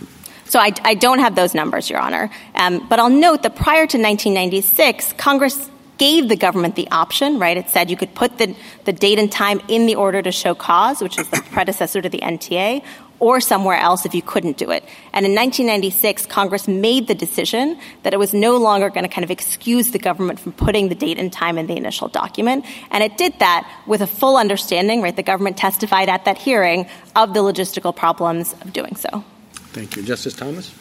[0.46, 2.30] So I, I, don't have those numbers, Your Honor.
[2.54, 7.56] Um, but I'll note that prior to 1996, Congress gave the government the option, right?
[7.56, 10.54] It said you could put the, the date and time in the order to show
[10.54, 12.82] cause, which is the predecessor to the NTA,
[13.20, 14.84] or somewhere else if you couldn't do it.
[15.12, 19.24] And in 1996, Congress made the decision that it was no longer going to kind
[19.24, 22.64] of excuse the government from putting the date and time in the initial document.
[22.90, 25.14] And it did that with a full understanding, right?
[25.14, 29.24] The government testified at that hearing of the logistical problems of doing so.
[29.72, 30.02] Thank you.
[30.02, 30.74] Justice Thomas?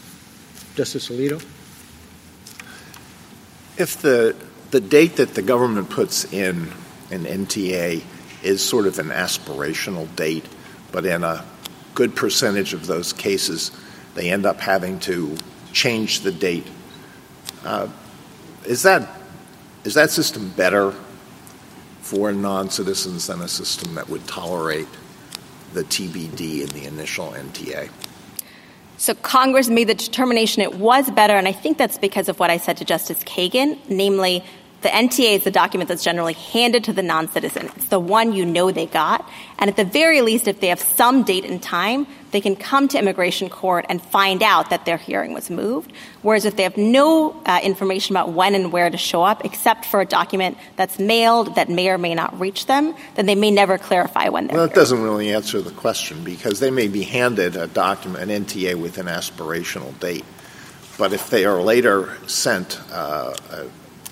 [0.75, 1.41] Justice Alito?
[3.77, 4.35] If the
[4.73, 6.67] the date that the government puts in
[7.11, 8.01] an NTA
[8.41, 10.45] is sort of an aspirational date,
[10.91, 11.45] but in a
[11.93, 13.69] good percentage of those cases,
[14.15, 15.37] they end up having to
[15.73, 16.65] change the date.
[17.63, 17.87] Uh,
[18.65, 19.07] is that
[19.83, 20.91] is that system better
[22.01, 24.87] for non-citizens than a system that would tolerate
[25.73, 27.91] the TBD in the initial NTA?
[28.97, 32.49] So Congress made the determination it was better, and I think that's because of what
[32.49, 34.43] I said to Justice Kagan, namely
[34.83, 37.71] the NTA is the document that's generally handed to the non-citizen.
[37.75, 39.27] It's the one you know they got.
[39.57, 42.87] And at the very least, if they have some date and time, they can come
[42.89, 45.93] to immigration court and find out that their hearing was moved.
[46.21, 49.85] Whereas if they have no uh, information about when and where to show up, except
[49.85, 53.51] for a document that's mailed that may or may not reach them, then they may
[53.51, 57.03] never clarify when they're Well, it doesn't really answer the question because they may be
[57.03, 60.25] handed a document, an NTA with an aspirational date.
[60.97, 63.33] But if they are later sent uh,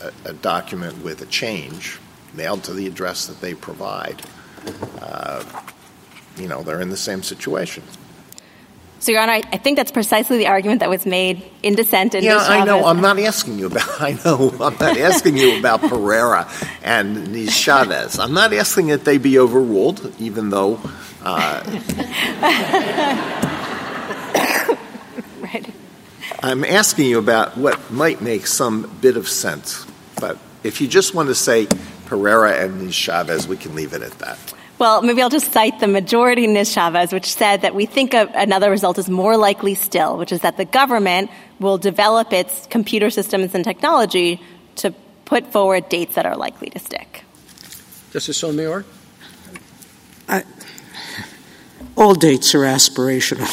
[0.04, 2.00] a a, document with a change
[2.34, 4.22] mailed to the address that they provide,
[5.02, 5.44] uh,
[6.38, 7.84] you know, they're in the same situation.
[9.02, 12.14] So, Your Honor, I, I think that's precisely the argument that was made in dissent.
[12.14, 12.86] In yeah, I know.
[12.86, 13.90] I'm not asking you about.
[14.00, 14.52] I know.
[14.62, 16.48] I'm not asking you about Pereira
[16.84, 18.20] and Niz-Chavez.
[18.20, 20.80] I'm not asking that they be overruled, even though.
[21.24, 21.64] Uh,
[25.42, 25.74] right.
[26.44, 29.88] I'm asking you about what might make some bit of sense.
[30.22, 31.68] But if you just want to say
[32.06, 34.38] Pereira and Niz-Chavez, we can leave it at that.
[34.78, 38.72] Well, maybe I'll just cite the majority in Niz-Chavez, which said that we think another
[38.72, 41.30] result is more likely still, which is that the government
[41.60, 44.42] will develop its computer systems and technology
[44.78, 44.94] to
[45.26, 47.24] put forward dates that are likely to stick.
[48.12, 48.86] Justice Sotomayor?
[50.28, 50.44] I,
[51.96, 53.48] all dates are aspirational.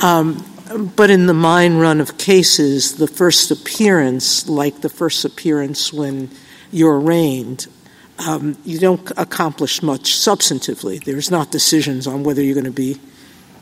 [0.02, 0.44] um,
[0.76, 6.30] but in the mine run of cases, the first appearance, like the first appearance when
[6.70, 7.66] you're arraigned,
[8.26, 11.02] um, you don't accomplish much substantively.
[11.02, 13.00] There's not decisions on whether you're going to be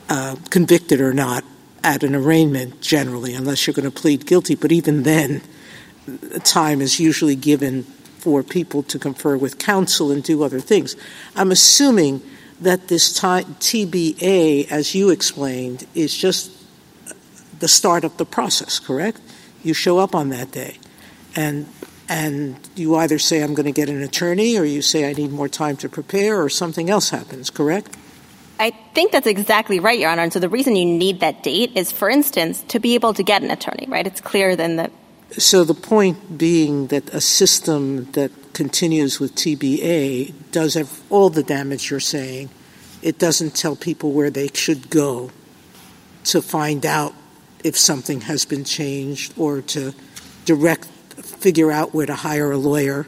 [0.09, 1.45] uh, convicted or not
[1.83, 4.55] at an arraignment generally, unless you're going to plead guilty.
[4.55, 5.41] But even then,
[6.45, 7.85] time is usually given
[8.19, 10.97] for people to confer with counsel and do other things.
[11.37, 12.21] I'm assuming
[12.61, 16.58] that this TBA, as you explained, is just
[17.61, 19.21] the start of the process, correct?
[19.63, 20.79] You show up on that day,
[21.35, 21.67] and
[22.09, 25.31] and you either say I'm going to get an attorney, or you say I need
[25.31, 27.97] more time to prepare, or something else happens, correct?
[28.61, 30.23] I think that's exactly right, Your Honor.
[30.23, 33.23] And so the reason you need that date is, for instance, to be able to
[33.23, 34.07] get an attorney, right?
[34.07, 34.91] It's clear then that.
[35.33, 41.45] So the point being that a system that continues with TBA does have all the
[41.45, 42.51] damage you're saying.
[43.03, 45.31] It doesn't tell people where they should go
[46.25, 47.15] to find out
[47.65, 49.93] if something has been changed or to
[50.45, 50.87] direct
[51.23, 53.07] figure out where to hire a lawyer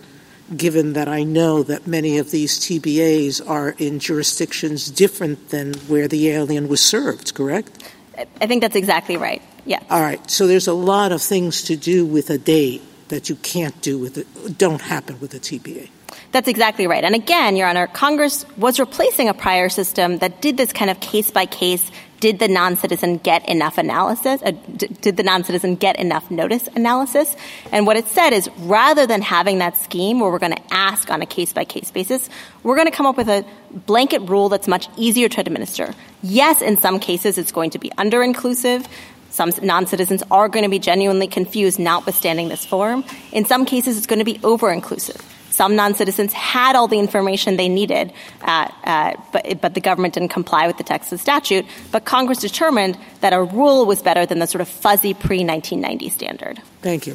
[0.56, 6.08] given that I know that many of these TBAs are in jurisdictions different than where
[6.08, 7.92] the alien was served, correct?
[8.40, 9.42] I think that's exactly right.
[9.64, 9.80] Yeah.
[9.88, 10.28] All right.
[10.30, 13.98] So there's a lot of things to do with a date that you can't do
[13.98, 15.90] with it, don't happen with a TBA.
[16.32, 17.02] That's exactly right.
[17.02, 21.00] And again, Your Honor, Congress was replacing a prior system that did this kind of
[21.00, 21.90] case by case
[22.20, 24.42] did the non-citizen get enough analysis?
[24.42, 27.34] Uh, d- did the non-citizen get enough notice analysis?
[27.72, 31.10] And what it said is rather than having that scheme where we're going to ask
[31.10, 32.28] on a case-by-case basis,
[32.62, 35.94] we're going to come up with a blanket rule that's much easier to administer.
[36.22, 38.86] Yes, in some cases it's going to be under-inclusive.
[39.30, 43.04] Some non-citizens are going to be genuinely confused, notwithstanding this form.
[43.32, 45.24] In some cases, it's going to be over-inclusive.
[45.60, 50.30] Some non-citizens had all the information they needed, uh, uh, but, but the government didn't
[50.30, 51.66] comply with the text of the statute.
[51.92, 56.62] But Congress determined that a rule was better than the sort of fuzzy pre-1990 standard.
[56.80, 57.14] Thank you.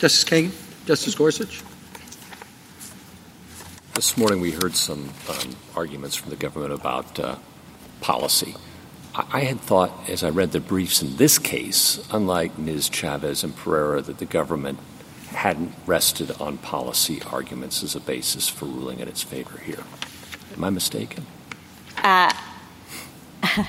[0.00, 0.50] Justice Kagan?
[0.84, 1.62] Justice Gorsuch?
[3.94, 7.36] This morning we heard some um, arguments from the government about uh,
[8.00, 8.56] policy.
[9.14, 13.54] I-, I had thought, as I read the briefs in this case, unlike Niz-Chavez and
[13.54, 14.80] Pereira, that the government
[15.34, 19.82] hadn't rested on policy arguments as a basis for ruling in its favor here.
[20.56, 21.26] Am I mistaken?
[21.98, 22.32] Uh,
[23.42, 23.62] uh,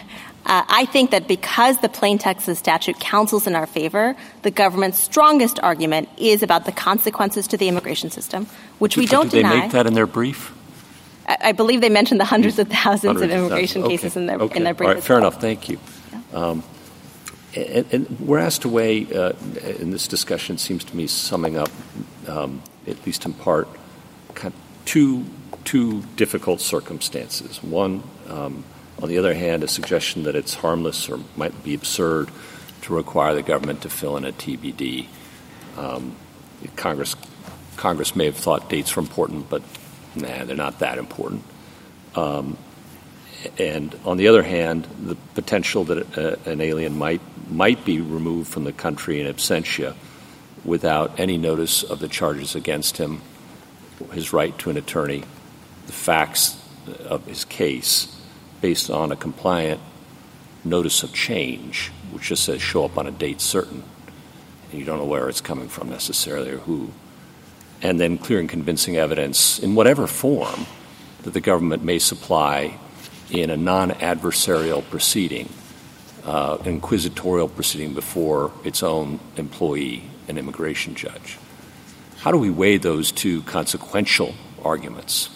[0.46, 4.52] I think that because the plain text of the statute counsels in our favor, the
[4.52, 8.46] government's strongest argument is about the consequences to the immigration system,
[8.80, 9.50] which we don't did deny.
[9.56, 10.54] they make that in their brief?
[11.28, 14.02] I, I believe they mentioned the hundreds of thousands Hundreds of of immigration thousands.
[14.02, 14.22] cases Okay.
[14.22, 14.58] in their, Okay.
[14.58, 14.88] in their brief.
[14.88, 15.28] All right, fair well.
[15.28, 15.42] enough.
[15.42, 15.80] Thank you.
[16.34, 16.64] Um,
[17.56, 19.34] and, and we're asked to weigh, uh,
[19.80, 21.70] in this discussion, seems to me summing up,
[22.28, 23.68] um, at least in part,
[24.34, 25.26] kind of two,
[25.64, 27.64] two difficult circumstances.
[27.64, 28.64] One, um,
[29.02, 32.30] on the other hand, a suggestion that it's harmless or might be absurd
[32.84, 35.08] to require the government to fill in a TBD.
[35.78, 36.16] Um,
[36.76, 37.16] Congress,
[37.76, 39.62] Congress may have thought dates were important, but
[40.16, 41.44] nah, they're not that important.
[42.16, 42.58] Um,
[43.58, 48.52] and on the other hand, the potential that uh, an alien might might be removed
[48.52, 49.96] from the country in absentia
[50.64, 53.22] without any notice of the charges against him,
[54.12, 55.24] his right to an attorney,
[55.86, 56.60] the facts
[57.06, 58.20] of his case,
[58.62, 59.80] based on a compliant
[60.64, 63.84] notice of change, which just says show up on a date certain,
[64.72, 66.90] and you don't know where it's coming from necessarily or who,
[67.82, 70.66] and then clear and convincing evidence in whatever form
[71.22, 72.76] that the government may supply
[73.30, 75.50] in a non-adversarial proceeding,
[76.24, 81.38] uh, inquisitorial proceeding before its own employee, an immigration judge.
[82.18, 84.34] How do we weigh those two consequential
[84.64, 85.30] arguments?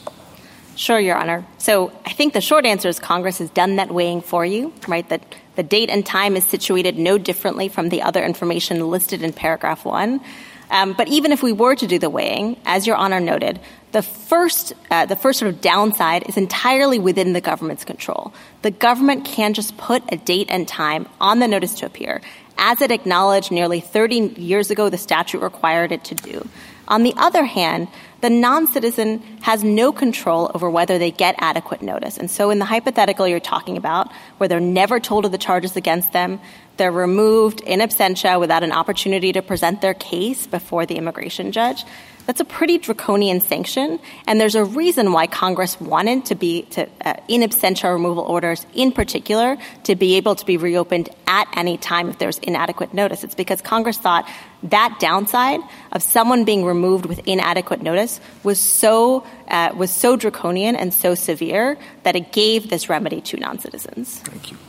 [0.76, 1.46] Sure, Your Honor.
[1.58, 5.08] So I think the short answer is Congress has done that weighing for you, right?
[5.10, 9.34] That the date and time is situated no differently from the other information listed in
[9.34, 10.22] paragraph one.
[10.70, 13.60] Um, but even if we were to do the weighing, as Your Honor noted,
[13.92, 18.34] the first, uh, the first sort of downside is entirely within the government's control.
[18.62, 22.22] The government can just put a date and time on the notice to appear,
[22.58, 26.48] as it acknowledged nearly 30 years ago the statute required it to do.
[26.88, 27.88] On the other hand,
[28.22, 32.18] the non-citizen has no control over whether they get adequate notice.
[32.18, 35.76] And so in the hypothetical you're talking about, where they're never told of the charges
[35.76, 36.40] against them,
[36.80, 41.84] they're removed in absentia without an opportunity to present their case before the immigration judge,
[42.30, 46.88] that's a pretty draconian sanction, and there's a reason why Congress wanted to be to
[47.04, 51.78] uh, in absentia removal orders, in particular, to be able to be reopened at any
[51.78, 53.24] time if there's inadequate notice.
[53.24, 54.30] It's because Congress thought
[54.62, 55.60] that downside
[55.92, 61.16] of someone being removed with inadequate notice was so uh, was so draconian and so
[61.16, 64.20] severe that it gave this remedy to non-citizens.
[64.20, 64.69] Thank you.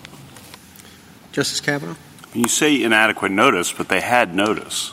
[1.33, 1.97] Justice Kavanaugh?
[2.35, 4.93] You say inadequate notice, but they had notice.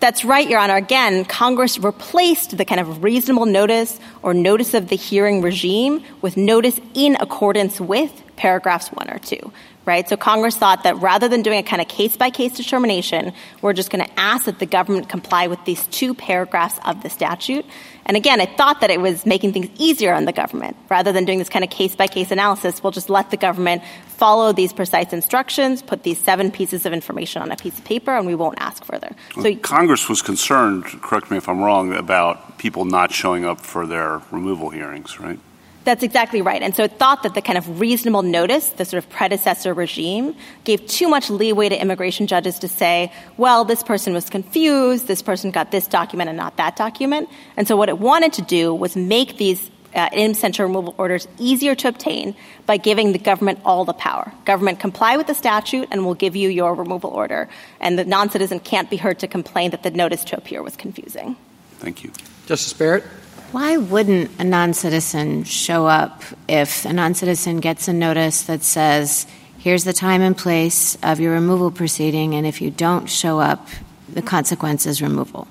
[0.00, 0.76] That's right, Your Honor.
[0.76, 6.38] Again, Congress replaced the kind of reasonable notice or notice of the hearing regime with
[6.38, 9.52] notice in accordance with paragraphs one or two.
[9.84, 10.08] Right?
[10.08, 13.72] So Congress thought that rather than doing a kind of case by case determination, we're
[13.72, 17.66] just going to ask that the government comply with these two paragraphs of the statute.
[18.06, 20.76] And again, I thought that it was making things easier on the government.
[20.88, 23.82] Rather than doing this kind of case by case analysis, we'll just let the government
[24.08, 28.16] follow these precise instructions, put these seven pieces of information on a piece of paper,
[28.16, 29.10] and we won't ask further.
[29.40, 33.86] So Congress was concerned, correct me if I'm wrong, about people not showing up for
[33.86, 35.38] their removal hearings, right?
[35.84, 36.60] That's exactly right.
[36.62, 40.36] And so it thought that the kind of reasonable notice, the sort of predecessor regime,
[40.64, 45.22] gave too much leeway to immigration judges to say, well, this person was confused, this
[45.22, 47.30] person got this document and not that document.
[47.56, 51.26] And so what it wanted to do was make these uh, in absentia removal orders
[51.38, 52.36] easier to obtain
[52.66, 54.32] by giving the government all the power.
[54.44, 57.48] Government comply with the statute and we'll give you your removal order.
[57.80, 61.36] And the non-citizen can't be heard to complain that the notice to appear was confusing.
[61.78, 62.12] Thank you.
[62.46, 63.04] Justice Barrett?
[63.52, 69.26] Why wouldn't a non-citizen show up if a non-citizen gets a notice that says,
[69.58, 73.66] here's the time and place of your removal proceeding, and if you don't show up,
[74.08, 75.48] the consequence is removal?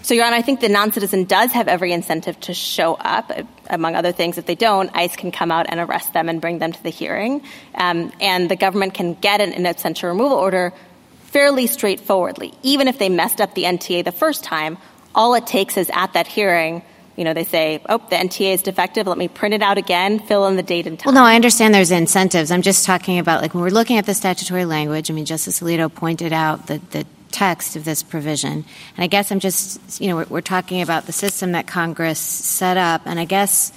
[0.00, 3.30] So, Your Honor, I think the non-citizen does have every incentive to show up.
[3.68, 6.58] Among other things, if they don't, ICE can come out and arrest them and bring
[6.58, 7.42] them to the hearing.
[7.74, 10.72] Um, and the government can get an in absentia removal order
[11.24, 12.54] fairly straightforwardly.
[12.62, 14.78] Even if they messed up the NTA the first time,
[15.14, 16.82] all it takes is at that hearing
[17.18, 19.08] you know, they say, oh, the NTA is defective.
[19.08, 21.12] Let me print it out again, fill in the date and time.
[21.12, 22.52] Well, no, I understand there's incentives.
[22.52, 25.58] I'm just talking about, like, when we're looking at the statutory language, I mean, Justice
[25.58, 28.52] Alito pointed out that the text of this provision.
[28.52, 32.20] And I guess I'm just, you know, we're, we're talking about the system that Congress
[32.20, 33.02] set up.
[33.04, 33.72] And I guess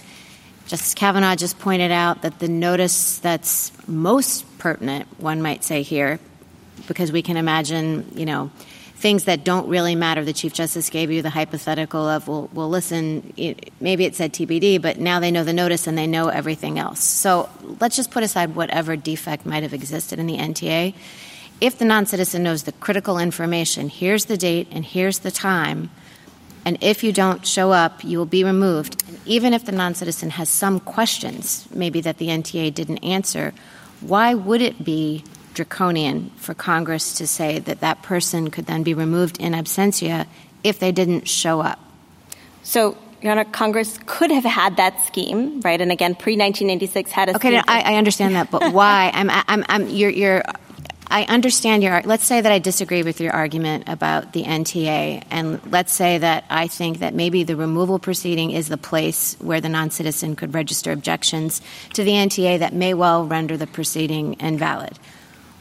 [0.68, 6.20] Justice Kavanaugh just pointed out that the notice that's most pertinent, one might say here,
[6.88, 8.52] because we can imagine, you know,
[9.02, 10.24] things that don't really matter.
[10.24, 14.32] The Chief Justice gave you the hypothetical of, well, well listen, it, maybe it said
[14.32, 17.04] TBD, but now they know the notice and they know everything else.
[17.04, 17.50] So
[17.80, 20.94] let's just put aside whatever defect might have existed in the NTA.
[21.60, 25.90] If the non citizen knows the critical information, here's the date and here's the time,
[26.64, 29.04] and if you don't show up, you will be removed.
[29.08, 33.54] And even if the non citizen has some questions, maybe that the NTA didn't answer,
[34.00, 35.24] why would it be
[35.62, 40.26] draconian for Congress to say that that person could then be removed in absentia
[40.64, 41.80] if they didn't show up.
[42.64, 45.80] So, Your Honor, Congress could have had that scheme, right?
[45.80, 47.54] And again, pre 1996 had a scheme.
[47.54, 47.58] okay.
[47.58, 49.12] No, I, I, understand that, but why?
[49.14, 50.42] I'm, I'm, I'm, you're, you're,
[51.06, 52.02] I understand your.
[52.06, 56.46] Let's say that I disagree with your argument about the NTA, and let's say that
[56.50, 60.92] I think that maybe the removal proceeding is the place where the non-citizen could register
[60.92, 61.62] objections
[61.94, 64.98] to the NTA that may well render the proceeding invalid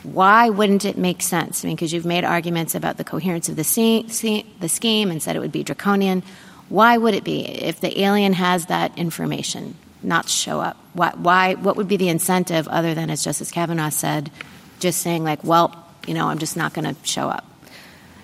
[0.03, 1.65] why wouldn't it make sense?
[1.65, 5.23] I mean, because you've made arguments about the coherence of the, se- the scheme and
[5.23, 6.23] said it would be draconian.
[6.69, 10.77] Why would it be if the alien has that information not show up?
[10.95, 14.31] Why, why, what would be the incentive other than, as Justice Kavanaugh said,
[14.79, 17.45] just saying, like, well, you know, I'm just not going to show up?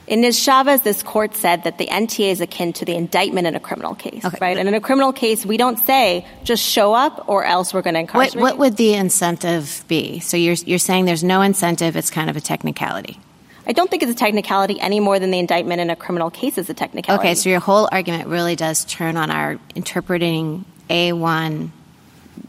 [0.07, 3.61] In Niz-Chavez, this court said that the NTA is akin to the indictment in a
[3.61, 4.39] criminal case, okay.
[4.41, 4.57] right?
[4.57, 7.95] And in a criminal case, we don't say just show up or else we're going
[7.95, 8.41] to incarcerate.
[8.41, 10.21] What, what would the incentive be?
[10.21, 13.19] So you're you're saying there's no incentive; it's kind of a technicality.
[13.67, 16.57] I don't think it's a technicality any more than the indictment in a criminal case
[16.57, 17.21] is a technicality.
[17.21, 21.71] Okay, so your whole argument really does turn on our interpreting A1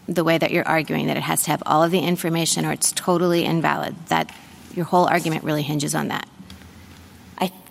[0.08, 2.72] the way that you're arguing that it has to have all of the information or
[2.72, 3.96] it's totally invalid.
[4.10, 4.32] That
[4.76, 6.28] your whole argument really hinges on that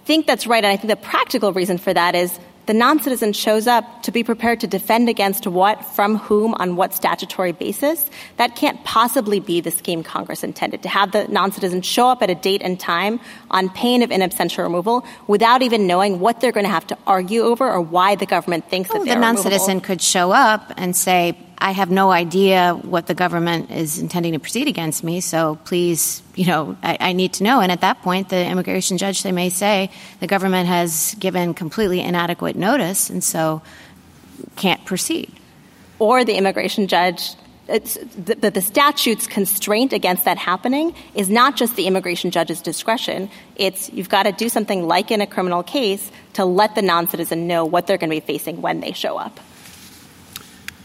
[0.06, 0.64] think that's right.
[0.64, 4.24] And I think the practical reason for that is the non-citizen shows up to be
[4.24, 8.04] prepared to defend against what, from whom, on what statutory basis.
[8.38, 12.30] That can't possibly be the scheme Congress intended, to have the non-citizen show up at
[12.30, 13.20] a date and time
[13.50, 16.98] on pain of in absentia removal without even knowing what they're going to have to
[17.06, 20.72] argue over or why the government thinks well, that oh, the non-citizen could show up
[20.76, 25.20] and say, I have no idea what the government is intending to proceed against me,
[25.20, 27.60] so please, you know, I, I, need to know.
[27.60, 32.00] And at that point, the immigration judge, they may say, the government has given completely
[32.00, 33.62] inadequate notice and so
[34.56, 35.32] can't proceed.
[35.98, 37.34] Or the immigration judge
[37.66, 37.84] that
[38.16, 43.28] the, the, statute's constraint against that happening is not just the immigration judge's discretion.
[43.56, 47.48] It's you've got to do something like in a criminal case to let the non-citizen
[47.48, 49.40] know what they're going to be facing when they show up.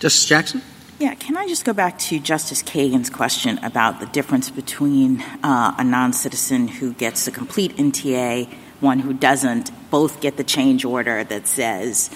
[0.01, 0.61] Justice Jackson?
[0.97, 5.75] Yeah, can I just go back to Justice Kagan's question about the difference between uh,
[5.77, 10.85] a non citizen who gets a complete NTA, one who doesn't, both get the change
[10.85, 12.09] order that says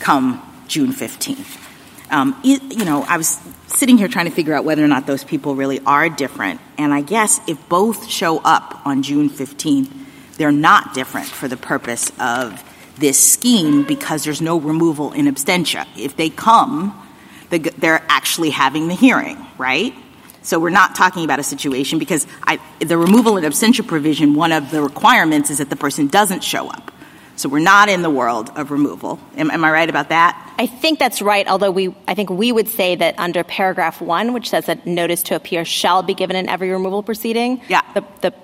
[0.00, 1.64] come June 15th?
[2.10, 3.38] Um, it, you know, I was
[3.68, 6.60] sitting here trying to figure out whether or not those people really are different.
[6.76, 9.92] And I guess if both show up on June 15th,
[10.38, 12.64] they're not different for the purpose of
[12.98, 15.86] this scheme because there's no removal in absentia.
[15.96, 17.04] If they come,
[17.50, 19.94] they're actually having the hearing, right?
[20.42, 24.52] So we're not talking about a situation because I, the removal and absentia provision, one
[24.52, 26.92] of the requirements is that the person doesn't show up.
[27.36, 29.20] So we're not in the world of removal.
[29.36, 30.54] Am, am, I right about that?
[30.58, 34.32] I think that's right, although we, I think we would say that under paragraph one,
[34.32, 37.82] which says that notice to appear shall be given in every removal proceeding, yeah.
[37.94, 38.34] the, the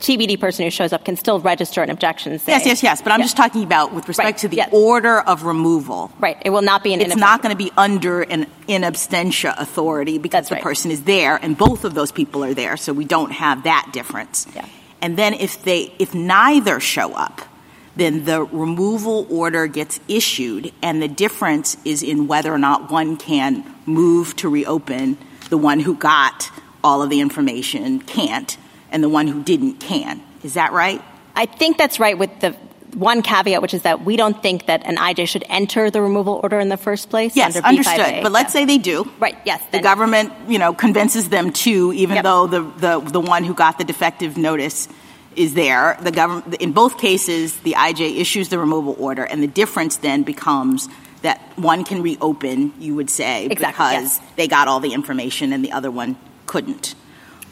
[0.00, 2.38] TBD person who shows up can still register an objection.
[2.38, 3.02] Say, yes, yes, yes.
[3.02, 4.38] But I'm just talking about with respect right.
[4.38, 4.68] to the yes.
[4.72, 6.12] order of removal.
[6.18, 6.36] Right.
[6.44, 7.00] It will not be an.
[7.00, 10.64] It's not going to be under an in absentia authority because That's the right.
[10.64, 13.90] person is there, and both of those people are there, so we don't have that
[13.92, 14.46] difference.
[14.54, 14.66] Yeah.
[15.00, 17.42] And then if they, if neither show up,
[17.96, 23.16] then the removal order gets issued, and the difference is in whether or not one
[23.16, 25.16] can move to reopen.
[25.48, 26.50] The one who got
[26.84, 28.58] all of the information can't
[28.90, 30.22] and the one who didn't can.
[30.42, 31.02] Is that right?
[31.34, 32.52] I think that's right with the
[32.94, 36.40] one caveat, which is that we don't think that an IJ should enter the removal
[36.42, 37.36] order in the first place.
[37.36, 37.98] Yes, under understood.
[38.00, 38.22] B5A.
[38.22, 39.10] But let's say they do.
[39.20, 39.36] Right.
[39.44, 39.62] Yes.
[39.70, 42.24] The government, you know, convinces them to, even Yep.
[42.24, 44.88] though the, the the one who got the defective notice
[45.34, 45.98] is there.
[46.00, 50.22] The government, in both cases, the IJ issues the removal order, and the difference then
[50.22, 50.88] becomes
[51.20, 52.72] that one can reopen.
[52.78, 54.20] You would say Exactly, because yes.
[54.36, 56.94] they got all the information, and the other one couldn't.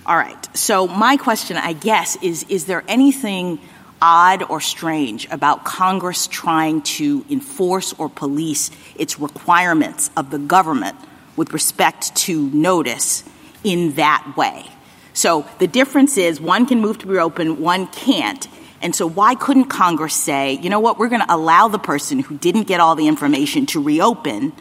[0.07, 0.57] All right.
[0.57, 3.59] So my question, I guess, is: Is there anything
[4.03, 10.97] odd or strange about Congress trying to enforce or police its requirements of the government
[11.37, 13.25] with respect to notice
[13.63, 14.67] in that way?
[15.15, 18.47] So the difference is one can move to reopen, one can't.
[18.83, 22.19] And so why couldn't Congress say, you know what, we're going to allow the person
[22.19, 24.53] who didn't get all the information to reopen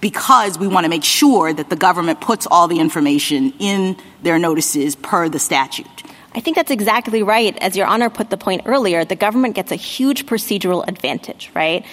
[0.00, 4.38] because we want to make sure that the government puts all the information in their
[4.38, 5.86] notices per the statute?
[6.34, 7.56] I think that's exactly right.
[7.58, 11.84] As Your Honor put the point earlier, the government gets a huge procedural advantage, right?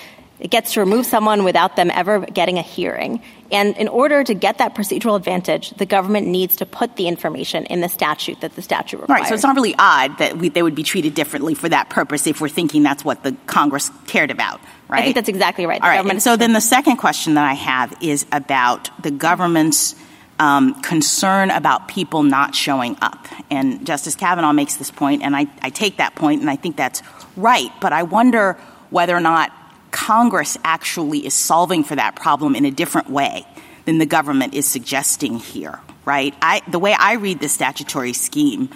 [0.44, 3.24] It gets to remove someone without them ever getting a hearing.
[3.50, 7.66] And in order to get that procedural advantage, the government needs to put the information
[7.68, 9.22] in the statute that the statute requires.
[9.22, 11.90] Right, so it's not really odd that we, they would be treated differently for that
[11.90, 14.60] purpose if we're thinking that's what the Congress cared about,
[14.90, 15.00] right?
[15.00, 15.80] I think that's exactly right.
[15.80, 19.12] The All right, and so then the second question that I have is about the
[19.12, 19.96] government's
[20.40, 23.28] um, concern about people not showing up.
[23.50, 26.76] And Justice Kavanaugh makes this point, and I, I take that point, and I think
[26.76, 27.02] that's
[27.38, 27.70] right.
[27.80, 28.58] But I wonder
[28.90, 29.54] whether or not
[29.94, 33.46] Congress actually is solving for that problem in a different way
[33.86, 36.34] than the government is suggesting here, right?
[36.42, 38.70] I, the way I read the statutory scheme,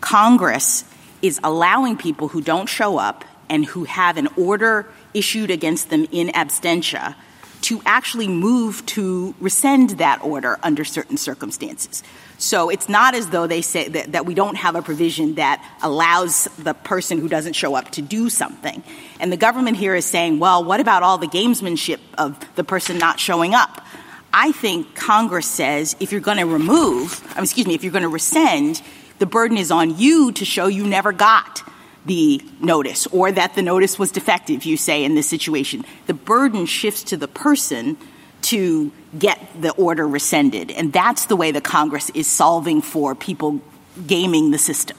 [0.00, 0.84] Congress
[1.22, 6.06] is allowing people who don't show up and who have an order issued against them
[6.12, 7.16] in absentia
[7.62, 12.04] to actually move to rescind that order under certain circumstances.
[12.40, 15.62] So it's not as though they say that, that, we don't have a provision that
[15.82, 18.82] allows the person who doesn't show up to do something.
[19.20, 22.96] And the government here is saying, well, what about all the gamesmanship of the person
[22.96, 23.84] not showing up?
[24.32, 28.08] I think Congress says if you're going to remove, excuse me, if you're going to
[28.08, 28.80] rescind,
[29.18, 31.62] the burden is on you to show you never got
[32.06, 35.84] the notice or that the notice was defective, you say, in this situation.
[36.06, 37.98] The burden shifts to the person
[38.42, 40.70] to get the order rescinded.
[40.70, 43.60] And that's the way the Congress is solving for people
[44.06, 44.96] gaming the system.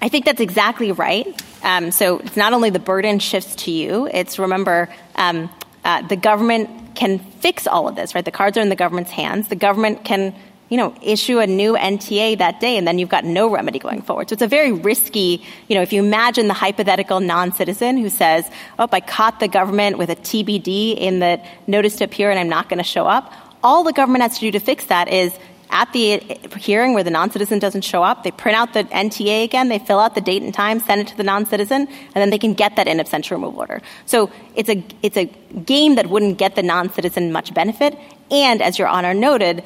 [0.00, 1.42] I think that's exactly right.
[1.62, 5.50] Um, so it's not only the burden shifts to you, it's remember um,
[5.84, 8.24] uh, the government can fix all of this, right?
[8.24, 9.48] The cards are in the government's hands.
[9.48, 10.34] The government can
[10.74, 14.02] you know, issue a new NTA that day and then you've got no remedy going
[14.02, 14.28] forward.
[14.28, 18.44] So it's a very risky, you know, if you imagine the hypothetical non-citizen who says,
[18.76, 22.48] oh, I caught the government with a TBD in the notice to appear and I'm
[22.48, 23.32] not going to show up.
[23.62, 25.32] All the government has to do to fix that is
[25.70, 26.18] at the
[26.58, 30.00] hearing where the non-citizen doesn't show up, they print out the NTA again, they fill
[30.00, 32.74] out the date and time, send it to the non-citizen, and then they can get
[32.74, 33.80] that in absentia removal order.
[34.06, 37.96] So it's a, it's a game that wouldn't get the non-citizen much benefit.
[38.32, 39.62] And as Your Honor noted,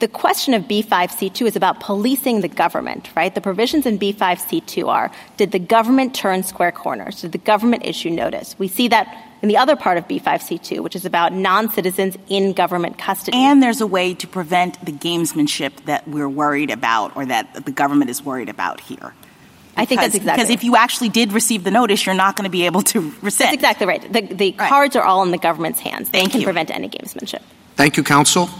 [0.00, 3.34] the question of B5C2 is about policing the government, right?
[3.34, 7.20] The provisions in B5C2 are, did the government turn square corners?
[7.20, 8.58] Did the government issue notice?
[8.58, 12.98] We see that in the other part of B5C2, which is about non-citizens in government
[12.98, 13.36] custody.
[13.36, 17.72] And there's a way to prevent the gamesmanship that we're worried about or that the
[17.72, 18.96] government is worried about here.
[18.96, 22.36] Because, I think that's exactly Because if you actually did receive the notice, you're not
[22.36, 23.48] going to be able to rescind.
[23.48, 24.12] That's exactly right.
[24.12, 24.68] The, the right.
[24.68, 26.10] cards are all in the government's hands.
[26.10, 26.46] They Thank can you.
[26.46, 27.42] prevent any gamesmanship.
[27.76, 28.50] Thank you, counsel.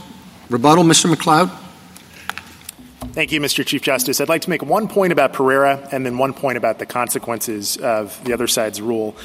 [0.50, 1.14] Rebuttal, Mr.
[1.14, 1.48] McLeod.
[3.12, 3.64] Thank you, Mr.
[3.64, 4.20] Chief Justice.
[4.20, 7.76] I'd like to make one point about Pereira and then one point about the consequences
[7.76, 9.16] of the other side's rule.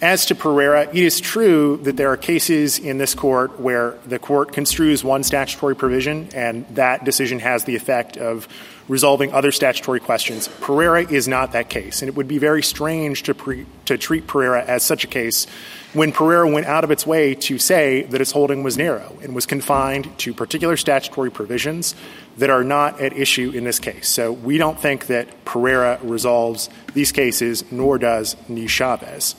[0.00, 4.18] As to Pereira, it is true that there are cases in this court where the
[4.18, 8.48] court construes one statutory provision and that decision has the effect of
[8.88, 10.48] resolving other statutory questions.
[10.62, 14.26] Pereira is not that case, and it would be very strange to, pre- to treat
[14.26, 15.46] Pereira as such a case
[15.92, 19.34] when Pereira went out of its way to say that its holding was narrow and
[19.34, 21.94] was confined to particular statutory provisions
[22.38, 24.08] that are not at issue in this case.
[24.08, 29.34] So we don't think that Pereira resolves these cases, nor does Niz-Chavez.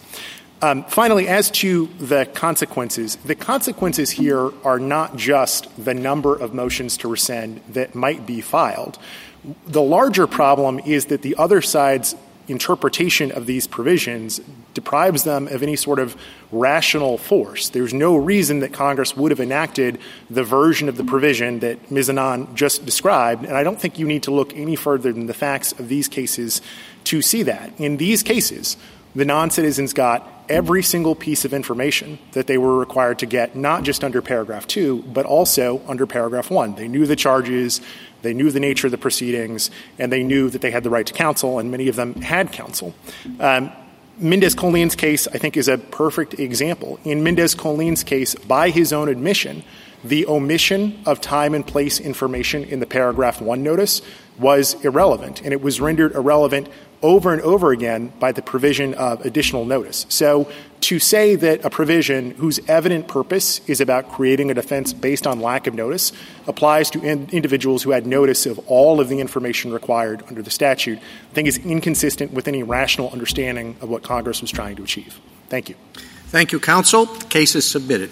[0.61, 6.53] Um, finally, as to the consequences, the consequences here are not just the number of
[6.53, 8.99] motions to rescind that might be filed.
[9.65, 12.15] The larger problem is that the other side's
[12.51, 14.39] interpretation of these provisions
[14.73, 16.15] deprives them of any sort of
[16.51, 17.69] rational force.
[17.69, 19.99] There's no reason that Congress would have enacted
[20.29, 22.11] the version of the provision that Ms.
[22.53, 25.71] Just described, and I don't think you need to look any further than the facts
[25.73, 26.61] of these cases
[27.05, 27.71] to see that.
[27.79, 28.77] In these cases,
[29.15, 33.83] the non-citizens got every single piece of information that they were required to get, not
[33.83, 36.75] just under paragraph two, but also under paragraph one.
[36.75, 37.79] They knew the charges,
[38.21, 41.05] they knew the nature of the proceedings, and they knew that they had the right
[41.05, 42.93] to counsel, and many of them had counsel.
[43.39, 43.71] Um,
[44.17, 46.99] Mendez Colin's case, I think, is a perfect example.
[47.03, 49.63] In Mendez Colin's case, by his own admission,
[50.03, 54.01] the omission of time and place information in the paragraph one notice
[54.37, 56.69] was irrelevant, and it was rendered irrelevant
[57.01, 60.05] over and over again by the provision of additional notice.
[60.09, 60.51] So
[60.81, 65.39] to say that a provision whose evident purpose is about creating a defense based on
[65.39, 66.11] lack of notice
[66.47, 70.51] applies to in- individuals who had notice of all of the information required under the
[70.51, 74.83] statute, I think is inconsistent with any rational understanding of what Congress was trying to
[74.83, 75.19] achieve.
[75.49, 75.75] Thank you.
[76.27, 77.05] Thank you, counsel.
[77.05, 78.09] The case is submitted.